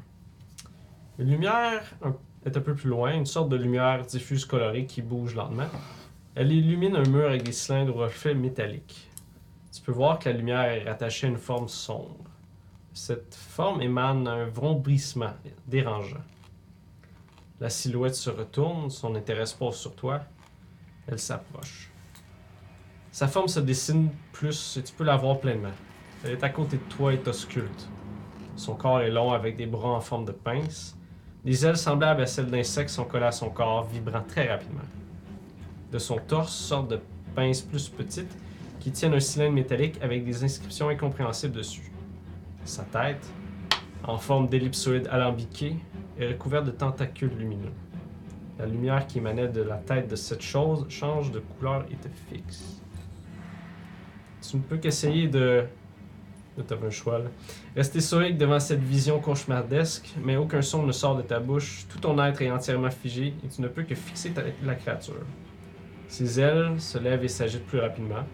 [1.18, 1.82] Une lumière
[2.46, 5.66] est un peu plus loin, une sorte de lumière diffuse colorée qui bouge lentement.
[6.34, 9.08] Elle illumine un mur avec des cylindres aux reflets métalliques.
[9.74, 12.16] Tu peux voir que la lumière est rattachée à une forme sombre.
[12.94, 15.32] Cette forme émane un vrombissement
[15.66, 16.20] dérangeant.
[17.62, 20.22] La silhouette se retourne, son intérêt se pose sur toi.
[21.06, 21.92] Elle s'approche.
[23.12, 25.70] Sa forme se dessine plus et tu peux la voir pleinement.
[26.24, 27.88] Elle est à côté de toi et t'ausculte.
[28.56, 30.98] Son corps est long avec des bras en forme de pince.
[31.44, 34.80] Des ailes semblables à celles d'insectes sont collées à son corps, vibrant très rapidement.
[35.92, 37.00] De son torse sortent de
[37.36, 38.36] pinces plus petites
[38.80, 41.92] qui tiennent un cylindre métallique avec des inscriptions incompréhensibles dessus.
[42.64, 43.24] Sa tête,
[44.02, 45.76] en forme d'ellipsoïde alambiqué,
[46.22, 47.72] est recouverte de tentacules lumineux.
[48.58, 52.08] La lumière qui émanait de la tête de cette chose change de couleur et te
[52.30, 52.80] fixe.
[54.48, 55.64] Tu ne peux qu'essayer de.
[56.58, 57.24] Là, t'avais un choix, là.
[57.74, 61.86] Rester stoïque devant cette vision cauchemardesque, mais aucun son ne sort de ta bouche.
[61.88, 65.14] Tout ton être est entièrement figé et tu ne peux que fixer ta- la créature.
[66.08, 68.24] Ses ailes se lèvent et s'agitent plus rapidement.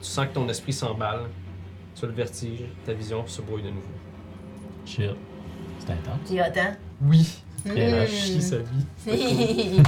[0.00, 1.26] Tu sens que ton esprit s'emballe.
[1.94, 3.86] Tu as le vertige, ta vision se brouille de nouveau.
[4.84, 5.10] Shit.
[5.78, 6.18] C'est intense.
[6.26, 6.76] Puis attends.
[7.02, 7.42] Oui.
[7.66, 8.86] Elle a chié sa vie.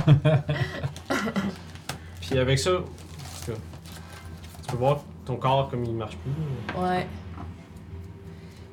[2.20, 3.58] Puis avec ça, en tout cas,
[4.62, 6.80] tu peux voir ton corps comme il marche plus.
[6.82, 7.06] ouais.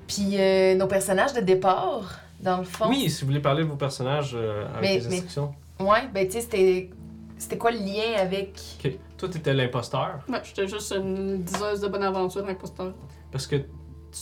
[0.08, 2.88] Puis euh, nos personnages de départ, dans le fond.
[2.90, 5.54] Oui, si vous voulez parler de vos personnages euh, avec Mais- les mais- instructions.
[5.80, 6.90] Ouais, ben tu sais, c'était.
[7.38, 8.60] C'était quoi le lien avec?
[8.84, 8.94] Ok.
[9.16, 10.22] Toi, t'étais l'imposteur.
[10.28, 12.94] Ouais, j'étais juste une diseuse de bonne aventure imposteur.
[13.32, 13.66] Parce que tu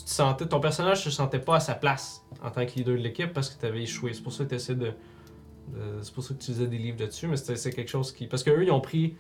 [0.04, 3.02] te sentais, ton personnage se sentait pas à sa place en tant que leader de
[3.02, 4.14] l'équipe parce que tu avais échoué.
[4.14, 4.86] C'est pour ça que tu essaies de.
[4.88, 4.94] de-
[6.02, 8.28] c'est pour ça que tu faisais des livres là-dessus, mais c'était- c'est quelque chose qui.
[8.28, 9.16] Parce qu'eux, ils ont pris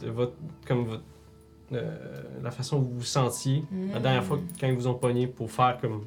[0.00, 0.34] de votre,
[0.66, 1.02] comme votre,
[1.72, 5.26] euh, la façon où vous vous sentiez la dernière fois quand ils vous ont pogné
[5.26, 6.04] pour faire comme.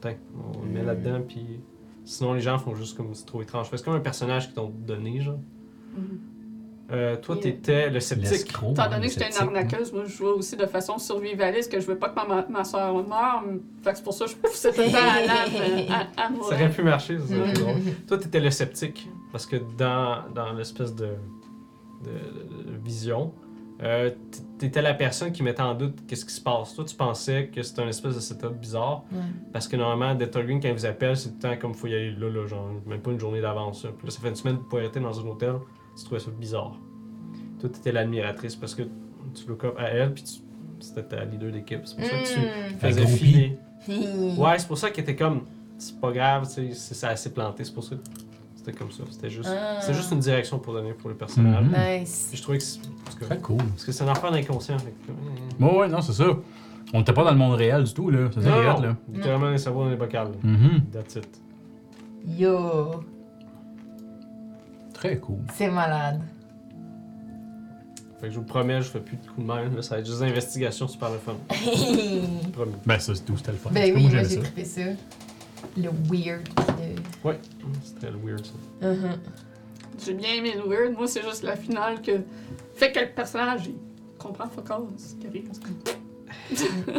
[0.00, 0.16] Tiens,
[0.54, 0.86] on le met Mm.
[0.86, 1.60] là-dedans, puis.
[2.04, 3.68] Sinon, les gens font juste comme c'est trop étrange.
[3.70, 5.38] C'est comme un personnage qu'ils t'ont donné, genre.
[5.94, 6.18] Mhm.
[6.90, 8.48] Euh, toi, Et- t'étais le sceptique.
[8.70, 11.86] Étant donné que j'étais une arnaqueuse, moi je jouais aussi de façon survivaliste, que je
[11.86, 13.44] veux pas que ma, ma soeur meure.
[13.82, 15.86] Fait que c'est pour ça que je poussais tout le temps à l'âme
[16.16, 17.52] à, à Ça aurait pu marcher, ça Mhm.
[17.52, 17.74] drôle.
[18.06, 19.06] Toi, t'étais le sceptique.
[19.32, 21.08] Parce que dans, dans l'espèce de,
[22.04, 23.32] de- de vision,
[23.82, 24.16] euh, t-
[24.58, 26.74] t'étais la personne qui mettait en doute qu'est-ce qui se passe.
[26.74, 29.04] Toi, tu pensais que c'était un espèce de setup bizarre.
[29.12, 29.18] Ouais.
[29.52, 31.86] Parce que normalement, Delta Green, quand il vous appelle, c'est tout le temps comme faut
[31.86, 33.84] y aller là, là, genre, même pas une journée d'avance.
[33.84, 33.90] là.
[33.96, 35.54] Puis là, ça fait une semaine que vous pouvez arrêter dans un hôtel.
[35.98, 36.76] Tu trouvais ça bizarre.
[37.60, 40.40] Toi, t'étais l'admiratrice parce que tu look up à elle, puis tu-
[40.80, 41.80] c'était ta leader d'équipe.
[41.84, 42.78] C'est pour ça que tu Mm.
[42.78, 43.58] faisais filer.
[43.88, 44.38] Hmm.
[44.38, 45.42] Ouais, c'est pour ça qu'elle était comme.
[45.76, 47.64] C'est pas grave, tu sais, c'est- ça a assez planté.
[47.64, 48.02] C'est pour ça que
[48.56, 49.02] c'était comme ça.
[49.10, 49.80] C'était juste, Ah.
[49.80, 51.64] c'était juste une direction pour donner pour le personnage.
[51.64, 51.72] Mhm.
[52.00, 52.26] Nice.
[52.30, 52.64] Puis je trouvais que.
[52.64, 53.56] c'est- Parce que, Très cool.
[53.58, 54.78] parce que c'est un affaire d'inconscient.
[54.78, 55.12] fait que,
[55.58, 56.26] Bon, ouais, non, c'est ça.
[56.94, 58.28] On n'était pas dans le monde réel du tout, là.
[58.34, 58.96] C'est ça, là.
[59.12, 60.28] littéralement les cerveaux dans les bocales.
[60.32, 60.36] là.
[60.42, 60.82] Mhm.
[60.92, 61.40] That's it.
[62.26, 63.02] Yo.
[64.98, 65.38] Très cool.
[65.54, 66.20] C'est malade.
[68.20, 69.68] Fait que je vous promets, je fais plus de coups de main.
[69.68, 71.36] Là, ça va être juste des investigations super le fun.
[71.48, 72.72] ben Promis.
[72.84, 73.70] Ben, ça, c'est tout, c'était le fun.
[73.70, 74.80] En tout cas, oui, moi, j'ai trippé ça.
[75.76, 76.48] Le weird.
[76.58, 77.28] Le...
[77.28, 77.38] Ouais,
[77.84, 78.88] c'est très weird ça.
[78.88, 79.18] Mhm.
[80.04, 80.94] J'ai bien aimé le weird.
[80.96, 82.12] Moi, c'est juste la finale que
[82.74, 83.74] fait que le personnage il
[84.18, 85.48] comprend fuck all ce qui arrive.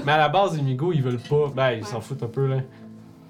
[0.06, 1.52] Mais à la base, les Migos, ils veulent pas.
[1.54, 1.90] Ben, ils Ouais.
[1.90, 2.62] s'en foutent un peu, là.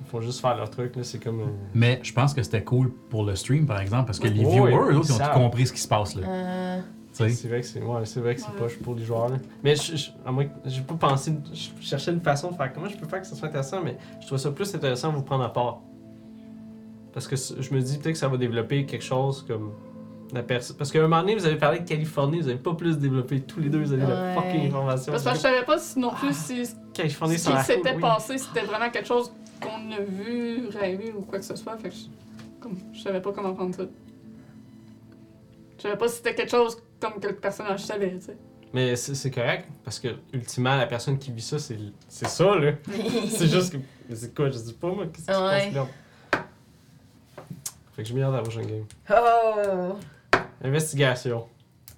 [0.10, 1.04] Ils font juste faire leur truc, là.
[1.04, 1.42] C'est comme.
[1.42, 1.46] euh,
[1.76, 4.74] Mais je pense que c'était cool pour le stream, par exemple, parce que les viewers,
[4.74, 6.28] autres, ils ont tout compris ce qui se passe, là.
[6.28, 6.80] Euh.
[7.12, 8.54] C'est vrai que c'est ouais, c'est vrai que c'est Ouais.
[8.58, 9.30] poche pour les joueurs.
[9.30, 9.36] Là.
[9.64, 12.72] Mais je, je- à moins que- j'ai pas pensé, je cherchais une façon de faire
[12.72, 15.18] comment je peux faire que ça soit intéressant, mais je trouve ça plus intéressant de
[15.18, 15.82] vous prendre à part.
[17.14, 19.74] Parce que je me dis peut-être que ça va développer quelque chose comme
[20.32, 20.78] la personne.
[20.78, 23.42] Parce qu'à un moment donné, vous avez parlé de Californie, vous avez pas plus développé
[23.42, 24.10] tous les deux, vous avez Ouais.
[24.10, 25.12] la fucking information.
[25.12, 28.02] Parce que je savais pas si non plus si ce Californie, qui s'était oui.
[28.02, 29.32] passé, c'était vraiment quelque chose
[29.62, 31.78] qu'on a vu, rêvé ou quoi que ce soit.
[31.78, 32.06] Fait que je,
[32.60, 33.84] comme, je savais pas comment prendre ça.
[35.78, 38.38] Je savais pas si c'était quelque chose comme que le personnage savait, tu sais.
[38.74, 41.78] Mais c'est correct, parce que ultimement, la personne qui vit ça, c'est
[42.28, 42.74] ça, là.
[43.30, 43.78] c'est juste que.
[44.08, 45.72] Mais c'est quoi, je dis pas moi, qu'est-ce qui se Ouais.
[45.72, 45.88] là?
[47.96, 48.86] Fait que je m'y à la prochaine game.
[49.10, 49.94] Oh!
[50.64, 51.48] Investigation.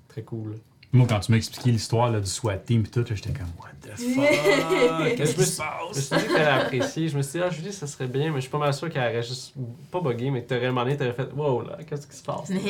[0.08, 0.56] Très cool.
[0.94, 3.70] Moi, quand tu m'as expliqué l'histoire là, du SWAT team et tout, j'étais comme, what
[3.82, 5.16] the fuck?
[5.18, 6.06] Qu'est-ce Je qui se suis- Je me passe?
[6.06, 7.08] suis dit qu'elle a apprécié.
[7.08, 8.90] Je me suis dit, ah, Julie, ça serait bien, mais je suis pas mal sûr
[8.90, 9.54] qu'elle aurait juste
[9.90, 12.50] pas bugué, mais que t'aurais demandé, t'aurais fait, wow, là, qu'est-ce qui se passe?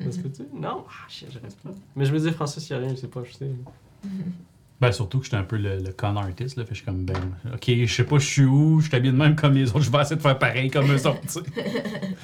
[0.00, 0.42] Est-ce que tu.
[0.54, 0.84] Non?
[0.88, 1.70] Ah, shit, j'aurais pas.
[1.96, 3.50] Mais je me dis, Francis, il y a rien, je sais pas, je sais.
[4.80, 6.62] Ben, surtout que j'étais un peu le, le con artist, là.
[6.64, 7.20] Fait que je suis comme, ben,
[7.52, 9.80] ok, je sais pas, je suis où, je suis habillé de même comme les autres,
[9.82, 11.40] je vais essayer de faire pareil comme eux autres, tu sais.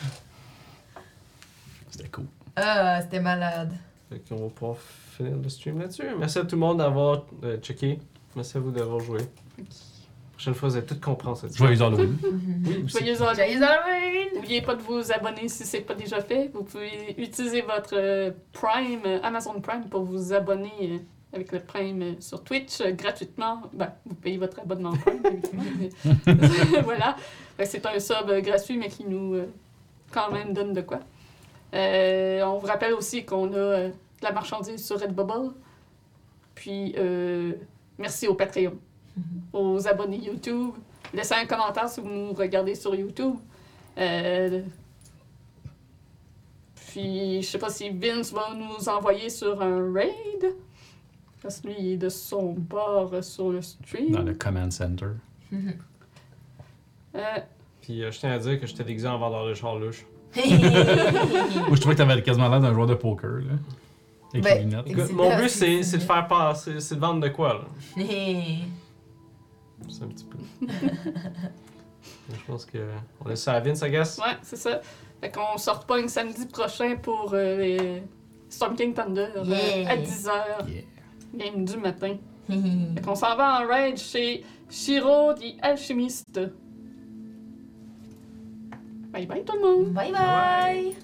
[1.90, 2.24] C'était cool.
[2.54, 3.74] Ah, c'était malade.
[4.08, 4.76] Fait qu'on va pouvoir
[5.16, 6.04] finir le stream là-dessus.
[6.18, 7.98] Merci à tout le monde d'avoir euh, checké.
[8.36, 9.18] Merci à vous d'avoir joué.
[9.58, 9.64] La
[10.38, 12.16] prochaine fois, vous allez tout comprendre cette Joyeux Halloween.
[12.66, 12.98] Oui, aussi.
[12.98, 13.22] Joyeux
[13.62, 14.28] Halloween!
[14.34, 16.50] N'oubliez pas de vous abonner si c'est pas déjà fait.
[16.52, 20.98] Vous pouvez utiliser votre euh, Prime, euh, Amazon Prime, pour vous abonner euh,
[21.32, 23.62] avec le Prime sur Twitch gratuitement.
[23.72, 25.64] Ben, vous payez votre abonnement Prime, évidemment.
[26.26, 27.16] mais- voilà.
[27.64, 29.36] C'est un sub gratuit, mais qui nous
[30.12, 31.00] quand même donne de quoi.
[31.74, 35.52] Euh, on vous rappelle aussi qu'on a euh, de la marchandise sur Redbubble.
[36.54, 37.52] Puis, euh,
[37.98, 38.74] merci au Patreon,
[39.52, 40.72] aux abonnés YouTube.
[41.12, 43.36] Laissez un commentaire si vous nous regardez sur YouTube.
[43.98, 44.62] Euh,
[46.88, 50.54] puis, je sais pas si Vince va nous envoyer sur un raid.
[51.42, 54.10] Parce que lui, il est de son bord sur le stream.
[54.10, 55.10] Dans le command center.
[55.52, 55.58] Euh,
[57.82, 60.04] Puis euh, je tiens à dire que j'étais déguisé en vendeur de char louche.
[60.36, 63.54] Moi, je trouvais que t'avais quasiment l'air d'un joueur de poker, là.
[64.32, 64.86] Avec Ben, les lunettes.
[64.86, 68.04] Et Écoute, c'est mon but, c'est- de faire passer, c'est de vendre de quoi, là.
[69.88, 70.38] C'est un petit peu.
[72.32, 72.78] je pense que.
[73.24, 74.18] On laisse ça à Vince, I guess.
[74.18, 74.80] ouais, c'est ça.
[75.20, 78.02] Fait qu'on se repogne samedi prochain pour euh, les
[78.48, 80.30] Storm King Thunder euh, à 10h,
[80.68, 80.82] Yeah.
[81.34, 82.16] game du matin.
[82.48, 86.50] Fait qu'on s'en va en raid chez Shiro the
[89.16, 89.28] Alchemist.
[89.28, 89.92] Bye bye tout le monde!
[89.92, 90.96] Bye bye!